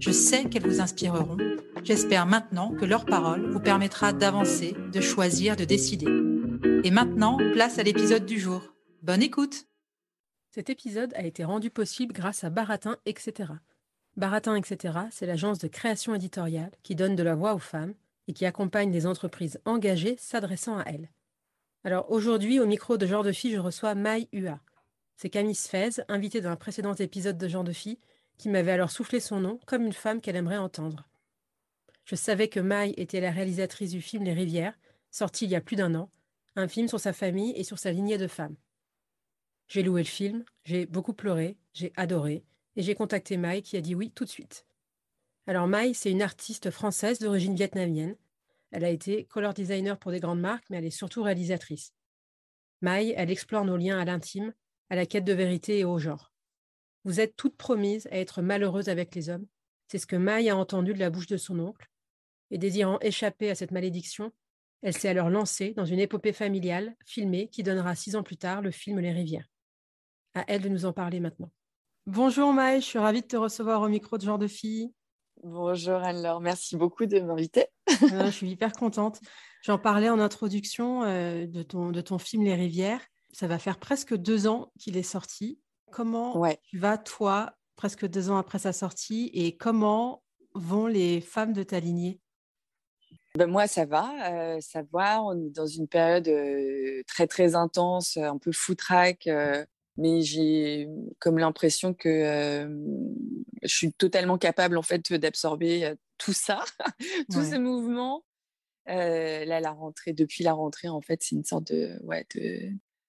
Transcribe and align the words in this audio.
Je 0.00 0.12
sais 0.12 0.44
qu'elles 0.44 0.66
vous 0.66 0.80
inspireront. 0.80 1.36
J'espère 1.82 2.24
maintenant 2.26 2.72
que 2.72 2.84
leur 2.84 3.04
parole 3.04 3.50
vous 3.50 3.58
permettra 3.58 4.12
d'avancer, 4.12 4.76
de 4.92 5.00
choisir, 5.00 5.56
de 5.56 5.64
décider. 5.64 6.06
Et 6.84 6.92
maintenant, 6.92 7.36
place 7.52 7.78
à 7.78 7.82
l'épisode 7.82 8.24
du 8.24 8.38
jour. 8.38 8.62
Bonne 9.02 9.22
écoute 9.22 9.66
Cet 10.50 10.70
épisode 10.70 11.12
a 11.14 11.24
été 11.24 11.42
rendu 11.42 11.70
possible 11.70 12.12
grâce 12.12 12.44
à 12.44 12.50
Baratin, 12.50 12.96
etc. 13.06 13.52
Baratin, 14.16 14.54
etc., 14.54 14.98
c'est 15.10 15.26
l'agence 15.26 15.58
de 15.58 15.66
création 15.66 16.14
éditoriale 16.14 16.70
qui 16.84 16.94
donne 16.94 17.16
de 17.16 17.22
la 17.24 17.34
voix 17.34 17.54
aux 17.54 17.58
femmes 17.58 17.94
et 18.28 18.32
qui 18.32 18.46
accompagne 18.46 18.92
les 18.92 19.06
entreprises 19.06 19.60
engagées 19.64 20.16
s'adressant 20.18 20.78
à 20.78 20.84
elles. 20.86 21.10
Alors 21.82 22.10
aujourd'hui, 22.10 22.60
au 22.60 22.66
micro 22.66 22.98
de 22.98 23.06
Genre 23.06 23.24
de 23.24 23.32
Fille, 23.32 23.52
je 23.52 23.58
reçois 23.58 23.96
Maï 23.96 24.28
Hua. 24.32 24.60
C'est 25.16 25.30
Camille 25.30 25.56
Sfez, 25.56 26.02
invitée 26.06 26.40
dans 26.40 26.50
un 26.50 26.56
précédent 26.56 26.94
épisode 26.94 27.38
de 27.38 27.48
Genre 27.48 27.64
de 27.64 27.72
Fille, 27.72 27.98
qui 28.38 28.48
m'avait 28.48 28.72
alors 28.72 28.90
soufflé 28.90 29.20
son 29.20 29.40
nom 29.40 29.60
comme 29.66 29.84
une 29.84 29.92
femme 29.92 30.20
qu'elle 30.20 30.36
aimerait 30.36 30.56
entendre. 30.56 31.08
Je 32.04 32.14
savais 32.14 32.48
que 32.48 32.60
Maï 32.60 32.94
était 32.96 33.20
la 33.20 33.30
réalisatrice 33.30 33.90
du 33.90 34.00
film 34.00 34.24
Les 34.24 34.32
Rivières, 34.32 34.78
sorti 35.10 35.44
il 35.44 35.50
y 35.50 35.56
a 35.56 35.60
plus 35.60 35.76
d'un 35.76 35.94
an, 35.94 36.10
un 36.56 36.68
film 36.68 36.88
sur 36.88 37.00
sa 37.00 37.12
famille 37.12 37.52
et 37.56 37.64
sur 37.64 37.78
sa 37.78 37.92
lignée 37.92 38.16
de 38.16 38.28
femmes. 38.28 38.56
J'ai 39.66 39.82
loué 39.82 40.02
le 40.02 40.08
film, 40.08 40.44
j'ai 40.64 40.86
beaucoup 40.86 41.12
pleuré, 41.12 41.58
j'ai 41.74 41.92
adoré, 41.96 42.44
et 42.76 42.82
j'ai 42.82 42.94
contacté 42.94 43.36
Mai 43.36 43.60
qui 43.60 43.76
a 43.76 43.82
dit 43.82 43.94
oui 43.94 44.10
tout 44.10 44.24
de 44.24 44.30
suite. 44.30 44.64
Alors 45.46 45.66
Mai, 45.66 45.92
c'est 45.92 46.10
une 46.10 46.22
artiste 46.22 46.70
française 46.70 47.18
d'origine 47.18 47.54
vietnamienne. 47.54 48.16
Elle 48.70 48.84
a 48.84 48.90
été 48.90 49.24
color 49.24 49.52
designer 49.52 49.98
pour 49.98 50.10
des 50.10 50.20
grandes 50.20 50.40
marques, 50.40 50.64
mais 50.70 50.78
elle 50.78 50.84
est 50.84 50.90
surtout 50.90 51.22
réalisatrice. 51.22 51.92
Mai, 52.80 53.12
elle 53.16 53.30
explore 53.30 53.64
nos 53.64 53.76
liens 53.76 53.98
à 53.98 54.04
l'intime, 54.04 54.54
à 54.90 54.96
la 54.96 55.06
quête 55.06 55.24
de 55.24 55.32
vérité 55.32 55.80
et 55.80 55.84
au 55.84 55.98
genre. 55.98 56.32
Vous 57.04 57.20
êtes 57.20 57.36
toutes 57.36 57.56
promises 57.56 58.06
à 58.10 58.18
être 58.18 58.42
malheureuses 58.42 58.88
avec 58.88 59.14
les 59.14 59.30
hommes. 59.30 59.46
C'est 59.88 59.98
ce 59.98 60.06
que 60.06 60.16
Mai 60.16 60.48
a 60.50 60.56
entendu 60.56 60.92
de 60.92 60.98
la 60.98 61.10
bouche 61.10 61.26
de 61.26 61.36
son 61.36 61.58
oncle. 61.58 61.88
Et 62.50 62.58
désirant 62.58 62.98
échapper 63.00 63.50
à 63.50 63.54
cette 63.54 63.70
malédiction, 63.70 64.32
elle 64.82 64.96
s'est 64.96 65.08
alors 65.08 65.30
lancée 65.30 65.74
dans 65.74 65.84
une 65.84 65.98
épopée 65.98 66.32
familiale, 66.32 66.94
filmée, 67.04 67.48
qui 67.48 67.62
donnera 67.62 67.94
six 67.94 68.16
ans 68.16 68.22
plus 68.22 68.36
tard 68.36 68.62
le 68.62 68.70
film 68.70 69.00
Les 69.00 69.12
Rivières. 69.12 69.48
À 70.34 70.44
elle 70.46 70.62
de 70.62 70.68
nous 70.68 70.84
en 70.84 70.92
parler 70.92 71.20
maintenant. 71.20 71.50
Bonjour 72.06 72.52
Maï, 72.52 72.80
je 72.80 72.86
suis 72.86 72.98
ravie 72.98 73.22
de 73.22 73.26
te 73.26 73.36
recevoir 73.36 73.82
au 73.82 73.88
micro 73.88 74.16
de 74.16 74.22
Genre 74.22 74.38
de 74.38 74.46
Fille. 74.46 74.92
Bonjour 75.42 75.96
Anne-Laure, 75.96 76.40
merci 76.40 76.76
beaucoup 76.76 77.06
de 77.06 77.20
m'inviter. 77.20 77.66
Euh, 78.02 78.26
je 78.26 78.30
suis 78.30 78.50
hyper 78.50 78.72
contente. 78.72 79.20
J'en 79.62 79.78
parlais 79.78 80.08
en 80.08 80.18
introduction 80.18 81.02
euh, 81.02 81.46
de, 81.46 81.62
ton, 81.62 81.90
de 81.90 82.00
ton 82.00 82.18
film 82.18 82.44
Les 82.44 82.54
Rivières. 82.54 83.00
Ça 83.32 83.46
va 83.46 83.58
faire 83.58 83.78
presque 83.78 84.14
deux 84.14 84.46
ans 84.46 84.72
qu'il 84.78 84.96
est 84.96 85.02
sorti. 85.02 85.58
Comment 85.90 86.40
tu 86.62 86.78
vas, 86.78 86.98
toi, 86.98 87.52
presque 87.76 88.06
deux 88.06 88.30
ans 88.30 88.38
après 88.38 88.58
sa 88.58 88.72
sortie, 88.72 89.30
et 89.34 89.56
comment 89.56 90.22
vont 90.54 90.86
les 90.86 91.20
femmes 91.20 91.52
de 91.52 91.62
ta 91.62 91.80
lignée? 91.80 92.20
Ben 93.36 93.46
moi, 93.46 93.66
ça 93.66 93.84
va, 93.84 94.10
euh, 94.32 94.60
ça 94.60 94.82
va. 94.92 95.22
On 95.22 95.38
est 95.46 95.50
dans 95.50 95.66
une 95.66 95.86
période 95.86 96.28
très 97.06 97.26
très 97.26 97.54
intense, 97.54 98.16
un 98.16 98.38
peu 98.38 98.52
foutraque 98.52 99.28
mais 99.98 100.22
j'ai 100.22 100.88
comme 101.18 101.38
l'impression 101.38 101.92
que 101.92 102.66
je 103.62 103.68
suis 103.68 103.92
totalement 103.92 104.38
capable 104.38 104.78
en 104.78 104.82
fait 104.82 105.12
d'absorber 105.12 105.92
tout 106.16 106.32
ça, 106.32 106.64
tous 107.30 107.42
ces 107.42 107.58
mouvements. 107.58 108.24
là, 108.86 109.60
la 109.60 109.72
rentrée, 109.72 110.12
depuis 110.12 110.44
la 110.44 110.52
rentrée, 110.52 110.88
en 110.88 111.00
fait, 111.00 111.22
c'est 111.22 111.34
une 111.34 111.44
sorte 111.44 111.72
de, 111.72 111.98
ouais, 112.04 112.24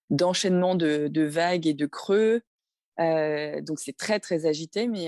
d'enchaînement 0.10 0.76
de, 0.76 1.08
de, 1.08 1.22
vagues 1.22 1.68
et 1.68 1.76
de 1.76 1.86
creux. 1.86 2.42
Donc 3.00 3.80
c'est 3.80 3.96
très 3.96 4.20
très 4.20 4.46
agité, 4.46 4.88
mais 4.88 5.08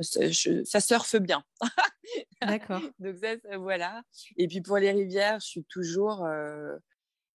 ça, 0.00 0.20
ça, 0.64 0.80
surfe 0.80 1.16
bien. 1.16 1.42
D'accord. 2.40 2.82
donc 2.98 3.16
ça, 3.16 3.34
voilà. 3.58 4.02
Et 4.36 4.46
puis 4.46 4.60
pour 4.60 4.78
les 4.78 4.92
rivières, 4.92 5.40
je 5.40 5.46
suis 5.46 5.64
toujours 5.64 6.26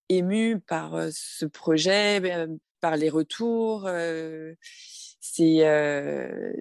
émue 0.07 0.59
par 0.59 0.97
ce 1.11 1.45
projet 1.45 2.47
par 2.79 2.95
les 2.95 3.09
retours. 3.09 3.89
c'est 5.19 5.65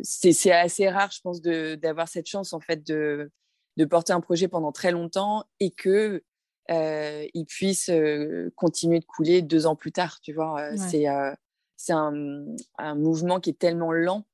c'est 0.03 0.53
assez 0.53 0.89
rare, 0.89 1.11
je 1.13 1.21
pense, 1.21 1.41
d'avoir 1.41 2.09
cette 2.09 2.27
chance 2.27 2.53
en 2.53 2.61
fait 2.61 2.85
de, 2.85 3.31
de 3.77 3.85
porter 3.85 4.13
un 4.13 4.21
projet 4.21 4.49
pendant 4.49 4.73
très 4.73 4.91
longtemps 4.91 5.45
et 5.61 5.71
que 5.71 6.25
il 6.69 7.45
puisse 7.47 7.91
continuer 8.57 8.99
de 8.99 9.05
couler 9.05 9.41
deux 9.43 9.67
ans 9.67 9.77
plus 9.77 9.93
tard. 9.93 10.21
Tu 10.21 10.33
vois, 10.33 10.77
c'est 10.77 11.07
c'est 11.79 11.95
un, 11.95 12.45
un, 12.77 12.95
mouvement 12.95 13.41
qui 13.41 13.51
est 13.51 13.59
tellement 13.59 13.93
lent. 13.93 14.27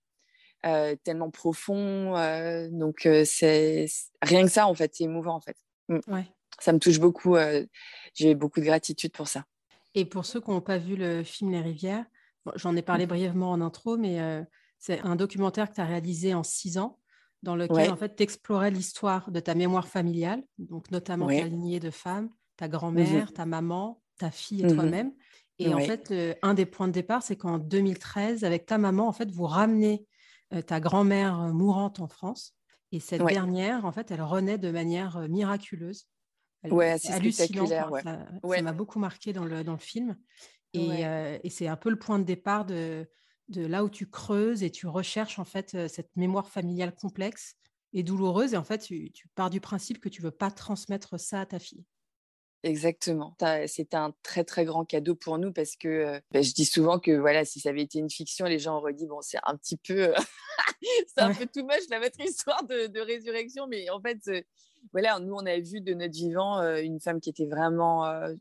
tellement 1.05 1.31
profond 1.31 2.15
donc 2.73 3.09
c'est 3.25 3.87
rien 4.23 4.43
que 4.45 4.51
ça 4.51 4.67
en 4.67 4.75
fait 4.75 4.93
c'est 4.95 5.05
émouvant 5.05 5.35
en 5.37 5.41
fait 5.41 5.57
mmh. 5.89 5.99
ouais. 6.09 6.27
ça 6.59 6.73
me 6.73 6.79
touche 6.79 6.99
beaucoup 6.99 7.37
j'ai 8.15 8.35
beaucoup 8.35 8.61
de 8.61 8.65
gratitude 8.65 9.13
pour 9.13 9.29
ça 9.29 9.45
et 9.95 10.05
pour 10.05 10.27
ceux 10.27 10.41
qui 10.41 10.51
n'ont 10.51 10.61
pas 10.61 10.79
vu 10.79 10.97
le 10.97 11.23
film 11.23 11.53
Les 11.53 11.61
Rivières, 11.61 12.05
j'en 12.57 12.77
ai 12.77 12.83
parlé 12.83 13.07
mmh. 13.07 13.09
brièvement 13.09 13.51
en 13.53 13.61
intro, 13.61 13.97
mais 13.97 14.21
euh, 14.21 14.43
c'est 14.79 15.01
un 15.01 15.17
documentaire 15.17 15.71
que 15.71 15.75
tu 15.75 15.81
as 15.81 15.87
réalisé 15.87 16.35
en 16.35 16.43
six 16.43 16.79
ans, 16.79 16.99
dans 17.43 17.57
lequel 17.57 17.91
en 17.91 17.97
fait, 17.97 18.17
tu 18.17 18.23
explorais 18.23 18.71
l'histoire 18.71 19.31
de 19.31 19.39
ta 19.39 19.55
mémoire 19.55 19.87
familiale, 19.87 20.43
donc 20.59 20.91
notamment 20.91 21.29
ta 21.29 21.45
lignée 21.45 21.81
de 21.81 21.91
femmes, 21.91 22.31
ta 22.57 22.69
grand-mère, 22.69 23.31
mmh 23.31 23.35
ta 23.35 23.47
maman, 23.47 24.03
ta 24.19 24.31
fille 24.31 24.63
et 24.63 24.67
mmh 24.67 24.75
toi-même. 24.75 25.13
Et 25.59 25.73
en 25.73 25.79
fait, 25.79 26.13
un 26.43 26.55
des 26.55 26.67
points 26.67 26.89
de 26.89 26.93
départ, 26.93 27.23
c'est 27.23 27.37
qu'en 27.37 27.59
2013, 27.59 28.45
avec 28.45 28.67
ta 28.67 28.77
maman, 28.79 29.07
en 29.07 29.13
fait, 29.13 29.31
vous 29.31 29.47
ramenez 29.47 30.05
euh, 30.53 30.63
ta 30.63 30.81
grand-mère 30.81 31.41
euh, 31.41 31.53
mourante 31.53 32.01
en 32.01 32.09
France. 32.09 32.55
Et 32.93 33.01
cette 33.01 33.25
dernière, 33.25 33.85
en 33.85 33.93
fait, 33.93 34.11
elle 34.11 34.23
renaît 34.23 34.59
de 34.59 34.71
manière 34.71 35.29
miraculeuse 35.29 36.09
ouais, 36.71 36.99
c'est 36.99 37.13
hallucinant. 37.13 37.67
Ça 37.67 38.63
m'a 38.63 38.73
beaucoup 38.73 38.99
marqué 38.99 39.33
dans 39.33 39.45
le, 39.45 39.65
dans 39.65 39.73
le 39.73 39.79
film. 39.79 40.17
Et, 40.73 41.07
euh, 41.07 41.39
et 41.43 41.51
c'est 41.51 41.69
un 41.69 41.77
peu 41.77 41.91
le 41.91 41.99
point 41.99 42.19
de 42.19 42.25
départ 42.25 42.65
de, 42.65 43.09
de 43.49 43.65
là 43.65 43.85
où 43.85 43.91
tu 43.91 44.09
creuses 44.09 44.63
et 44.63 44.71
tu 44.71 44.87
recherches 44.87 45.39
en 45.39 45.45
fait 45.45 45.75
euh, 45.75 45.89
cette 45.89 46.11
mémoire 46.17 46.49
familiale 46.49 46.95
complexe 46.95 47.55
et 47.93 48.03
douloureuse. 48.03 48.55
Et 48.55 48.57
en 48.57 48.65
fait, 48.65 48.79
tu, 48.79 49.13
tu 49.13 49.29
pars 49.29 49.51
du 49.51 49.61
principe 49.61 50.01
que 50.01 50.09
tu 50.09 50.21
veux 50.21 50.33
pas 50.33 50.51
transmettre 50.51 51.19
ça 51.19 51.41
à 51.41 51.47
ta 51.47 51.59
fille. 51.59 51.85
Exactement. 52.65 53.37
C'était 53.67 53.99
un 53.99 54.15
très 54.23 54.43
très 54.43 54.65
grand 54.65 54.87
cadeau 54.87 55.15
pour 55.15 55.37
nous 55.37 55.53
parce 55.53 55.77
que 55.77 55.89
euh, 55.89 56.21
bah, 56.31 56.41
je 56.41 56.55
dis 56.55 56.65
souvent 56.65 56.99
que 56.99 57.11
voilà, 57.11 57.45
si 57.45 57.61
ça 57.61 57.69
avait 57.69 57.83
été 57.83 57.99
une 57.99 58.09
fiction, 58.09 58.47
les 58.47 58.59
gens 58.59 58.79
auraient 58.79 58.95
dit 58.95 59.07
bon, 59.07 59.21
c'est 59.21 59.39
un 59.45 59.55
petit 59.55 59.77
peu, 59.77 60.15
c'est 61.07 61.21
un 61.21 61.35
peu 61.35 61.45
tout 61.45 61.63
moche 61.63 61.87
la 61.91 62.01
votre 62.01 62.19
histoire 62.25 62.65
de, 62.65 62.87
de, 62.87 63.01
résurrection, 63.01 63.67
mais 63.67 63.91
en 63.91 64.01
fait, 64.01 64.47
voilà, 64.93 65.19
nous, 65.21 65.35
on 65.35 65.45
a 65.45 65.59
vu 65.59 65.83
de 65.83 65.93
notre 65.93 66.15
vivant 66.15 66.59
euh, 66.59 66.79
une 66.79 67.01
femme 67.01 67.21
qui 67.21 67.29
était 67.29 67.45
vraiment 67.45 68.07
euh, 68.07 68.33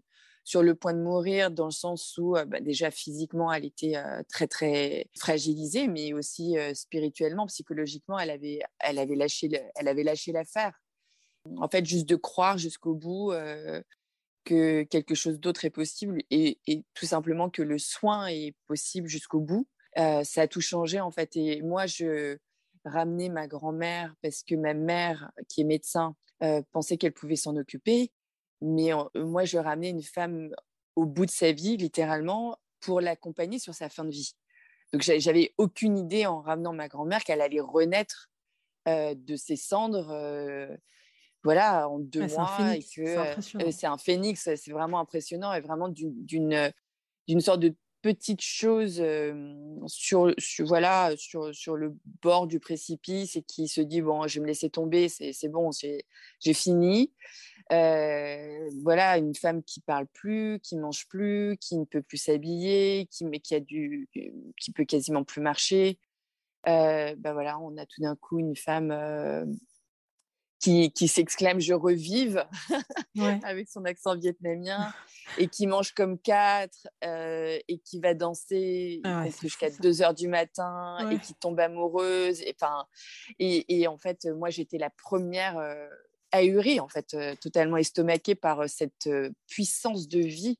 sur 0.45 0.63
le 0.63 0.73
point 0.73 0.93
de 0.93 1.01
mourir, 1.01 1.51
dans 1.51 1.65
le 1.65 1.71
sens 1.71 2.17
où 2.17 2.37
bah, 2.47 2.61
déjà 2.61 2.91
physiquement, 2.91 3.51
elle 3.51 3.65
était 3.65 3.95
très, 4.29 4.47
très 4.47 5.07
fragilisée, 5.17 5.89
mais 5.89 6.13
aussi 6.13 6.55
spirituellement, 6.73 7.47
psychologiquement, 7.47 8.19
elle 8.19 8.29
avait, 8.29 8.59
elle 8.79 8.99
avait 8.99 9.15
lâché, 9.15 9.49
elle 9.75 9.87
avait 9.87 10.03
lâché 10.03 10.31
l'affaire. 10.33 10.81
En 11.57 11.69
fait, 11.69 11.85
juste 11.85 12.07
de 12.07 12.17
croire 12.17 12.57
jusqu'au 12.57 12.93
bout 12.93 13.31
que 14.43 14.83
quelque 14.83 15.15
chose 15.15 15.39
d'autre 15.39 15.65
est 15.65 15.69
possible 15.69 16.21
et, 16.29 16.59
tout 16.93 17.05
simplement 17.05 17.49
que 17.49 17.61
le 17.61 17.77
soin 17.79 18.27
est 18.27 18.55
possible 18.67 19.07
jusqu'au 19.07 19.39
bout, 19.39 19.67
ça 19.95 20.41
a 20.41 20.47
tout 20.47 20.61
changé 20.61 20.99
en 20.99 21.11
fait. 21.11 21.35
Et 21.35 21.61
moi, 21.61 21.85
je, 21.85 22.37
ramener 22.85 23.29
ma 23.29 23.47
grand-mère 23.47 24.13
parce 24.21 24.43
que 24.43 24.55
ma 24.55 24.73
mère, 24.73 25.31
qui 25.49 25.61
est 25.61 25.65
médecin, 25.65 26.15
pensait 26.71 26.97
qu'elle 26.97 27.13
pouvait 27.13 27.35
s'en 27.35 27.55
occuper. 27.55 28.11
Mais 28.61 28.91
moi, 29.15 29.45
je 29.45 29.57
ramenais 29.57 29.89
une 29.89 30.03
femme 30.03 30.49
au 30.95 31.05
bout 31.05 31.25
de 31.25 31.31
sa 31.31 31.51
vie, 31.51 31.77
littéralement, 31.77 32.57
pour 32.79 33.01
l'accompagner 33.01 33.59
sur 33.59 33.73
sa 33.73 33.89
fin 33.89 34.05
de 34.05 34.11
vie. 34.11 34.33
Donc, 34.91 35.01
j'avais 35.01 35.53
aucune 35.57 35.97
idée 35.97 36.25
en 36.25 36.41
ramenant 36.41 36.73
ma 36.73 36.87
grand-mère 36.87 37.23
qu'elle 37.23 37.41
allait 37.41 37.59
renaître 37.59 38.29
de 38.85 39.35
ses 39.35 39.55
cendres 39.55 40.11
voilà, 41.43 41.89
en 41.89 41.99
deux 41.99 42.27
mois. 42.27 42.57
C'est 43.71 43.85
un 43.85 43.97
phénix, 43.97 44.49
c'est 44.55 44.71
vraiment 44.71 44.99
impressionnant 44.99 45.53
et 45.53 45.61
vraiment 45.61 45.89
d'une 45.89 46.71
sorte 47.39 47.59
de 47.59 47.75
petite 48.01 48.41
chose 48.41 49.03
sur, 49.87 50.33
voilà, 50.59 51.13
sur, 51.17 51.53
sur, 51.55 51.75
le 51.75 51.95
bord 52.21 52.47
du 52.47 52.59
précipice 52.59 53.35
et 53.35 53.41
qui 53.41 53.67
se 53.67 53.81
dit 53.81 54.01
bon, 54.01 54.27
je 54.27 54.35
vais 54.35 54.41
me 54.41 54.47
laisser 54.47 54.69
tomber, 54.69 55.09
c'est 55.09 55.49
bon, 55.49 55.69
j'ai 55.71 56.53
fini. 56.53 57.11
voilà, 57.69 59.17
une 59.17 59.35
femme 59.35 59.63
qui 59.63 59.81
parle 59.81 60.07
plus, 60.07 60.59
qui 60.61 60.77
mange 60.77 61.07
plus, 61.07 61.57
qui 61.59 61.77
ne 61.77 61.85
peut 61.85 62.01
plus 62.01 62.17
s'habiller, 62.17 63.07
qui, 63.11 63.25
mais 63.25 63.39
qui 63.39 63.55
a 63.55 63.59
du, 63.59 64.09
qui 64.57 64.71
peut 64.71 64.85
quasiment 64.85 65.25
plus 65.25 65.41
marcher. 65.41 65.99
ben 66.65 67.33
voilà, 67.33 67.59
on 67.59 67.75
a 67.77 67.85
tout 67.85 68.01
d'un 68.01 68.15
coup 68.15 68.39
une 68.39 68.55
femme 68.55 68.91
qui, 70.63 71.07
s'exclame 71.07 71.59
je 71.59 71.73
revive 71.73 72.45
avec 73.43 73.67
son 73.69 73.83
accent 73.85 74.15
vietnamien 74.15 74.93
et 75.37 75.47
qui 75.47 75.67
mange 75.67 75.93
comme 75.93 76.17
quatre 76.17 76.87
euh, 77.03 77.57
et 77.67 77.79
qui 77.79 77.99
va 77.99 78.13
danser 78.13 79.01
ah 79.03 79.25
jusqu'à 79.41 79.69
2 79.69 80.01
heures 80.01 80.13
du 80.13 80.27
matin 80.27 81.09
et 81.09 81.19
qui 81.19 81.33
tombe 81.33 81.59
amoureuse 81.59 82.41
et, 82.41 82.55
et, 83.39 83.81
et 83.81 83.87
en 83.87 83.97
fait 83.97 84.25
moi 84.25 84.49
j'étais 84.49 84.77
la 84.77 84.89
première 84.89 85.57
euh, 85.57 85.87
ahurie 86.31 86.79
en 86.79 86.87
fait 86.87 87.13
euh, 87.13 87.35
totalement 87.35 87.77
estomaquée 87.77 88.35
par 88.35 88.69
cette 88.69 89.09
puissance 89.47 90.07
de 90.07 90.19
vie. 90.19 90.59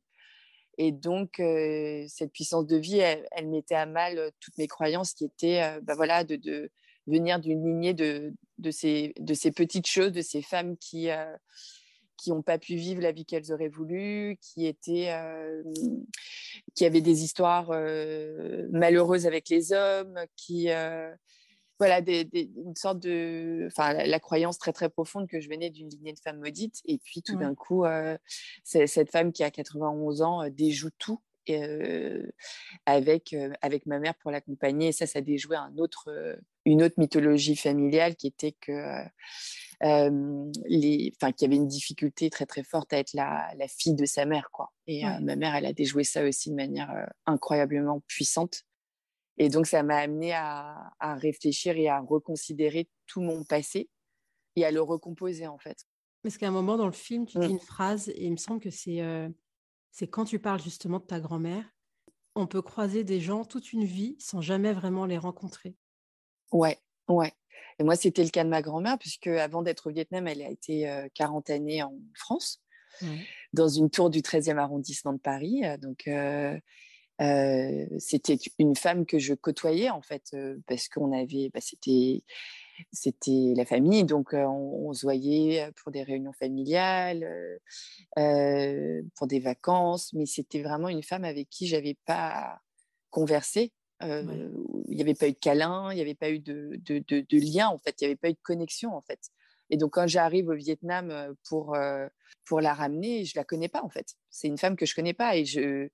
Et 0.79 0.91
donc, 0.91 1.35
cette 1.38 2.31
puissance 2.33 2.65
de 2.65 2.77
vie, 2.77 2.97
elle, 2.97 3.47
mettait 3.47 3.75
à 3.75 3.85
mal 3.85 4.31
toutes 4.39 4.57
mes 4.57 4.67
croyances 4.67 5.13
qui 5.13 5.23
étaient 5.23 5.79
bah 5.83 5.94
voilà, 5.94 6.23
de, 6.23 6.35
de, 6.35 6.71
venir 7.06 7.39
d'une 7.39 7.63
lignée 7.63 7.94
de, 7.94 8.33
de, 8.63 8.71
ces, 8.71 9.13
de 9.19 9.33
ces 9.33 9.51
petites 9.51 9.88
choses, 9.88 10.12
de 10.12 10.21
ces 10.21 10.42
femmes 10.42 10.77
qui 10.77 11.12
euh, 11.12 11.36
qui 12.15 12.30
n'ont 12.30 12.44
pas 12.44 12.57
pu 12.57 12.75
vivre 12.75 13.01
la 13.01 13.12
vie 13.12 13.25
qu'elles 13.25 13.51
auraient 13.51 13.68
voulu, 13.68 14.38
qui 14.39 14.65
étaient, 14.65 15.12
euh, 15.12 15.62
qui 16.74 16.86
avaient 16.86 17.01
des 17.01 17.24
histoires 17.24 17.71
euh, 17.71 18.65
malheureuses 18.71 19.27
avec 19.27 19.50
les 19.50 19.74
hommes, 19.74 20.18
qui, 20.38 20.69
voilà, 21.80 22.01
des, 22.01 22.30
une 22.33 22.75
sorte 22.77 23.00
de, 23.00 23.68
enfin, 23.68 23.94
la, 23.94 24.19
croyance 24.19 24.57
très 24.57 24.71
très 24.71 24.89
profonde 24.89 25.27
que 25.27 25.42
je 25.42 25.50
venais 25.50 25.69
d'une 25.69 25.89
lignée 25.89 26.13
de 26.13 26.19
femmes 26.19 26.39
maudites, 26.39 26.81
et 26.86 26.98
puis 27.00 27.24
tout 27.24 27.36
d'un 27.36 27.56
coup, 27.56 27.83
cette 28.63 29.12
femme 29.12 29.33
qui 29.33 29.44
a 29.44 29.51
91 29.51 30.21
ans 30.21 30.50
déjoue 30.50 30.92
tout 31.00 31.19
avec, 32.86 33.36
avec 33.62 33.86
ma 33.86 34.00
mère 34.00 34.16
pour 34.16 34.31
l'accompagner. 34.31 34.89
Et 34.89 34.94
ça, 34.94 35.07
ça 35.07 35.19
déjouait 35.19 35.57
un 35.57 35.75
autre, 35.77 36.38
une 36.65 36.83
autre 36.83 36.95
mythologie 36.98 37.56
familiale 37.56 38.15
qui 38.15 38.27
était 38.27 38.54
que. 38.54 39.04
les, 39.81 41.13
enfin, 41.15 41.31
qu'il 41.31 41.45
y 41.45 41.50
avait 41.50 41.57
une 41.57 41.68
difficulté 41.68 42.30
très 42.30 42.45
très 42.45 42.63
forte 42.63 42.94
à 42.94 43.00
être 43.00 43.13
la, 43.13 43.54
la 43.57 43.68
fille 43.68 43.95
de 43.95 44.06
sa 44.06 44.25
mère 44.25 44.50
quoi 44.51 44.71
et 44.88 45.04
ma 45.21 45.36
mère 45.36 45.56
elle 45.56 45.65
a 45.65 45.74
déjoué 45.74 46.06
ça 46.06 46.24
aussi 46.24 46.51
de 46.51 46.56
manière 46.56 47.12
incroyablement 47.25 48.01
puissante 48.07 48.63
et 49.38 49.50
donc 49.50 49.68
ça 49.68 49.83
m'a 49.83 49.98
amené 49.98 50.31
à, 50.31 50.94
à, 51.00 51.15
réfléchir 51.15 51.75
et 51.75 51.89
à 51.89 52.00
reconsidérer 52.00 52.88
tout 53.07 53.19
mon 53.19 53.44
passé 53.44 53.89
et 54.56 54.63
à 54.63 54.71
le 54.71 54.81
recomposer 54.81 55.48
en 55.48 55.57
fait 55.57 55.86
parce 56.21 56.38
qu'à 56.38 56.48
un 56.48 56.51
moment 56.51 56.77
dans 56.77 56.86
le 56.86 56.94
film 56.94 57.25
tu 57.25 57.38
dis 57.39 57.48
mmh. 57.48 57.51
une 57.51 57.59
phrase 57.59 58.07
et 58.07 58.24
il 58.24 58.31
me 58.31 58.38
semble 58.38 58.62
que 58.62 58.69
c'est 58.69 59.01
c'est 59.94 60.07
quand 60.07 60.25
tu 60.25 60.39
parles 60.39 60.62
justement 60.62 61.00
de 61.00 61.06
ta 61.06 61.19
grand-mère, 61.19 61.63
on 62.33 62.48
peut 62.48 62.63
croiser 62.63 63.04
des 63.04 63.19
gens 63.19 63.45
toute 63.45 63.74
une 63.74 63.86
vie 63.86 64.16
sans 64.19 64.42
jamais 64.42 64.74
vraiment 64.74 65.06
les 65.06 65.19
rencontrer. 65.19 65.75
Ouais, 66.53 66.77
ouais. 67.09 67.33
Et 67.79 67.83
moi, 67.83 67.95
c'était 67.95 68.23
le 68.23 68.29
cas 68.29 68.44
de 68.44 68.50
ma 68.50 68.61
grand-mère, 68.61 68.97
puisque 69.00 69.27
avant 69.27 69.63
d'être 69.63 69.88
au 69.88 69.91
Vietnam, 69.91 70.27
elle 70.27 70.41
a 70.44 70.50
été 70.50 71.07
40 71.15 71.50
années 71.50 71.81
en 71.81 71.94
France, 72.13 72.61
dans 73.51 73.67
une 73.67 73.89
tour 73.89 74.09
du 74.11 74.21
13e 74.21 74.57
arrondissement 74.57 75.13
de 75.13 75.19
Paris. 75.19 75.63
Donc, 75.81 76.07
c'était 78.00 78.38
une 78.59 78.75
femme 78.75 79.07
que 79.07 79.17
je 79.17 79.33
côtoyais, 79.33 79.89
en 79.89 80.03
fait, 80.03 80.35
parce 80.67 80.88
qu'on 80.88 81.11
avait, 81.11 81.50
bah, 81.51 81.61
c'était 81.61 82.23
c'était 82.91 83.53
la 83.56 83.65
famille, 83.65 84.03
donc 84.03 84.33
on, 84.33 84.94
se 84.94 85.06
voyait 85.06 85.71
pour 85.77 85.91
des 85.91 86.03
réunions 86.03 86.33
familiales, 86.33 87.27
pour 88.15 89.27
des 89.27 89.39
vacances, 89.39 90.13
mais 90.13 90.27
c'était 90.27 90.61
vraiment 90.61 90.89
une 90.89 91.03
femme 91.03 91.23
avec 91.23 91.49
qui 91.49 91.67
j'avais 91.67 91.97
pas 92.06 92.59
conversé. 93.09 93.71
Il 94.03 94.95
n'y 94.95 95.01
avait 95.01 95.13
pas 95.13 95.27
eu 95.27 95.33
de 95.33 95.39
câlin, 95.39 95.91
il 95.91 95.95
n'y 95.95 96.01
avait 96.01 96.15
pas 96.15 96.29
eu 96.29 96.39
de, 96.39 96.79
de, 96.85 97.38
lien, 97.38 97.67
en 97.67 97.77
fait, 97.77 98.01
il 98.01 98.05
n'y 98.05 98.11
avait 98.11 98.15
pas 98.15 98.29
eu 98.29 98.33
de 98.33 98.41
connexion, 98.44 98.94
en 98.95 99.01
fait. 99.01 99.19
Et 99.69 99.77
donc, 99.77 99.94
quand 99.94 100.07
j'arrive 100.07 100.50
au 100.50 100.55
Vietnam 100.55 101.35
pour, 101.47 101.77
pour 102.45 102.61
la 102.61 102.73
ramener, 102.73 103.25
je 103.25 103.33
la 103.35 103.44
connais 103.44 103.69
pas, 103.69 103.81
en 103.83 103.89
fait. 103.89 104.15
C'est 104.29 104.47
une 104.47 104.57
femme 104.57 104.75
que 104.75 104.85
je 104.85 104.95
connais 104.95 105.13
pas 105.13 105.35
et 105.38 105.45
je, 105.45 105.89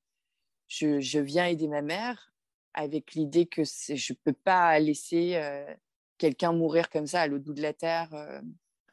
je, 0.68 1.20
viens 1.20 1.46
aider 1.46 1.68
ma 1.68 1.82
mère 1.82 2.34
avec 2.74 3.14
l'idée 3.14 3.46
que 3.46 3.64
je 3.64 4.14
peux 4.14 4.34
pas 4.34 4.80
laisser 4.80 5.42
quelqu'un 6.18 6.52
mourir 6.52 6.90
comme 6.90 7.08
ça 7.08 7.22
à 7.22 7.28
l'autre 7.28 7.46
bout 7.46 7.54
de 7.54 7.62
la 7.62 7.74
terre 7.74 8.10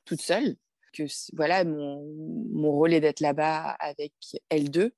toute 0.05 0.21
seule. 0.21 0.57
Que 0.93 1.03
voilà, 1.35 1.65
mon, 1.65 2.03
mon 2.53 2.73
rôle 2.73 2.95
est 2.95 3.01
d'être 3.01 3.21
là-bas 3.21 3.71
avec 3.81 4.13
L2, 4.51 4.93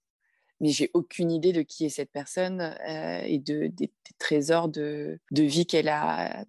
mais 0.60 0.70
j'ai 0.70 0.90
aucune 0.94 1.30
idée 1.30 1.52
de 1.52 1.62
qui 1.62 1.86
est 1.86 1.90
cette 1.90 2.10
personne 2.10 2.76
et 3.24 3.38
de, 3.38 3.68
des, 3.68 3.92
trésors 4.18 4.68
de, 4.68 5.20
de 5.30 5.42
vie 5.42 5.66
qu'elle 5.66 5.88
a, 5.88 6.44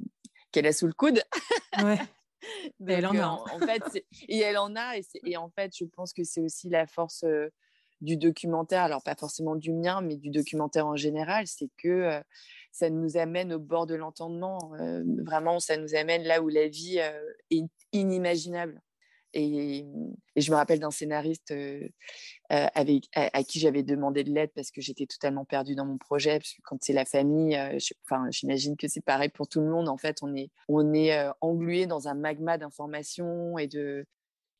qu'elle 0.51 0.65
a 0.65 0.73
sous 0.73 0.87
le 0.87 0.93
coude. 0.93 1.21
Ouais. 1.83 1.99
elle 2.87 3.05
en 3.05 3.15
a. 3.15 3.27
En, 3.27 3.59
fait, 3.59 4.03
et 4.27 4.39
elle 4.39 4.57
en 4.57 4.75
a, 4.75 4.97
et, 4.97 5.03
et, 5.25 5.37
en 5.37 5.49
fait, 5.49 5.73
je 5.77 5.85
pense 5.85 6.13
que 6.13 6.23
c'est 6.23 6.41
aussi 6.41 6.69
la 6.69 6.87
force 6.87 7.23
du 8.01 8.17
documentaire, 8.17 8.83
alors 8.83 9.03
pas 9.03 9.15
forcément 9.15 9.55
du 9.55 9.73
mien, 9.73 10.01
mais 10.01 10.15
du 10.15 10.29
documentaire 10.29 10.87
en 10.87 10.95
général, 10.95 11.47
c'est 11.47 11.69
que 11.77 12.21
ça 12.71 12.89
nous 12.89 13.17
amène 13.17 13.53
au 13.53 13.59
bord 13.59 13.85
de 13.85 13.95
l'entendement. 13.95 14.71
vraiment, 15.23 15.59
ça 15.59 15.77
nous 15.77 15.95
amène 15.95 16.23
là 16.23 16.41
où 16.41 16.49
la 16.49 16.67
vie 16.67 16.99
est 17.51 17.65
inimaginable. 17.91 18.81
Et, 19.33 19.85
je 20.35 20.51
me 20.51 20.55
rappelle 20.55 20.79
d'un 20.79 20.91
scénariste 20.91 21.53
avec, 22.49 23.03
à, 23.13 23.43
qui 23.43 23.59
j'avais 23.59 23.83
demandé 23.83 24.23
de 24.23 24.31
l'aide 24.31 24.51
parce 24.55 24.71
que 24.71 24.81
j'étais 24.81 25.05
totalement 25.05 25.45
perdue 25.45 25.75
dans 25.75 25.85
mon 25.85 25.97
projet. 25.97 26.39
Parce 26.39 26.53
que 26.53 26.61
quand 26.63 26.77
c'est 26.81 26.93
la 26.93 27.05
famille, 27.05 27.57
enfin, 28.05 28.25
j'imagine 28.31 28.77
que 28.77 28.87
c'est 28.87 29.03
pareil 29.03 29.29
pour 29.29 29.47
tout 29.47 29.59
le 29.61 29.69
monde. 29.69 29.89
En 29.89 29.97
fait, 29.97 30.17
on 30.21 30.35
est, 30.35 30.49
on 30.67 30.93
est 30.93 31.27
englué 31.41 31.85
dans 31.85 32.07
un 32.07 32.15
magma 32.15 32.57
d'informations 32.57 33.57
et 33.57 33.67
de, 33.67 34.05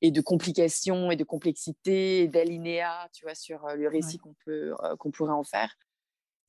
et 0.01 0.11
de 0.11 0.21
complications 0.21 1.11
et 1.11 1.15
de 1.15 1.23
complexité 1.23 2.21
et 2.21 2.27
d'alinéas, 2.27 3.09
tu 3.13 3.25
vois, 3.25 3.35
sur 3.35 3.67
le 3.75 3.87
récit 3.87 4.17
qu'on 4.17 4.35
peut 4.45 4.73
qu'on 4.97 5.11
pourrait 5.11 5.33
en 5.33 5.43
faire. 5.43 5.75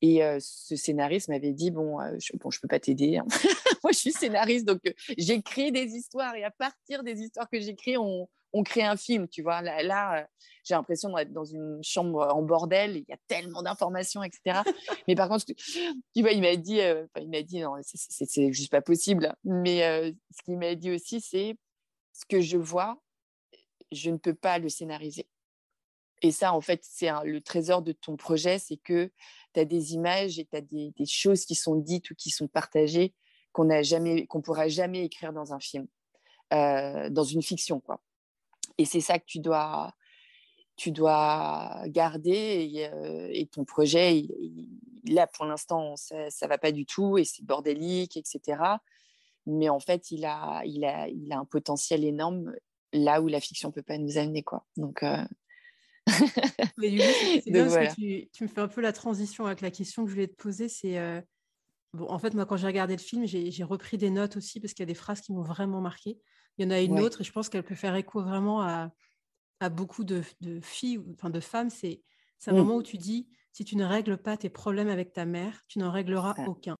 Et 0.02 0.22
ce 0.40 0.76
scénariste 0.76 1.28
m'avait 1.28 1.52
dit 1.52 1.70
bon, 1.70 1.98
je, 2.18 2.36
bon, 2.36 2.50
je 2.50 2.60
peux 2.60 2.68
pas 2.68 2.80
t'aider. 2.80 3.18
Hein. 3.18 3.26
Moi, 3.82 3.92
je 3.92 3.98
suis 3.98 4.12
scénariste, 4.12 4.66
donc 4.66 4.80
j'écris 5.16 5.72
des 5.72 5.94
histoires 5.94 6.34
et 6.34 6.44
à 6.44 6.50
partir 6.50 7.02
des 7.02 7.20
histoires 7.20 7.48
que 7.48 7.60
j'écris, 7.60 7.96
on, 7.96 8.28
crée 8.64 8.82
un 8.82 8.96
film, 8.96 9.28
tu 9.28 9.42
vois. 9.42 9.62
Là, 9.62 9.82
là 9.82 10.26
j'ai 10.64 10.74
l'impression 10.74 11.14
d'être 11.14 11.32
dans 11.32 11.44
une 11.44 11.80
chambre 11.82 12.28
en 12.32 12.42
bordel. 12.42 12.96
Il 12.96 13.04
y 13.08 13.12
a 13.12 13.18
tellement 13.28 13.62
d'informations, 13.62 14.22
etc. 14.22 14.60
Mais 15.06 15.14
par 15.14 15.28
contre, 15.28 15.46
tu 15.46 16.20
vois, 16.20 16.32
il 16.32 16.40
m'a 16.40 16.56
dit, 16.56 16.80
il 17.20 17.30
m'a 17.30 17.42
dit 17.42 17.60
non, 17.60 17.74
c'est 17.82 18.52
juste 18.52 18.70
pas 18.70 18.82
possible. 18.82 19.34
Mais 19.44 20.12
ce 20.30 20.42
qu'il 20.44 20.58
m'a 20.58 20.74
dit 20.74 20.90
aussi, 20.90 21.20
c'est 21.20 21.56
ce 22.12 22.24
que 22.26 22.40
je 22.40 22.58
vois, 22.58 23.00
je 23.92 24.10
ne 24.10 24.16
peux 24.16 24.34
pas 24.34 24.58
le 24.58 24.68
scénariser. 24.68 25.26
Et 26.22 26.32
ça, 26.32 26.52
en 26.52 26.60
fait, 26.60 26.80
c'est 26.84 27.10
le 27.24 27.40
trésor 27.40 27.82
de 27.82 27.92
ton 27.92 28.16
projet, 28.16 28.58
c'est 28.58 28.76
que 28.76 29.10
tu 29.52 29.60
as 29.60 29.64
des 29.64 29.94
images 29.94 30.38
et 30.38 30.44
tu 30.44 30.56
as 30.56 30.60
des, 30.60 30.92
choses 31.06 31.44
qui 31.44 31.54
sont 31.54 31.76
dites 31.76 32.10
ou 32.10 32.14
qui 32.14 32.30
sont 32.30 32.48
partagées 32.48 33.14
qu'on 33.52 33.64
ne 33.64 34.24
qu'on 34.26 34.40
pourra 34.40 34.68
jamais 34.68 35.04
écrire 35.04 35.32
dans 35.32 35.52
un 35.52 35.60
film, 35.60 35.86
euh, 36.52 37.10
dans 37.10 37.24
une 37.24 37.42
fiction, 37.42 37.80
quoi. 37.80 38.00
Et 38.78 38.84
c'est 38.84 39.00
ça 39.00 39.18
que 39.18 39.24
tu 39.26 39.40
dois, 39.40 39.92
tu 40.76 40.92
dois 40.92 41.82
garder. 41.88 42.70
Et, 42.72 42.86
euh, 42.86 43.44
ton 43.52 43.64
projet, 43.64 44.22
là, 45.04 45.26
pour 45.26 45.44
l'instant, 45.44 45.96
ça, 45.96 46.16
ne 46.16 46.48
va 46.48 46.58
pas 46.58 46.72
du 46.72 46.86
tout 46.86 47.18
et 47.18 47.24
c'est 47.24 47.44
bordélique, 47.44 48.16
etc. 48.16 48.62
Mais 49.46 49.68
en 49.68 49.80
fait, 49.80 50.10
il 50.10 50.24
a, 50.24 50.62
il 50.64 50.84
a, 50.84 51.08
il 51.08 51.32
a 51.32 51.38
un 51.38 51.44
potentiel 51.44 52.04
énorme 52.04 52.54
là 52.92 53.20
où 53.20 53.28
la 53.28 53.40
fiction 53.40 53.70
peut 53.70 53.82
pas 53.82 53.98
nous 53.98 54.18
amener, 54.18 54.42
quoi. 54.42 54.64
Donc 54.76 55.02
euh, 55.02 55.24
Mais 56.78 56.90
du 56.90 56.98
coup, 56.98 57.04
c'est 57.44 57.50
bien 57.50 57.68
parce 57.68 57.96
que 57.96 58.26
tu, 58.32 58.44
me 58.44 58.48
fais 58.48 58.60
un 58.60 58.68
peu 58.68 58.80
la 58.80 58.92
transition 58.92 59.46
avec 59.46 59.60
la 59.60 59.70
question 59.70 60.04
que 60.04 60.10
je 60.10 60.14
voulais 60.14 60.28
te 60.28 60.36
poser. 60.36 60.68
C'est 60.68 60.98
euh, 60.98 61.20
Bon, 61.92 62.08
en 62.08 62.18
fait, 62.18 62.34
moi, 62.34 62.46
quand 62.46 62.56
j'ai 62.56 62.66
regardé 62.66 62.94
le 62.94 63.02
film, 63.02 63.26
j'ai 63.26 63.64
repris 63.64 63.98
des 63.98 64.10
notes 64.10 64.36
aussi 64.36 64.60
parce 64.60 64.74
qu'il 64.74 64.82
y 64.82 64.84
a 64.84 64.86
des 64.86 64.94
phrases 64.94 65.20
qui 65.20 65.32
m'ont 65.32 65.42
vraiment 65.42 65.80
marqué. 65.80 66.18
Il 66.56 66.64
y 66.64 66.68
en 66.68 66.70
a 66.70 66.80
une 66.80 67.00
autre 67.00 67.22
et 67.22 67.24
je 67.24 67.32
pense 67.32 67.48
qu'elle 67.48 67.64
peut 67.64 67.74
faire 67.74 67.96
écho 67.96 68.22
vraiment 68.22 68.62
à, 68.62 68.92
à 69.60 69.68
beaucoup 69.70 70.04
de, 70.04 70.22
de, 70.40 70.60
filles, 70.60 71.00
enfin 71.12 71.30
de 71.30 71.40
femmes. 71.40 71.70
C'est 71.70 72.00
un 72.46 72.52
mmh. 72.52 72.56
moment 72.56 72.76
où 72.76 72.82
tu 72.82 72.96
dis 72.96 73.28
si 73.52 73.64
tu 73.64 73.76
ne 73.76 73.84
règles 73.84 74.18
pas 74.18 74.36
tes 74.36 74.50
problèmes 74.50 74.88
avec 74.88 75.12
ta 75.12 75.24
mère, 75.24 75.62
tu 75.66 75.80
n'en 75.80 75.90
régleras 75.90 76.34
aucun. 76.46 76.76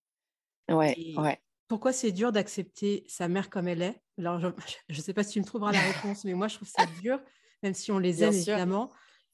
Ouais, 0.69 0.95
ouais. 1.17 1.41
Pourquoi 1.67 1.91
c'est 1.91 2.11
dur 2.11 2.31
d'accepter 2.31 3.03
sa 3.07 3.27
mère 3.27 3.49
comme 3.49 3.67
elle 3.67 3.81
est? 3.81 4.01
Alors, 4.17 4.39
je 4.39 4.47
ne 4.89 5.01
sais 5.01 5.13
pas 5.13 5.23
si 5.23 5.33
tu 5.33 5.39
me 5.41 5.45
trouveras 5.45 5.73
la 5.73 5.81
réponse, 5.81 6.23
mais 6.23 6.33
moi, 6.33 6.47
je 6.47 6.55
trouve 6.55 6.69
ça 6.69 6.85
dur, 7.01 7.19
même 7.63 7.73
si 7.73 7.91
on 7.91 7.99
les 7.99 8.23
aime 8.23 8.33
évidemment. 8.33 8.91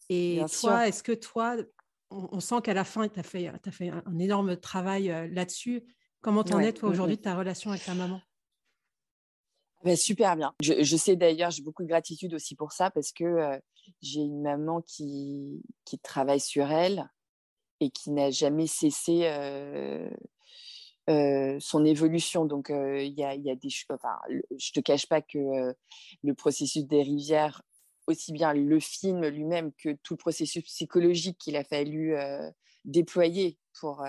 Et 0.10 0.42
toi, 0.62 0.88
est-ce 0.88 1.04
que 1.04 1.12
toi, 1.12 1.58
on, 2.10 2.40
sent 2.40 2.62
qu'à 2.64 2.74
la 2.74 2.84
fin, 2.84 3.08
tu 3.08 3.20
as 3.20 3.24
fait, 3.24 3.48
as 3.48 3.72
fait 3.72 3.90
un, 3.90 4.20
énorme 4.20 4.58
travail 4.58 5.12
euh, 5.12 5.28
là-dessus. 5.28 5.84
Comment 6.22 6.44
t'en 6.44 6.60
es, 6.60 6.74
toi, 6.74 6.90
aujourd'hui, 6.90 7.18
de 7.18 7.22
ta 7.22 7.36
relation 7.36 7.72
avec 7.72 7.84
ta 7.84 7.94
maman? 7.94 8.22
Bah, 9.84 9.96
super 9.96 10.36
bien. 10.36 10.54
Je, 10.62 10.98
sais 10.98 11.16
d'ailleurs, 11.16 11.52
j'ai 11.52 11.62
beaucoup 11.62 11.84
de 11.84 11.88
gratitude 11.88 12.34
aussi 12.34 12.56
pour 12.56 12.72
ça 12.72 12.90
parce 12.90 13.12
que 13.12 13.24
euh, 13.24 13.60
j'ai 14.02 14.22
une 14.22 14.42
maman 14.42 14.82
qui, 14.82 15.62
qui 15.86 16.00
travaille 16.00 16.40
sur 16.40 16.72
elle 16.72 17.10
et 17.80 17.92
qui 17.92 18.12
n'a 18.12 18.32
jamais 18.32 18.66
cessé 18.66 19.26
euh, 19.26 20.10
son 21.60 21.86
évolution. 21.86 22.46
Donc, 22.46 22.70
il 22.70 23.14
y, 23.14 23.24
a, 23.24 23.36
y, 23.36 23.52
a, 23.52 23.56
des 23.56 23.70
enfin, 23.90 24.18
je 24.58 24.72
te 24.72 24.80
cache 24.80 25.08
pas 25.08 25.22
que 25.22 25.76
le 26.24 26.34
processus 26.34 26.86
des 26.86 27.04
rivières 27.04 27.62
aussi 28.08 28.32
bien 28.32 28.54
le 28.54 28.80
film 28.80 29.26
lui-même 29.28 29.72
que 29.74 29.94
tout 30.04 30.14
le 30.14 30.18
processus 30.18 30.64
psychologique 30.64 31.38
qu'il 31.38 31.56
a 31.56 31.64
fallu 31.64 32.16
déployer 32.86 33.58
pour, 33.80 34.04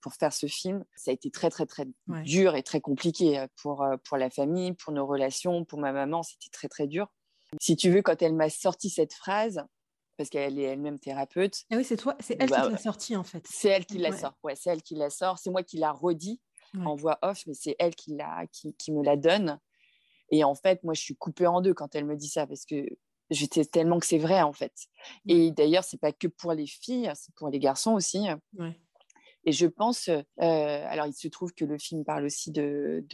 pour 0.00 0.14
faire 0.14 0.32
ce 0.32 0.46
film, 0.46 0.84
ça 0.94 1.10
a 1.10 1.14
été 1.14 1.30
très, 1.30 1.50
très, 1.50 1.66
très 1.66 1.86
dur 2.24 2.54
et 2.54 2.62
très 2.62 2.80
compliqué 2.80 3.44
pour, 3.56 3.84
pour 4.04 4.16
la 4.16 4.30
famille, 4.30 4.74
pour 4.74 4.92
nos 4.92 5.06
relations, 5.06 5.64
pour 5.64 5.78
ma 5.78 5.92
maman, 5.92 6.22
c'était 6.22 6.50
très, 6.52 6.68
très 6.68 6.86
dur. 6.86 7.08
Si 7.60 7.76
tu 7.76 7.90
veux, 7.90 8.02
quand 8.02 8.22
elle 8.22 8.34
m'a 8.34 8.50
sorti 8.50 8.90
cette 8.90 9.14
phrase, 9.14 9.64
parce 10.16 10.28
qu'elle 10.28 10.58
est 10.58 10.64
elle-même 10.64 10.98
thérapeute. 10.98 11.64
Ah 11.70 11.76
oui, 11.76 11.84
c'est 11.84 11.96
toi, 11.96 12.14
c'est 12.20 12.36
elle 12.38 12.50
qui 12.50 12.60
bah, 12.60 12.68
l'a 12.68 12.76
sortie 12.76 13.16
en 13.16 13.24
fait. 13.24 13.42
C'est 13.48 13.70
elle 13.70 13.86
qui 13.86 13.96
la 13.96 14.12
sort, 14.12 14.34
ouais, 14.42 14.54
c'est 14.54 14.68
elle 14.68 14.82
qui 14.82 14.94
la 14.94 15.08
sort. 15.08 15.38
C'est 15.38 15.48
moi 15.48 15.62
qui 15.62 15.78
la 15.78 15.92
redit 15.92 16.42
en 16.84 16.94
voix 16.94 17.18
off, 17.22 17.44
mais 17.46 17.54
c'est 17.54 17.74
elle 17.78 17.94
qui, 17.94 18.14
la, 18.14 18.46
qui, 18.52 18.74
qui 18.74 18.92
me 18.92 19.02
la 19.02 19.16
donne. 19.16 19.58
Et 20.30 20.44
en 20.44 20.54
fait, 20.54 20.84
moi, 20.84 20.94
je 20.94 21.00
suis 21.00 21.16
coupée 21.16 21.46
en 21.46 21.60
deux 21.60 21.74
quand 21.74 21.94
elle 21.94 22.04
me 22.04 22.16
dit 22.16 22.28
ça, 22.28 22.46
parce 22.46 22.66
que 22.66 22.86
j'étais 23.30 23.64
tellement 23.64 23.98
que 23.98 24.06
c'est 24.06 24.18
vrai 24.18 24.42
en 24.42 24.52
fait. 24.52 24.72
Et 25.26 25.50
d'ailleurs, 25.50 25.84
c'est 25.84 26.00
pas 26.00 26.12
que 26.12 26.28
pour 26.28 26.52
les 26.52 26.66
filles, 26.66 27.10
c'est 27.14 27.34
pour 27.34 27.48
les 27.48 27.58
garçons 27.58 27.92
aussi. 27.92 28.26
Et 29.44 29.52
je 29.52 29.66
pense, 29.66 30.08
euh, 30.08 30.22
alors 30.38 31.06
il 31.06 31.14
se 31.14 31.28
trouve 31.28 31.54
que 31.54 31.64
le 31.64 31.78
film 31.78 32.04
parle 32.04 32.26
aussi 32.26 32.50
de, 32.50 33.04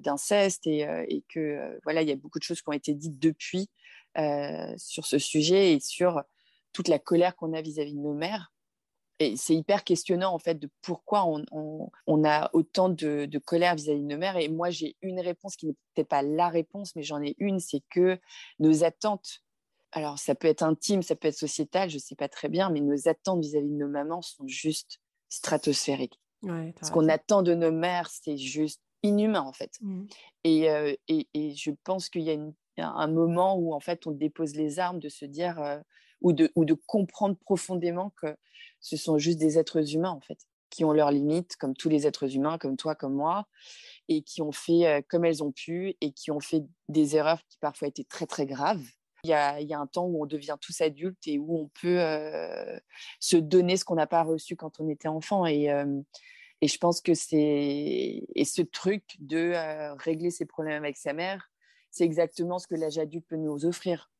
d'inceste 0.00 0.66
et, 0.66 0.88
euh, 0.88 1.04
et, 1.08 1.22
que 1.28 1.38
euh, 1.38 1.78
voilà, 1.84 2.00
il 2.02 2.08
y 2.08 2.12
a 2.12 2.16
beaucoup 2.16 2.38
de 2.38 2.44
choses 2.44 2.62
qui 2.62 2.68
ont 2.68 2.72
été 2.72 2.94
dites 2.94 3.18
depuis 3.18 3.68
sur 4.78 5.04
ce 5.04 5.18
sujet 5.18 5.74
et 5.74 5.80
sur 5.80 6.22
toute 6.72 6.88
la 6.88 6.98
colère 6.98 7.36
qu'on 7.36 7.52
a 7.52 7.60
vis-à-vis 7.60 7.92
de 7.92 8.00
nos 8.00 8.14
mères. 8.14 8.50
Et 9.18 9.36
c'est 9.36 9.54
hyper 9.54 9.84
questionnant 9.84 10.32
en 10.32 10.38
fait 10.38 10.54
de 10.54 10.70
pourquoi 10.80 11.26
on, 11.26 11.44
on, 12.06 12.24
a 12.24 12.48
autant 12.54 12.88
de, 12.88 13.26
de 13.26 13.38
colère 13.38 13.74
vis-à-vis 13.74 14.00
de 14.00 14.06
nos 14.06 14.16
mères. 14.16 14.38
Et 14.38 14.48
moi, 14.48 14.70
j'ai 14.70 14.96
une 15.02 15.20
réponse 15.20 15.56
qui 15.56 15.66
n'était 15.66 16.08
pas 16.08 16.22
la 16.22 16.48
réponse, 16.48 16.96
mais 16.96 17.02
j'en 17.02 17.22
ai 17.22 17.34
une, 17.38 17.60
c'est 17.60 17.82
que 17.90 18.18
nos 18.58 18.84
attentes 18.84 19.42
alors 19.96 20.18
ça 20.18 20.34
peut 20.34 20.46
être 20.46 20.62
intime, 20.62 21.00
ça 21.00 21.16
peut 21.16 21.28
être 21.28 21.38
sociétal, 21.38 21.88
je 21.88 21.94
ne 21.94 22.00
sais 22.00 22.14
pas 22.14 22.28
très 22.28 22.50
bien, 22.50 22.68
mais 22.68 22.82
nos 22.82 23.08
attentes 23.08 23.40
vis-à-vis 23.40 23.70
de 23.70 23.76
nos 23.76 23.88
mamans 23.88 24.20
sont 24.20 24.46
juste 24.46 25.00
stratosphériques. 25.30 26.20
Ce 26.42 26.90
qu'on 26.90 27.08
attend 27.08 27.42
de 27.42 27.54
nos 27.54 27.72
mères, 27.72 28.10
c'est 28.10 28.36
juste 28.36 28.82
inhumain 29.02 29.40
en 29.40 29.54
fait. 29.54 29.72
Mmh. 29.80 30.04
Euh, 30.46 30.94
et, 31.08 31.28
et, 31.32 31.54
je 31.54 31.70
pense 31.82 32.10
qu'il 32.10 32.22
y 32.24 32.30
a 32.30 32.88
un 32.90 33.06
moment 33.06 33.56
où 33.56 33.72
en 33.72 33.80
fait 33.80 34.06
on 34.06 34.10
dépose 34.10 34.54
les 34.54 34.78
armes 34.78 35.00
de 35.00 35.08
se 35.08 35.24
dire 35.24 35.58
euh, 35.62 35.78
ou, 36.20 36.34
de, 36.34 36.52
ou 36.56 36.66
de 36.66 36.74
comprendre 36.74 37.38
profondément 37.38 38.12
que 38.20 38.36
ce 38.80 38.98
sont 38.98 39.16
juste 39.16 39.38
des 39.38 39.58
êtres 39.58 39.94
humains 39.94 40.10
en 40.10 40.20
fait 40.20 40.40
qui 40.68 40.84
ont 40.84 40.92
leurs 40.92 41.10
limites 41.10 41.56
comme 41.56 41.74
tous 41.74 41.88
les 41.88 42.06
êtres 42.06 42.36
humains 42.36 42.58
comme 42.58 42.76
toi 42.76 42.94
comme 42.94 43.14
moi 43.14 43.48
et 44.08 44.20
qui 44.20 44.42
ont 44.42 44.52
fait 44.52 44.86
euh, 44.86 45.00
comme 45.08 45.24
elles 45.24 45.42
ont 45.42 45.52
pu 45.52 45.96
et 46.02 46.12
qui 46.12 46.30
ont 46.30 46.40
fait 46.40 46.64
des 46.90 47.16
erreurs 47.16 47.40
qui 47.48 47.56
parfois 47.58 47.88
étaient 47.88 48.04
très 48.04 48.26
très 48.26 48.44
graves 48.44 48.84
il 49.24 49.30
y, 49.30 49.32
a, 49.74 49.80
un 49.80 49.86
temps 49.86 50.06
où 50.06 50.22
on 50.22 50.26
devient 50.26 50.56
tous 50.60 50.80
adultes 50.80 51.26
et 51.26 51.38
où 51.38 51.58
on 51.58 51.68
peut 51.80 52.00
euh, 52.00 52.78
se 53.20 53.36
donner 53.36 53.76
ce 53.76 53.84
qu'on 53.84 53.96
n'a 53.96 54.06
pas 54.06 54.22
reçu 54.22 54.56
quand 54.56 54.78
on 54.80 54.88
était 54.88 55.08
enfant. 55.08 55.46
Et, 55.46 55.70
euh, 55.70 56.00
je 56.62 56.78
pense 56.78 57.00
que 57.00 57.14
c'est 57.14 58.26
ce 58.44 58.62
truc 58.62 59.04
de 59.18 59.52
euh, 59.54 59.94
régler 59.94 60.30
ses 60.30 60.46
problèmes 60.46 60.82
avec 60.82 60.96
sa 60.96 61.12
mère, 61.12 61.50
c'est 61.90 62.04
exactement 62.04 62.58
ce 62.58 62.66
que 62.66 62.74
l'âge 62.74 62.98
adulte 62.98 63.26
peut 63.28 63.36
nous 63.36 63.64
offrir. 63.66 64.10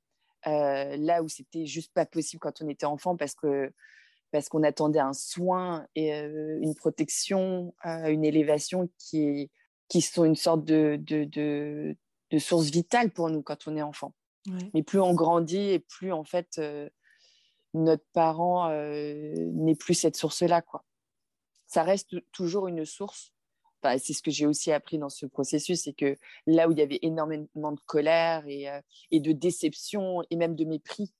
là 0.45 1.23
où 1.23 1.29
c'était 1.29 1.67
juste 1.67 1.93
pas 1.93 2.07
possible 2.07 2.41
quand 2.41 2.63
on 2.63 2.69
était 2.69 2.87
enfant 2.87 3.17
parce 3.17 3.35
que 3.35 3.73
parce 4.33 4.49
qu'on 4.49 4.65
attendait 4.65 5.01
un 5.01 5.13
soin 5.13 5.87
et 5.95 6.13
une 6.13 6.75
protection, 6.75 7.75
une 7.85 8.25
élévation 8.25 8.91
qui, 8.99 9.51
qui 9.89 10.01
sont 10.03 10.25
une 10.25 10.37
sorte 10.37 10.65
de 10.65 11.97
source 12.39 12.71
vitale 12.71 13.13
pour 13.13 13.31
nous 13.31 13.43
quand 13.43 13.67
on 13.67 13.77
est 13.77 13.83
enfant. 13.83 14.13
Mais 14.75 14.83
plus 14.83 15.01
on 15.01 15.15
grandit 15.15 15.71
et 15.71 15.79
plus 15.79 16.13
en 16.13 16.25
fait 16.25 16.61
notre 17.75 18.05
parent 18.13 18.71
n'est 18.71 19.75
plus 19.75 19.95
cette 19.95 20.17
source-là. 20.17 20.63
quoi. 20.63 20.85
Ça 21.67 21.83
reste 21.83 22.15
toujours 22.33 22.69
une 22.69 22.85
source. 22.85 23.33
Enfin, 23.83 23.99
c'est 23.99 24.15
ce 24.15 24.23
que 24.23 24.31
j'ai 24.31 24.47
aussi 24.47 24.73
appris 24.73 24.99
dans 24.99 25.11
ce 25.11 25.27
processus, 25.27 25.83
c'est 25.83 25.93
que 25.93 26.17
là 26.47 26.69
où 26.69 26.73
il 26.73 26.79
y 26.79 26.83
avait 26.83 26.99
énormément 27.03 27.73
de 27.73 27.81
colère 27.87 28.47
et, 28.47 28.67
et 29.11 29.21
de 29.21 29.33
déception 29.33 30.23
et 30.31 30.37
même 30.37 30.55
de 30.55 30.65
mépris, 30.65 31.13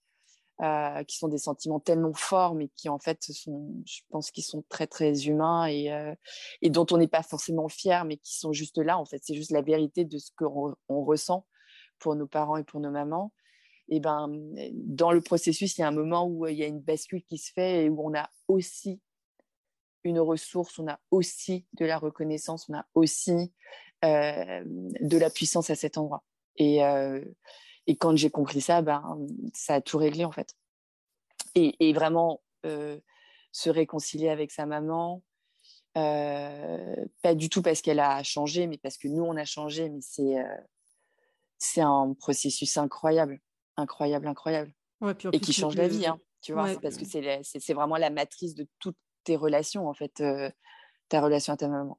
qui 1.07 1.17
sont 1.19 1.29
des 1.29 1.39
sentiments 1.39 1.81
tellement 1.81 2.15
forts, 2.15 2.55
mais 2.55 2.69
qui 2.69 2.89
en 2.89 2.99
fait 2.99 3.23
sont, 3.23 3.75
je 3.85 4.01
pense, 4.09 4.31
qu'ils 4.31 4.43
sont 4.45 4.65
très 4.71 4.87
très 4.87 5.27
humains 5.27 5.69
et, 5.69 6.15
et 6.63 6.71
dont 6.71 6.87
on 6.91 6.97
n'est 6.97 7.09
pas 7.09 7.23
forcément 7.23 7.69
fier, 7.69 8.07
mais 8.07 8.17
qui 8.17 8.39
sont 8.39 8.53
juste 8.55 8.79
là. 8.79 8.99
En 8.99 9.05
fait, 9.05 9.21
c'est 9.23 9.35
juste 9.35 9.51
la 9.51 9.61
vérité 9.61 10.07
de 10.07 10.17
ce 10.17 10.31
qu'on 10.35 10.75
on 10.89 11.05
ressent 11.05 11.47
pour 11.99 12.15
nos 12.15 12.27
parents 12.27 12.57
et 12.57 12.65
pour 12.65 12.81
nos 12.81 12.91
mamans, 12.91 13.33
et 13.89 14.01
ben, 14.01 14.29
dans 14.73 15.13
le 15.13 15.21
processus, 15.21 15.79
il 15.79 15.83
y 15.83 15.85
a 15.85 15.89
un 15.89 15.93
moment 15.93 16.27
où 16.27 16.47
il 16.47 16.57
y 16.57 16.65
a 16.65 16.67
une 16.67 16.81
bascule 16.81 17.23
qui 17.23 17.39
se 17.39 17.53
fait 17.53 17.85
et 17.85 17.89
où 17.89 18.01
on 18.05 18.15
a 18.15 18.29
aussi 18.49 19.01
une 20.03 20.19
ressource, 20.19 20.79
on 20.79 20.89
a 20.89 20.99
aussi 21.11 21.67
de 21.75 21.85
la 21.85 21.99
reconnaissance, 21.99 22.69
on 22.69 22.75
a 22.75 22.87
aussi 22.95 23.53
euh, 24.05 24.63
de 24.65 25.19
la 25.19 25.31
puissance 25.31 25.71
à 25.71 25.77
cet 25.77 25.99
endroit. 25.99 26.25
Et, 26.57 26.85
euh, 26.85 27.25
et 27.87 27.97
quand 27.97 28.17
j'ai 28.17 28.31
compris 28.31 28.61
ça, 28.61 28.83
ben, 28.83 29.19
ça 29.55 29.75
a 29.75 29.81
tout 29.81 29.99
réglé 29.99 30.25
en 30.25 30.33
fait. 30.33 30.55
Et, 31.55 31.93
vraiment 31.95 32.43
euh, 32.67 32.99
se 33.53 33.71
réconcilier 33.71 34.29
avec 34.29 34.51
sa 34.51 34.67
maman, 34.67 35.23
pas 35.95 37.35
du 37.35 37.49
tout 37.49 37.63
parce 37.63 37.81
qu'elle 37.81 38.01
a 38.01 38.23
changé, 38.23 38.67
mais 38.67 38.77
parce 38.77 38.99
que 38.99 39.09
nous 39.09 39.23
on 39.23 39.37
a 39.37 39.47
changé, 39.47 39.89
mais 39.89 40.03
c'est 40.03 40.37
c'est 41.59 41.81
un 41.81 42.15
processus 42.19 42.77
incroyable, 42.77 43.41
incroyable, 43.77 44.27
incroyable. 44.27 44.73
et 45.33 45.41
qui 45.41 45.53
change 45.53 45.77
la 45.77 45.89
vie, 45.89 46.07
hein, 46.07 46.19
tu 46.43 46.53
vois, 46.53 46.69
parce 46.81 46.97
que 46.97 47.05
c'est 47.05 47.75
vraiment 47.75 47.97
la 47.97 48.11
matrice 48.11 48.55
de 48.55 48.67
toutes 48.79 48.99
tes 49.25 49.37
relations, 49.37 49.89
en 49.89 49.95
fait, 49.95 50.21
euh, 50.21 50.51
ta 51.09 51.21
relation 51.21 51.53
à 51.53 51.57
ta 51.57 51.69
maman. 51.69 51.99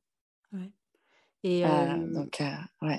Et 1.44 1.66
euh, 1.66 1.98
donc, 2.14 2.42
euh, 2.42 2.98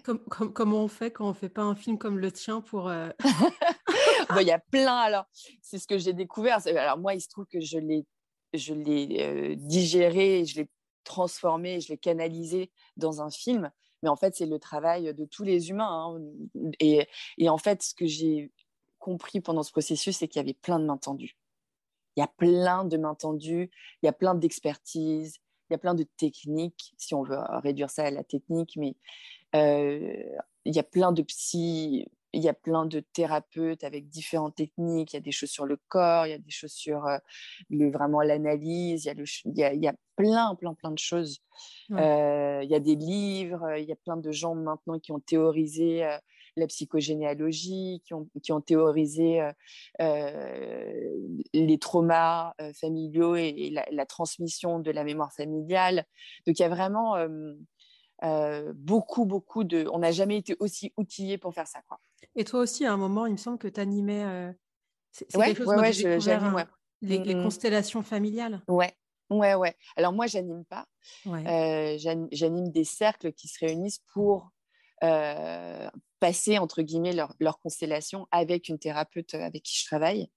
comment 0.54 0.84
on 0.84 0.88
fait 0.88 1.10
quand 1.10 1.26
on 1.26 1.30
ne 1.30 1.34
fait 1.34 1.48
pas 1.48 1.62
un 1.62 1.74
film 1.74 1.98
comme 1.98 2.18
le 2.18 2.30
tien 2.30 2.60
pour... 2.60 2.92
Il 4.40 4.46
y 4.46 4.52
a 4.52 4.58
plein, 4.58 4.96
alors, 4.96 5.24
c'est 5.62 5.78
ce 5.78 5.86
que 5.86 5.96
j'ai 5.96 6.12
découvert. 6.12 6.58
Alors 6.66 6.98
moi, 6.98 7.14
il 7.14 7.20
se 7.20 7.28
trouve 7.28 7.46
que 7.46 7.60
je 7.60 7.78
l'ai 7.78 8.04
je 8.52 8.74
l'ai 8.74 9.56
digéré, 9.56 10.44
je 10.44 10.60
l'ai 10.60 10.70
transformé, 11.04 11.80
je 11.80 11.88
l'ai 11.88 11.98
canalisé 11.98 12.70
dans 12.96 13.22
un 13.22 13.30
film 13.30 13.70
mais 14.02 14.08
en 14.08 14.16
fait, 14.16 14.34
c'est 14.36 14.46
le 14.46 14.58
travail 14.58 15.12
de 15.14 15.24
tous 15.24 15.44
les 15.44 15.70
humains. 15.70 16.16
Hein. 16.16 16.72
Et, 16.80 17.08
en 17.48 17.58
fait, 17.58 17.82
ce 17.82 17.94
que 17.94 18.06
j'ai 18.06 18.52
compris 18.98 19.40
pendant 19.40 19.62
ce 19.62 19.72
processus, 19.72 20.18
c'est 20.18 20.28
qu'il 20.28 20.40
y 20.40 20.44
avait 20.44 20.54
plein 20.54 20.78
de 20.78 20.84
mains 20.84 20.98
tendues. 20.98 21.36
Il 22.16 22.20
y 22.20 22.22
a 22.22 22.28
plein 22.28 22.84
de 22.84 22.96
mains 22.96 23.14
tendues, 23.14 23.70
il 24.02 24.06
y 24.06 24.08
a 24.08 24.12
plein 24.12 24.34
d'expertise, 24.34 25.38
il 25.70 25.72
y 25.72 25.76
a 25.76 25.78
plein 25.78 25.94
de 25.94 26.04
techniques, 26.16 26.94
si 26.96 27.14
on 27.14 27.22
veut 27.22 27.38
réduire 27.62 27.90
ça 27.90 28.04
à 28.04 28.10
la 28.10 28.24
technique, 28.24 28.76
mais 28.76 28.96
euh, 29.54 30.14
il 30.64 30.74
y 30.74 30.78
a 30.78 30.84
plein 30.84 31.12
de 31.12 31.22
psy, 31.22 32.06
il 32.38 32.44
y 32.44 32.48
a 32.48 32.54
plein 32.54 32.86
de 32.86 33.00
thérapeutes 33.00 33.84
avec 33.84 34.08
différentes 34.08 34.54
techniques. 34.54 35.12
Il 35.12 35.16
y 35.16 35.18
a 35.18 35.22
des 35.22 35.32
choses 35.32 35.50
sur 35.50 35.66
le 35.66 35.76
corps, 35.88 36.26
il 36.26 36.30
y 36.30 36.32
a 36.32 36.38
des 36.38 36.50
choses 36.50 36.72
sur 36.72 37.06
euh, 37.06 37.18
le, 37.68 37.90
vraiment 37.90 38.20
l'analyse, 38.22 39.04
il, 39.04 39.08
y 39.56 39.62
a 39.64 39.72
il, 39.74 39.82
y 39.82 39.88
a, 39.88 39.94
plein, 40.16 40.54
plein, 40.54 40.74
plein 40.74 40.92
de 40.92 40.98
choses. 40.98 41.40
Euh, 41.90 42.60
il 42.62 42.70
y 42.70 42.74
a 42.74 42.80
des 42.80 42.94
livres, 42.94 43.76
il 43.76 43.84
y 43.84 43.92
a 43.92 43.96
plein 43.96 44.16
de 44.16 44.30
gens 44.30 44.54
maintenant 44.54 44.98
qui 44.98 45.10
ont 45.12 45.18
théorisé 45.18 46.04
euh, 46.04 46.16
la 46.56 46.66
psychogénéalogie, 46.68 48.02
qui 48.04 48.14
ont, 48.14 48.28
qui 48.42 48.52
ont 48.52 48.60
théorisé 48.60 49.40
les 50.00 51.78
traumas 51.78 52.52
familiaux 52.80 53.36
et, 53.36 53.72
la, 53.90 54.06
transmission 54.06 54.80
de 54.80 54.90
la 54.90 55.04
mémoire 55.04 55.32
familiale. 55.32 56.04
Donc 56.46 56.58
il 56.58 56.62
y 56.62 56.64
a 56.64 56.68
vraiment 56.68 57.14
beaucoup, 58.74 59.24
beaucoup 59.24 59.64
de... 59.64 59.88
On 59.92 59.98
n'a 60.00 60.12
jamais 60.12 60.38
été 60.38 60.56
aussi 60.60 60.92
outillés 60.96 61.38
pour 61.38 61.54
faire 61.54 61.66
ça. 61.66 61.80
Quoi. 61.88 62.00
Et 62.36 62.44
toi 62.44 62.60
aussi, 62.60 62.84
à 62.84 62.92
un 62.92 62.96
moment, 62.96 63.26
il 63.26 63.32
me 63.32 63.38
semble 63.38 63.58
que 63.58 63.68
tu 63.68 63.80
animais... 63.80 64.54
C'est 65.12 65.36
ouais, 65.36 65.46
quelque 65.46 65.64
chose 65.64 65.74
ouais, 65.74 66.50
ouais. 66.54 66.64
Les, 67.00 67.18
les, 67.18 67.34
mmh 67.34 67.42
constellations 67.42 68.02
familiales 68.02 68.62
Ouais, 68.68 68.92
Ouais, 69.30 69.54
ouais. 69.54 69.74
Alors 69.96 70.12
moi, 70.12 70.26
j'anime 70.26 70.64
pas. 70.64 70.86
j'anime 71.24 72.70
des 72.70 72.84
cercles 72.84 73.32
qui 73.32 73.48
se 73.48 73.64
réunissent 73.64 74.02
pour 74.12 74.50
passer, 76.20 76.58
entre 76.58 76.82
guillemets, 76.82 77.12
leur, 77.12 77.34
leur, 77.38 77.60
constellation 77.60 78.26
avec 78.30 78.68
une 78.68 78.78
thérapeute 78.78 79.34
avec 79.34 79.62
qui 79.62 79.78
je 79.78 79.86
travaille. 79.86 80.30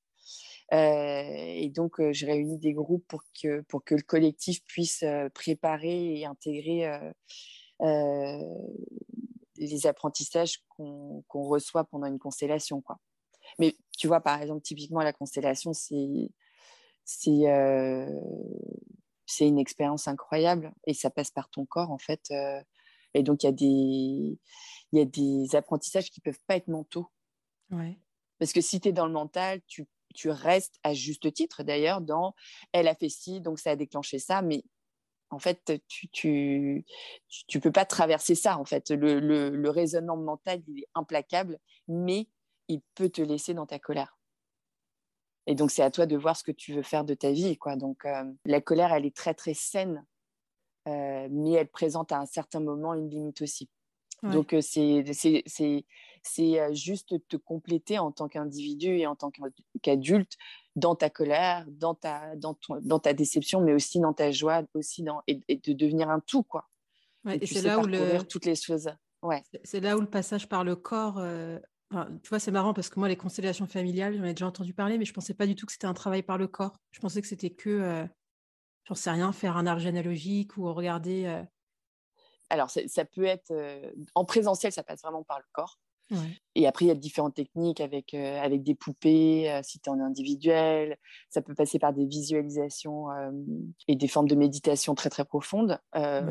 et 0.71 1.71
donc, 1.73 2.01
je 2.11 2.25
réunis 2.25 2.59
des 2.59 2.73
groupes 2.73 3.05
pour 3.07 3.23
que, 3.41 3.61
pour 3.61 3.83
que 3.83 3.95
le 3.95 4.03
collectif 4.03 4.63
puisse 4.65 5.03
préparer 5.33 6.19
et 6.19 6.25
intégrer 6.25 6.99
les 7.81 9.87
apprentissages 9.87 10.63
qu'on 10.69 11.23
reçoit 11.31 11.85
pendant 11.85 12.07
une 12.07 12.19
constellation. 12.19 12.81
Quoi. 12.81 12.99
Mais 13.59 13.75
tu 13.97 14.07
vois, 14.07 14.21
par 14.21 14.41
exemple, 14.41 14.61
typiquement, 14.61 15.01
la 15.01 15.13
constellation, 15.13 15.73
c'est 15.73 16.29
c'est 17.03 17.47
une 19.47 19.59
expérience 19.59 20.07
incroyable 20.07 20.73
et 20.85 20.93
ça 20.93 21.09
passe 21.09 21.31
par 21.31 21.49
ton 21.49 21.65
corps 21.65 21.91
en 21.91 21.97
fait. 21.97 22.31
et 23.13 23.23
donc 23.23 23.43
il 23.43 23.47
y 23.47 23.49
a 23.49 23.51
des 23.51 24.39
y 24.93 24.99
a 24.99 25.05
des 25.05 25.55
apprentissages 25.55 26.09
qui 26.09 26.21
peuvent 26.21 26.39
pas 26.47 26.55
être 26.55 26.67
mentaux. 26.67 27.07
Parce 28.39 28.53
que 28.53 28.61
si 28.61 28.79
tu 28.79 28.89
es 28.89 28.91
dans 28.91 29.07
le 29.07 29.13
mental, 29.13 29.61
tu, 29.67 29.87
tu 30.13 30.29
restes 30.29 30.75
à 30.83 30.93
juste 30.93 31.31
titre 31.33 31.63
d'ailleurs 31.63 32.01
dans 32.01 32.33
elle 32.71 32.87
a 32.87 32.95
fait 32.95 33.09
ci 33.09 33.41
donc 33.41 33.59
ça 33.59 33.71
a 33.71 33.75
déclenché 33.75 34.19
ça 34.19 34.41
mais 34.41 34.63
en 35.31 35.39
fait, 35.39 35.81
tu, 35.87 36.09
tu, 36.09 36.85
tu 37.47 37.59
peux 37.59 37.71
pas 37.71 37.85
traverser 37.85 38.35
ça. 38.35 38.57
En 38.57 38.65
fait, 38.65 38.91
le, 38.91 39.19
le, 39.19 39.49
le 39.49 39.69
raisonnement 39.69 40.17
mental, 40.17 40.61
il 40.67 40.79
est 40.79 40.87
implacable, 40.93 41.57
mais 41.87 42.27
il 42.67 42.81
peut 42.95 43.09
te 43.09 43.21
laisser 43.21 43.53
dans 43.53 43.65
ta 43.65 43.79
colère. 43.79 44.17
Et 45.47 45.55
donc, 45.55 45.71
c'est 45.71 45.81
à 45.81 45.89
toi 45.89 46.05
de 46.05 46.15
voir 46.15 46.37
ce 46.37 46.43
que 46.43 46.51
tu 46.51 46.73
veux 46.73 46.83
faire 46.83 47.03
de 47.03 47.13
ta 47.15 47.31
vie. 47.31 47.57
Quoi. 47.57 47.75
Donc, 47.75 48.05
euh, 48.05 48.23
la 48.45 48.61
colère, 48.61 48.93
elle 48.93 49.05
est 49.05 49.15
très, 49.15 49.33
très 49.33 49.53
saine, 49.53 50.05
euh, 50.87 51.27
mais 51.31 51.53
elle 51.53 51.69
présente 51.69 52.11
à 52.11 52.19
un 52.19 52.25
certain 52.25 52.59
moment 52.59 52.93
une 52.93 53.09
limite 53.09 53.41
aussi. 53.41 53.69
Donc, 54.23 54.53
euh, 54.53 54.61
c'est 54.61 55.03
juste 56.73 57.27
te 57.27 57.37
compléter 57.37 57.99
en 57.99 58.11
tant 58.11 58.27
qu'individu 58.27 58.97
et 58.97 59.07
en 59.07 59.15
tant 59.15 59.31
qu'adulte 59.81 60.37
dans 60.75 60.95
ta 60.95 61.09
colère, 61.09 61.65
dans 61.67 61.95
ta, 61.95 62.35
dans, 62.35 62.55
dans 62.81 62.99
ta 62.99 63.13
déception, 63.13 63.61
mais 63.61 63.73
aussi 63.73 63.99
dans 63.99 64.13
ta 64.13 64.31
joie, 64.31 64.63
aussi 64.73 65.03
dans, 65.03 65.21
et, 65.27 65.35
de 65.35 65.73
devenir 65.73 66.09
un 66.09 66.19
tout. 66.19 66.43
Quoi. 66.43 66.69
et, 67.27 67.45
c'est 67.45 67.61
là 67.61 67.79
où 67.79 67.85
le... 67.85 68.23
toutes 68.23 68.45
les 68.45 68.55
choses. 68.55 68.89
Ouais. 69.21 69.43
C'est 69.63 69.81
là 69.81 69.97
où 69.97 70.01
le 70.01 70.09
passage 70.09 70.47
par 70.47 70.63
le 70.63 70.75
corps 70.75 71.19
tu 72.23 72.29
vois, 72.29 72.39
c'est 72.39 72.51
marrant 72.51 72.73
parce 72.73 72.89
que 72.89 72.99
moi, 72.99 73.09
les 73.09 73.17
constellations 73.17 73.67
familiales, 73.67 74.15
j'en 74.15 74.23
ai 74.23 74.33
déjà 74.33 74.47
entendu 74.47 74.73
parler, 74.73 74.97
mais 74.97 75.05
je 75.05 75.11
ne 75.11 75.15
pensais 75.15 75.33
pas 75.33 75.45
du 75.45 75.55
tout 75.55 75.65
que 75.65 75.71
c'était 75.71 75.87
un 75.87 75.93
travail 75.93 76.23
par 76.23 76.37
le 76.37 76.47
corps. 76.47 76.73
Je 76.91 76.99
pensais 76.99 77.21
que 77.21 77.27
c'était 77.27 77.49
que, 77.49 77.69
euh, 77.69 78.05
j'en 78.85 78.95
sais 78.95 79.11
rien, 79.11 79.31
faire 79.33 79.57
un 79.57 79.65
arbre 79.65 79.81
généalogique 79.81 80.55
ou 80.57 80.73
regarder. 80.73 81.25
Euh 81.25 81.43
Alors, 82.49 82.69
ça 82.69 83.05
peut 83.05 83.25
être 83.25 83.51
euh, 83.51 83.91
en 84.15 84.23
présentiel, 84.23 84.71
ça 84.71 84.83
passe 84.83 85.01
vraiment 85.01 85.23
par 85.23 85.39
le 85.39 85.45
corps. 85.51 85.79
Et 86.55 86.67
après, 86.67 86.85
il 86.85 86.87
y 86.89 86.91
a 86.91 86.95
différentes 86.95 87.35
techniques 87.35 87.79
avec, 87.79 88.13
avec 88.13 88.63
des 88.63 88.75
poupées, 88.75 89.61
si 89.63 89.79
tu 89.79 89.89
es 89.89 89.93
en 89.93 89.99
individuel. 89.99 90.97
Ça 91.29 91.41
peut 91.41 91.55
passer 91.55 91.79
par 91.79 91.93
des 91.93 92.05
visualisations 92.05 93.07
et 93.87 93.95
des 93.95 94.07
formes 94.07 94.27
de 94.27 94.35
méditation 94.35 94.93
très, 94.95 95.09
très 95.09 95.25
profondes. 95.25 95.79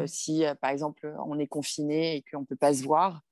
Si, 0.07 0.45
par 0.61 0.71
exemple, 0.71 1.15
on 1.27 1.39
est 1.39 1.47
confiné 1.47 2.17
et 2.17 2.25
qu'on 2.31 2.41
ne 2.41 2.47
peut 2.47 2.57
pas 2.57 2.75
se 2.75 2.83
voir, 2.83 3.23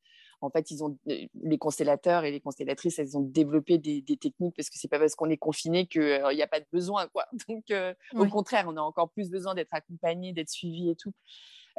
en 0.41 0.51
fait, 0.51 0.71
ils 0.71 0.85
ont, 0.85 0.99
les 1.07 1.59
constellateurs 1.59 2.25
et 2.25 2.31
les 2.31 2.41
constellatrices, 2.41 2.99
elles 2.99 3.17
ont 3.17 3.23
développé 3.23 3.79
des, 3.79 4.03
techniques 4.17 4.55
parce 4.57 4.71
que 4.71 4.79
c'est 4.79 4.89
pas 4.89 4.99
parce 4.99 5.15
qu'on 5.15 5.31
est 5.31 5.37
confiné 5.37 5.87
qu'il 5.87 6.03
euh, 6.03 6.33
n'y 6.33 6.43
a 6.43 6.47
pas 6.47 6.61
de 6.61 6.67
besoin. 6.73 7.09
Quoi. 7.09 7.27
Donc, 7.49 7.71
euh, 7.71 7.95
au 8.15 8.27
contraire, 8.27 8.67
on 8.69 8.77
a 8.77 8.81
encore 8.81 9.11
plus 9.11 9.31
besoin 9.31 9.55
d'être 9.55 9.75
accompagné, 9.75 10.33
d'être 10.33 10.51
suivi 10.51 10.91
et 10.91 10.97
tout. 10.97 11.13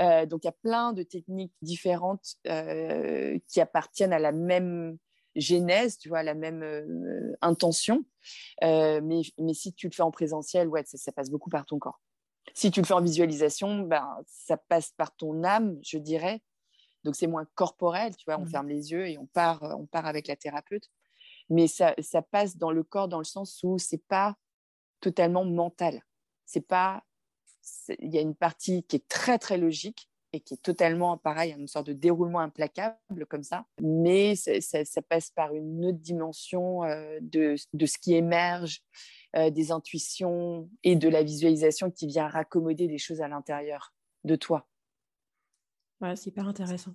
Euh, 0.01 0.25
donc, 0.25 0.43
il 0.43 0.47
y 0.47 0.49
a 0.49 0.55
plein 0.63 0.93
de 0.93 1.03
techniques 1.03 1.53
différentes 1.61 2.35
qui 3.47 3.61
appartiennent 3.61 4.13
à 4.13 4.19
la 4.19 4.31
même 4.31 4.97
genèse, 5.35 5.97
tu 5.97 6.09
vois, 6.09 6.19
à 6.19 6.23
la 6.23 6.35
même 6.35 7.37
intention. 7.41 8.03
mais, 8.61 9.21
mais 9.37 9.53
si 9.53 9.73
tu 9.73 9.87
le 9.87 9.93
fais 9.93 10.03
en 10.03 10.11
présentiel, 10.11 10.67
ouais, 10.67 10.83
ça, 10.85 10.97
ça, 10.97 11.11
passe 11.11 11.29
beaucoup 11.29 11.49
par 11.49 11.65
ton 11.65 11.79
corps. 11.79 12.01
Si 12.53 12.71
tu 12.71 12.81
le 12.81 12.85
fais 12.85 12.93
en 12.93 13.01
visualisation, 13.01 13.79
ben, 13.81 14.17
ça 14.25 14.57
passe 14.57 14.91
par 14.97 15.15
ton 15.15 15.43
âme, 15.43 15.77
je 15.83 15.97
dirais, 15.97 16.41
donc 17.03 17.15
c'est 17.15 17.27
moins 17.27 17.45
corporel, 17.55 18.15
tu 18.15 18.25
vois, 18.25 18.37
on 18.37 18.43
mmh. 18.43 18.49
ferme 18.49 18.67
les 18.67 18.91
yeux 18.91 19.07
et 19.07 19.17
on 19.17 19.25
part, 19.27 19.63
on 19.77 19.85
part 19.85 20.05
avec 20.05 20.27
la 20.27 20.35
thérapeute. 20.35 20.89
Mais 21.49 21.67
ça, 21.67 21.95
ça 21.99 22.21
passe 22.21 22.57
dans 22.57 22.71
le 22.71 22.83
corps 22.83 23.07
dans 23.07 23.17
le 23.17 23.23
sens 23.23 23.61
où 23.63 23.77
c'est 23.77 24.03
pas 24.07 24.35
totalement 24.99 25.45
mental. 25.45 26.03
C'est 26.45 26.61
pas, 26.61 27.03
il 27.99 28.13
y 28.13 28.17
a 28.17 28.21
une 28.21 28.35
partie 28.35 28.83
qui 28.83 28.97
est 28.97 29.07
très 29.07 29.37
très 29.37 29.57
logique 29.57 30.09
et 30.31 30.41
qui 30.41 30.53
est 30.53 30.61
totalement 30.61 31.17
pareil, 31.17 31.55
une 31.57 31.67
sorte 31.67 31.87
de 31.87 31.93
déroulement 31.93 32.39
implacable 32.39 33.25
comme 33.27 33.43
ça. 33.43 33.65
Mais 33.81 34.35
ça, 34.35 35.01
passe 35.07 35.31
par 35.31 35.53
une 35.55 35.85
autre 35.85 35.97
dimension 35.97 36.83
euh, 36.83 37.17
de, 37.21 37.55
de, 37.73 37.85
ce 37.85 37.97
qui 37.97 38.13
émerge, 38.13 38.81
euh, 39.35 39.49
des 39.49 39.71
intuitions 39.71 40.69
et 40.83 40.95
de 40.95 41.09
la 41.09 41.23
visualisation 41.23 41.89
qui 41.89 42.07
vient 42.07 42.27
raccommoder 42.27 42.87
des 42.87 42.97
choses 42.97 43.21
à 43.21 43.27
l'intérieur 43.27 43.93
de 44.23 44.35
toi. 44.35 44.67
Ouais, 46.01 46.15
c'est 46.15 46.27
hyper 46.27 46.47
intéressant. 46.47 46.93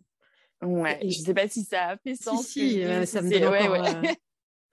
Ouais, 0.63 0.99
je 1.03 1.19
ne 1.19 1.25
sais 1.25 1.35
pas 1.35 1.49
si 1.49 1.65
ça 1.65 1.89
a 1.89 1.97
fait 1.99 2.15
sens. 2.15 2.47
Si, 2.47 2.83
euh, 2.83 3.05
ça 3.05 3.21
me 3.21 3.31
donne 3.31 3.45
encore, 3.45 4.17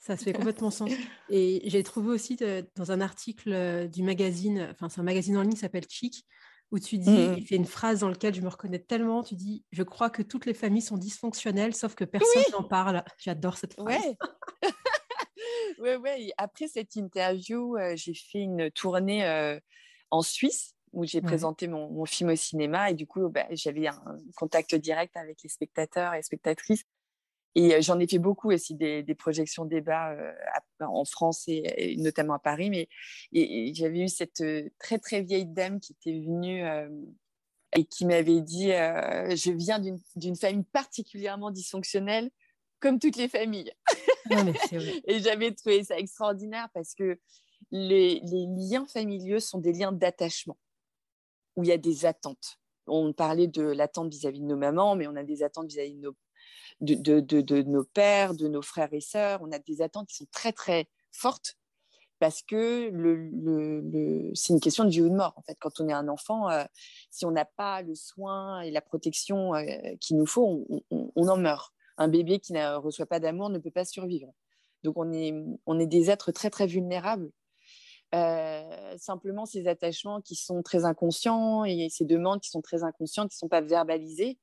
ça 0.01 0.17
se 0.17 0.23
fait 0.23 0.33
complètement 0.33 0.71
sens. 0.71 0.89
Et 1.29 1.61
j'ai 1.65 1.83
trouvé 1.83 2.09
aussi 2.09 2.37
dans 2.75 2.91
un 2.91 2.99
article 2.99 3.53
euh, 3.53 3.87
du 3.87 4.03
magazine, 4.03 4.67
enfin 4.71 4.89
c'est 4.89 4.99
un 4.99 5.03
magazine 5.03 5.37
en 5.37 5.43
ligne 5.43 5.53
qui 5.53 5.59
s'appelle 5.59 5.85
Chic, 5.87 6.25
où 6.71 6.79
tu 6.79 6.97
dis, 6.97 7.11
mmh. 7.11 7.35
il 7.37 7.45
fait 7.45 7.55
une 7.55 7.65
phrase 7.65 7.99
dans 7.99 8.09
laquelle 8.09 8.33
je 8.33 8.41
me 8.41 8.47
reconnais 8.47 8.79
tellement, 8.79 9.23
tu 9.23 9.35
dis, 9.35 9.63
je 9.71 9.83
crois 9.83 10.09
que 10.09 10.23
toutes 10.23 10.45
les 10.45 10.53
familles 10.53 10.81
sont 10.81 10.97
dysfonctionnelles, 10.97 11.75
sauf 11.75 11.95
que 11.95 12.03
personne 12.03 12.43
n'en 12.53 12.63
parle. 12.63 13.03
J'adore 13.17 13.57
cette 13.57 13.73
phrase. 13.73 13.87
Ouais. 13.87 14.17
ouais, 15.79 15.95
ouais. 15.97 16.31
Après 16.37 16.67
cette 16.67 16.95
interview, 16.95 17.75
j'ai 17.95 18.13
fait 18.13 18.39
une 18.39 18.71
tournée 18.71 19.59
en 20.11 20.21
Suisse 20.21 20.73
où 20.93 21.05
j'ai 21.05 21.21
présenté 21.21 21.67
mon, 21.67 22.05
film 22.05 22.29
au 22.29 22.35
cinéma 22.35 22.89
et 22.89 22.93
du 22.93 23.05
coup 23.05 23.29
bah, 23.29 23.45
j'avais 23.51 23.87
un 23.87 24.01
contact 24.35 24.75
direct 24.75 25.15
avec 25.17 25.39
les 25.43 25.49
spectateurs 25.49 26.13
et 26.13 26.21
spectatrices 26.21 26.85
et 27.55 27.81
j'en 27.81 27.99
ai 27.99 28.07
fait 28.07 28.19
beaucoup 28.19 28.51
aussi 28.51 28.75
des, 28.75 29.15
projections 29.15 29.65
débats 29.65 30.15
en 30.79 31.05
France 31.05 31.43
et, 31.47 31.95
notamment 31.97 32.33
à 32.33 32.39
Paris 32.39 32.69
mais 32.69 32.87
et, 33.33 33.73
j'avais 33.73 33.99
eu 33.99 34.07
cette 34.07 34.43
très 34.79 34.99
très 34.99 35.21
vieille 35.21 35.45
dame 35.45 35.79
qui 35.79 35.93
était 35.93 36.19
venue 36.19 36.63
et 37.75 37.85
qui 37.85 38.05
m'avait 38.05 38.41
dit 38.41 38.69
je 38.69 39.51
viens 39.51 39.79
d'une 39.79 40.35
famille 40.35 40.65
particulièrement 40.71 41.51
dysfonctionnelle 41.51 42.29
comme 42.79 42.99
toutes 42.99 43.17
les 43.17 43.27
familles 43.27 43.71
ah, 44.31 44.45
et 45.07 45.19
j'avais 45.19 45.51
trouvé 45.53 45.83
ça 45.83 45.97
extraordinaire 45.97 46.69
parce 46.73 46.95
que 46.95 47.19
les, 47.69 48.21
les 48.23 48.45
liens 48.57 48.85
familiaux 48.87 49.39
sont 49.39 49.59
des 49.59 49.73
liens 49.73 49.91
d'attachement 49.91 50.57
où 51.55 51.63
il 51.63 51.67
y 51.67 51.71
a 51.71 51.77
des 51.77 52.05
attentes. 52.05 52.57
On 52.87 53.13
parlait 53.13 53.47
de 53.47 53.63
l'attente 53.63 54.11
vis-à-vis 54.11 54.39
de 54.39 54.45
nos 54.45 54.57
mamans, 54.57 54.95
mais 54.95 55.07
on 55.07 55.15
a 55.15 55.23
des 55.23 55.43
attentes 55.43 55.67
vis-à-vis 55.67 55.93
de 55.93 56.01
nos, 56.01 56.15
de, 56.81 57.61
nos 57.61 57.83
pères, 57.83 58.33
de 58.33 58.47
nos 58.47 58.61
frères 58.61 58.93
et 58.93 59.01
sœurs. 59.01 59.39
On 59.41 59.51
a 59.51 59.59
des 59.59 59.81
attentes 59.81 60.07
qui 60.09 60.15
sont 60.15 60.27
très, 60.31 60.51
très 60.51 60.87
fortes 61.11 61.57
parce 62.19 62.43
que 62.43 62.89
le, 62.89 63.15
le, 63.15 64.31
c'est 64.35 64.53
une 64.53 64.59
question 64.59 64.83
de 64.83 64.89
vie 64.89 65.01
ou 65.01 65.09
de 65.09 65.15
mort. 65.15 65.33
En 65.37 65.41
fait, 65.41 65.57
quand 65.59 65.79
on 65.79 65.89
est 65.89 65.93
un 65.93 66.07
enfant, 66.07 66.49
euh, 66.49 66.63
si 67.09 67.25
on 67.25 67.31
n'a 67.31 67.45
pas 67.45 67.81
le 67.81 67.95
soin 67.95 68.61
et 68.61 68.69
la 68.69 68.81
protection 68.81 69.55
euh, 69.55 69.63
qu'il 69.99 70.17
nous 70.17 70.27
faut, 70.27 70.67
on, 70.91 71.27
en 71.27 71.37
meurt. 71.37 71.73
Un 71.97 72.07
bébé 72.07 72.39
qui 72.39 72.53
ne 72.53 72.75
reçoit 72.75 73.07
pas 73.07 73.19
d'amour 73.19 73.49
ne 73.49 73.57
peut 73.57 73.71
pas 73.71 73.85
survivre. 73.85 74.31
Donc, 74.83 74.97
on 74.97 75.11
est, 75.11 75.33
on 75.65 75.79
est 75.79 75.87
des 75.87 76.11
êtres 76.11 76.31
très, 76.31 76.49
très 76.49 76.67
vulnérables 76.67 77.31
euh, 78.13 78.97
simplement, 78.97 79.45
ces 79.45 79.67
attachements 79.67 80.21
qui 80.21 80.35
sont 80.35 80.61
très 80.63 80.83
inconscients 80.83 81.63
et 81.63 81.87
ces 81.89 82.05
demandes 82.05 82.41
qui 82.41 82.49
sont 82.49 82.61
très 82.61 82.83
inconscientes, 82.83 83.29
qui 83.29 83.35
ne 83.37 83.39
sont 83.39 83.47
pas 83.47 83.61
verbalisées, 83.61 84.37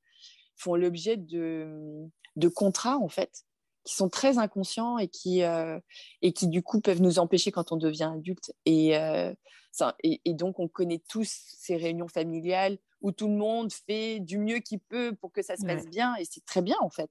font 0.59 0.75
l'objet 0.75 1.16
de, 1.16 2.09
de 2.37 2.49
contrats, 2.49 2.99
en 2.99 3.09
fait, 3.09 3.44
qui 3.85 3.94
sont 3.94 4.09
très 4.09 4.38
inconscients 4.38 4.99
et 4.99 5.09
qui, 5.09 5.42
euh, 5.42 5.81
et 6.21 6.33
qui, 6.33 6.49
du 6.49 6.62
coup, 6.62 6.81
peuvent 6.81 7.01
nous 7.01 7.18
empêcher 7.18 7.51
quand 7.51 7.73
on 7.73 7.77
devient 7.77 8.12
adulte. 8.14 8.53
Et, 8.66 8.97
euh, 8.97 9.33
ça, 9.73 9.97
et, 10.03 10.35
donc, 10.35 10.59
on 10.59 10.68
connaît 10.68 11.03
tous 11.09 11.29
ces 11.29 11.77
réunions 11.77 12.09
familiales 12.09 12.79
où 13.01 13.12
tout 13.12 13.29
le 13.29 13.37
monde 13.37 13.73
fait 13.73 14.18
du 14.18 14.38
mieux 14.38 14.59
qu'il 14.59 14.81
peut 14.81 15.14
pour 15.14 15.33
que 15.33 15.40
ça 15.40 15.57
se 15.57 15.64
passe 15.64 15.87
bien, 15.87 16.16
et 16.16 16.25
c'est 16.25 16.44
très 16.44 16.62
bien, 16.62 16.77
en 16.81 16.90
fait. 16.90 17.11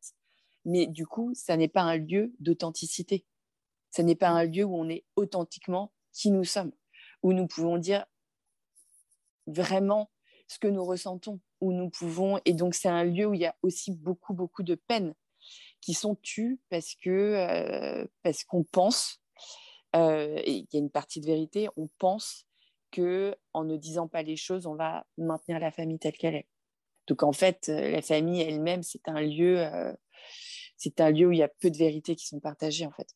Mais 0.65 0.85
du 0.85 1.07
coup, 1.07 1.31
ça 1.33 1.55
n'est 1.55 1.69
pas 1.69 1.81
un 1.81 1.95
lieu 1.95 2.33
d'authenticité. 2.39 3.25
Ça 3.89 4.03
n'est 4.03 4.15
pas 4.15 4.27
un 4.27 4.43
lieu 4.43 4.65
où 4.65 4.75
on 4.75 4.89
est 4.89 5.05
authentiquement 5.15 5.93
qui 6.11 6.29
nous 6.29 6.43
sommes, 6.43 6.73
où 7.23 7.31
nous 7.31 7.47
pouvons 7.47 7.77
dire 7.77 8.05
vraiment 9.45 10.11
ce 10.47 10.59
que 10.59 10.67
nous 10.67 10.83
ressentons, 10.83 11.39
où 11.61 11.73
nous 11.73 11.89
pouvons. 11.89 12.39
Et 12.45 12.53
donc, 12.53 12.73
c'est 12.73 12.89
un 12.89 13.03
lieu 13.03 13.25
où 13.25 13.33
il 13.33 13.41
y 13.41 13.45
a 13.45 13.55
aussi 13.61 13.91
beaucoup, 13.91 14.33
beaucoup 14.33 14.63
de 14.63 14.75
peines 14.75 15.13
qui 15.81 15.93
sont 15.93 16.15
tues 16.15 16.59
parce 16.69 16.95
que 16.95 17.09
euh, 17.09 18.05
parce 18.23 18.43
qu'on 18.43 18.63
pense, 18.63 19.21
euh, 19.95 20.41
et 20.43 20.51
il 20.51 20.67
y 20.73 20.77
a 20.77 20.79
une 20.79 20.91
partie 20.91 21.21
de 21.21 21.25
vérité, 21.25 21.69
on 21.77 21.89
pense 21.97 22.45
que 22.91 23.35
en 23.53 23.63
ne 23.63 23.77
disant 23.77 24.07
pas 24.07 24.23
les 24.23 24.35
choses, 24.35 24.65
on 24.65 24.75
va 24.75 25.05
maintenir 25.17 25.59
la 25.59 25.71
famille 25.71 25.99
telle 25.99 26.17
qu'elle 26.17 26.35
est. 26.35 26.47
Donc 27.07 27.23
en 27.23 27.31
fait, 27.31 27.69
euh, 27.69 27.91
la 27.91 28.01
famille 28.01 28.41
elle-même, 28.41 28.83
c'est 28.83 29.07
un 29.07 29.21
lieu, 29.21 29.65
c'est 30.77 30.99
un 30.99 31.11
lieu 31.11 31.27
où 31.27 31.31
il 31.31 31.39
y 31.39 31.43
a 31.43 31.47
peu 31.47 31.69
de 31.69 31.77
vérités 31.77 32.15
qui 32.15 32.27
sont 32.27 32.39
partagées 32.39 32.85
en 32.85 32.91
fait. 32.91 33.07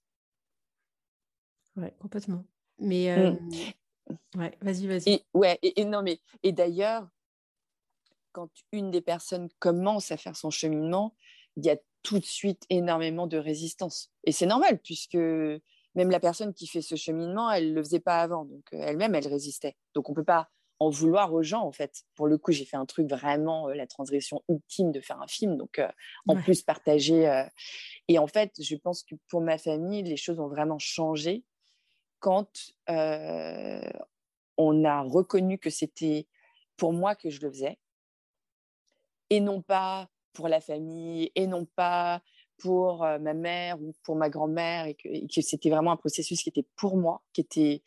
Ouais, 1.76 1.94
complètement. 2.00 2.46
Mais 2.80 3.15
mmh. 3.15 3.38
ouais, 4.38 4.58
vas-y, 4.62 4.88
vas-y. 4.88 5.10
Et, 5.10 5.26
ouais, 5.34 5.60
et, 5.62 5.86
non 5.86 6.02
mais 6.02 6.20
et 6.44 6.52
d'ailleurs, 6.52 7.08
quand 8.32 8.50
une 8.72 8.91
des 8.91 9.02
personnes 9.02 9.50
commence 9.60 10.12
à 10.12 10.17
faire 10.17 10.36
son 10.36 10.50
cheminement, 10.50 11.15
il 11.58 11.65
y 11.65 11.70
a 11.70 11.78
tout 12.04 12.20
de 12.20 12.26
suite 12.26 12.63
énormément 12.70 13.28
de 13.28 13.38
résistance. 13.38 14.12
Et 14.24 14.32
c'est 14.32 14.46
normal, 14.46 14.80
puisque 14.80 15.15
même 15.15 16.10
la 16.10 16.20
personne 16.20 16.54
qui 16.54 16.67
fait 16.67 16.82
ce 16.82 16.96
cheminement, 16.96 17.52
elle 17.52 17.70
ne 17.70 17.76
le 17.76 17.84
faisait 17.84 18.00
pas 18.00 18.22
avant. 18.22 18.46
Donc 18.46 18.63
elle-même, 18.72 19.13
elle 19.15 19.28
résistait. 19.28 19.76
Donc 19.94 20.10
on 20.10 20.13
ne 20.13 20.15
peut 20.15 20.24
pas 20.24 20.50
en 20.80 20.89
vouloir 20.89 21.32
aux 21.32 21.44
gens, 21.44 21.62
en 21.62 21.72
fait. 21.72 22.06
Pour 22.15 22.26
le 22.28 22.39
coup, 22.39 22.52
j'ai 22.52 22.65
fait 22.65 22.78
un 22.78 22.88
truc 22.88 23.08
vraiment, 23.08 23.67
la 23.67 23.86
transgression 23.86 24.41
ultime 24.50 24.91
de 24.91 25.00
faire 25.00 25.22
un 25.22 25.28
film. 25.28 25.58
Donc 25.58 25.80
en 26.28 26.36
plus, 26.36 26.63
partager. 26.63 27.46
Et 28.08 28.17
en 28.17 28.26
fait, 28.26 28.52
je 28.60 28.76
pense 28.76 29.04
que 29.04 29.13
pour 29.28 29.41
ma 29.41 29.60
famille, 29.60 30.02
les 30.02 30.17
choses 30.17 30.39
ont 30.39 30.48
vraiment 30.48 30.80
changé 30.80 31.44
quand 32.20 32.50
on 32.88 34.86
a 34.86 35.02
reconnu 35.02 35.60
que 35.60 35.70
c'était 35.70 36.28
pour 36.78 36.94
moi 36.94 37.13
que 37.15 37.30
je 37.30 37.41
le 37.41 37.52
faisais 37.52 37.78
et 39.32 39.39
non 39.39 39.63
pas 39.63 40.10
pour 40.34 40.48
la 40.48 40.62
famille, 40.62 41.32
et 41.34 41.48
non 41.48 41.65
pas 41.65 42.22
pour 42.60 43.00
ma 43.00 43.34
mère 43.34 43.82
ou 43.82 43.96
pour 44.04 44.15
ma 44.15 44.30
grand-mère, 44.30 44.86
et 44.86 44.96
que, 44.96 45.41
c'était 45.41 45.72
vraiment 45.72 45.91
un 45.91 45.98
processus 45.98 46.44
qui 46.44 46.50
était 46.50 46.67
pour 46.76 46.98
moi, 46.98 47.24
qui 47.34 47.41
était 47.41 47.82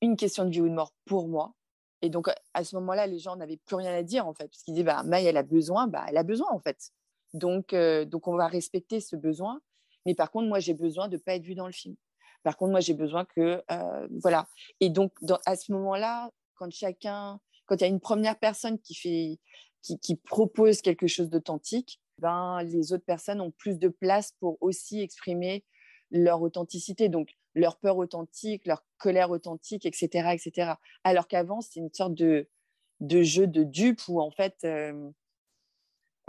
une 0.00 0.16
question 0.16 0.46
de 0.46 0.50
vie 0.50 0.62
ou 0.62 0.68
de 0.68 0.74
mort 0.74 0.94
pour 1.04 1.28
moi. 1.28 1.54
Et 2.00 2.08
donc, 2.08 2.28
à 2.54 2.64
ce 2.64 2.74
moment-là, 2.76 3.06
les 3.06 3.18
gens 3.18 3.36
n'avaient 3.36 3.58
plus 3.58 3.76
rien 3.76 3.92
à 3.92 4.02
dire, 4.02 4.26
en 4.26 4.34
fait, 4.34 4.48
parce 4.48 4.62
qu'ils 4.62 4.74
disaient, 4.74 4.84
bah, 4.84 5.02
Maï, 5.02 5.26
elle 5.26 5.36
a 5.36 5.42
besoin, 5.42 5.88
bah, 5.88 6.04
elle 6.08 6.16
a 6.16 6.22
besoin, 6.22 6.48
en 6.50 6.58
fait. 6.58 6.90
Donc, 7.34 7.74
donc, 7.74 8.28
on 8.28 8.36
va 8.36 8.46
respecter 8.46 9.00
ce 9.00 9.14
besoin. 9.14 9.60
Mais 10.06 10.14
par 10.14 10.30
contre, 10.30 10.48
moi, 10.48 10.58
j'ai 10.58 10.74
besoin 10.74 11.08
de 11.08 11.16
ne 11.16 11.20
pas 11.20 11.34
être 11.34 11.44
vue 11.44 11.54
dans 11.54 11.66
le 11.66 11.72
film. 11.72 11.94
Par 12.42 12.56
contre, 12.56 12.70
moi, 12.70 12.80
j'ai 12.80 12.94
besoin 12.94 13.24
que, 13.24 13.62
voilà. 14.22 14.48
Et 14.80 14.90
donc, 14.90 15.12
à 15.44 15.54
ce 15.56 15.70
moment-là, 15.72 16.30
quand 16.54 16.70
chacun, 16.72 17.40
quand 17.66 17.76
il 17.76 17.80
y 17.82 17.84
a 17.84 17.88
une 17.88 18.00
première 18.00 18.38
personne 18.38 18.78
qui 18.80 18.94
fait, 18.94 19.38
qui, 19.82 20.16
propose 20.16 20.80
quelque 20.80 21.06
chose 21.06 21.28
d'authentique, 21.28 22.00
ben, 22.18 22.62
les 22.62 22.92
autres 22.92 23.04
personnes 23.04 23.40
ont 23.40 23.50
plus 23.50 23.78
de 23.78 23.88
place 23.88 24.32
pour 24.38 24.56
aussi 24.60 25.00
exprimer 25.00 25.64
leur 26.10 26.40
authenticité, 26.42 27.08
donc 27.08 27.30
leur 27.54 27.76
peur 27.78 27.96
authentique, 27.96 28.66
leur 28.66 28.84
colère 28.98 29.30
authentique, 29.30 29.86
etc. 29.86 30.30
etc. 30.32 30.72
Alors 31.04 31.26
qu'avant, 31.26 31.60
c'est 31.60 31.80
une 31.80 31.92
sorte 31.92 32.14
de, 32.14 32.48
de 33.00 33.22
jeu 33.22 33.46
de 33.46 33.64
dupe 33.64 34.00
où 34.08 34.20
en 34.20 34.30
fait, 34.30 34.56
euh, 34.64 35.10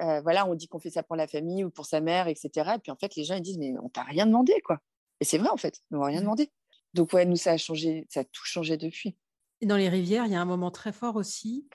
euh, 0.01 0.21
voilà, 0.21 0.47
on 0.47 0.55
dit 0.55 0.67
qu'on 0.67 0.79
fait 0.79 0.89
ça 0.89 1.03
pour 1.03 1.15
la 1.15 1.27
famille 1.27 1.63
ou 1.63 1.69
pour 1.69 1.85
sa 1.85 2.01
mère, 2.01 2.27
etc. 2.27 2.49
Et 2.75 2.79
puis 2.79 2.91
en 2.91 2.95
fait, 2.95 3.15
les 3.15 3.23
gens 3.23 3.35
ils 3.35 3.41
disent 3.41 3.59
mais 3.59 3.73
on 3.81 3.89
t'a 3.89 4.03
rien 4.03 4.25
demandé 4.25 4.59
quoi. 4.61 4.79
Et 5.19 5.25
c'est 5.25 5.37
vrai 5.37 5.49
en 5.49 5.57
fait, 5.57 5.81
on 5.91 5.99
n'a 5.99 6.05
rien 6.07 6.21
demandé. 6.21 6.51
Donc 6.93 7.13
ouais, 7.13 7.25
nous 7.25 7.35
ça 7.35 7.51
a 7.51 7.57
changé, 7.57 8.07
ça 8.09 8.21
a 8.21 8.23
tout 8.23 8.45
changé 8.45 8.77
depuis. 8.77 9.15
Et 9.61 9.65
dans 9.65 9.77
les 9.77 9.89
rivières, 9.89 10.25
il 10.25 10.31
y 10.31 10.35
a 10.35 10.41
un 10.41 10.45
moment 10.45 10.71
très 10.71 10.91
fort 10.91 11.15
aussi 11.15 11.67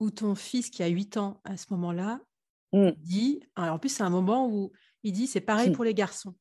où 0.00 0.10
ton 0.10 0.34
fils 0.34 0.70
qui 0.70 0.82
a 0.82 0.88
8 0.88 1.16
ans 1.16 1.40
à 1.44 1.56
ce 1.56 1.66
moment-là 1.70 2.20
mmh. 2.72 2.90
dit, 2.98 3.40
en 3.56 3.78
plus 3.78 3.88
c'est 3.88 4.02
un 4.02 4.10
moment 4.10 4.48
où 4.48 4.72
il 5.02 5.12
dit 5.12 5.26
c'est 5.26 5.40
pareil 5.40 5.70
mmh. 5.70 5.72
pour 5.72 5.84
les 5.84 5.94
garçons. 5.94 6.34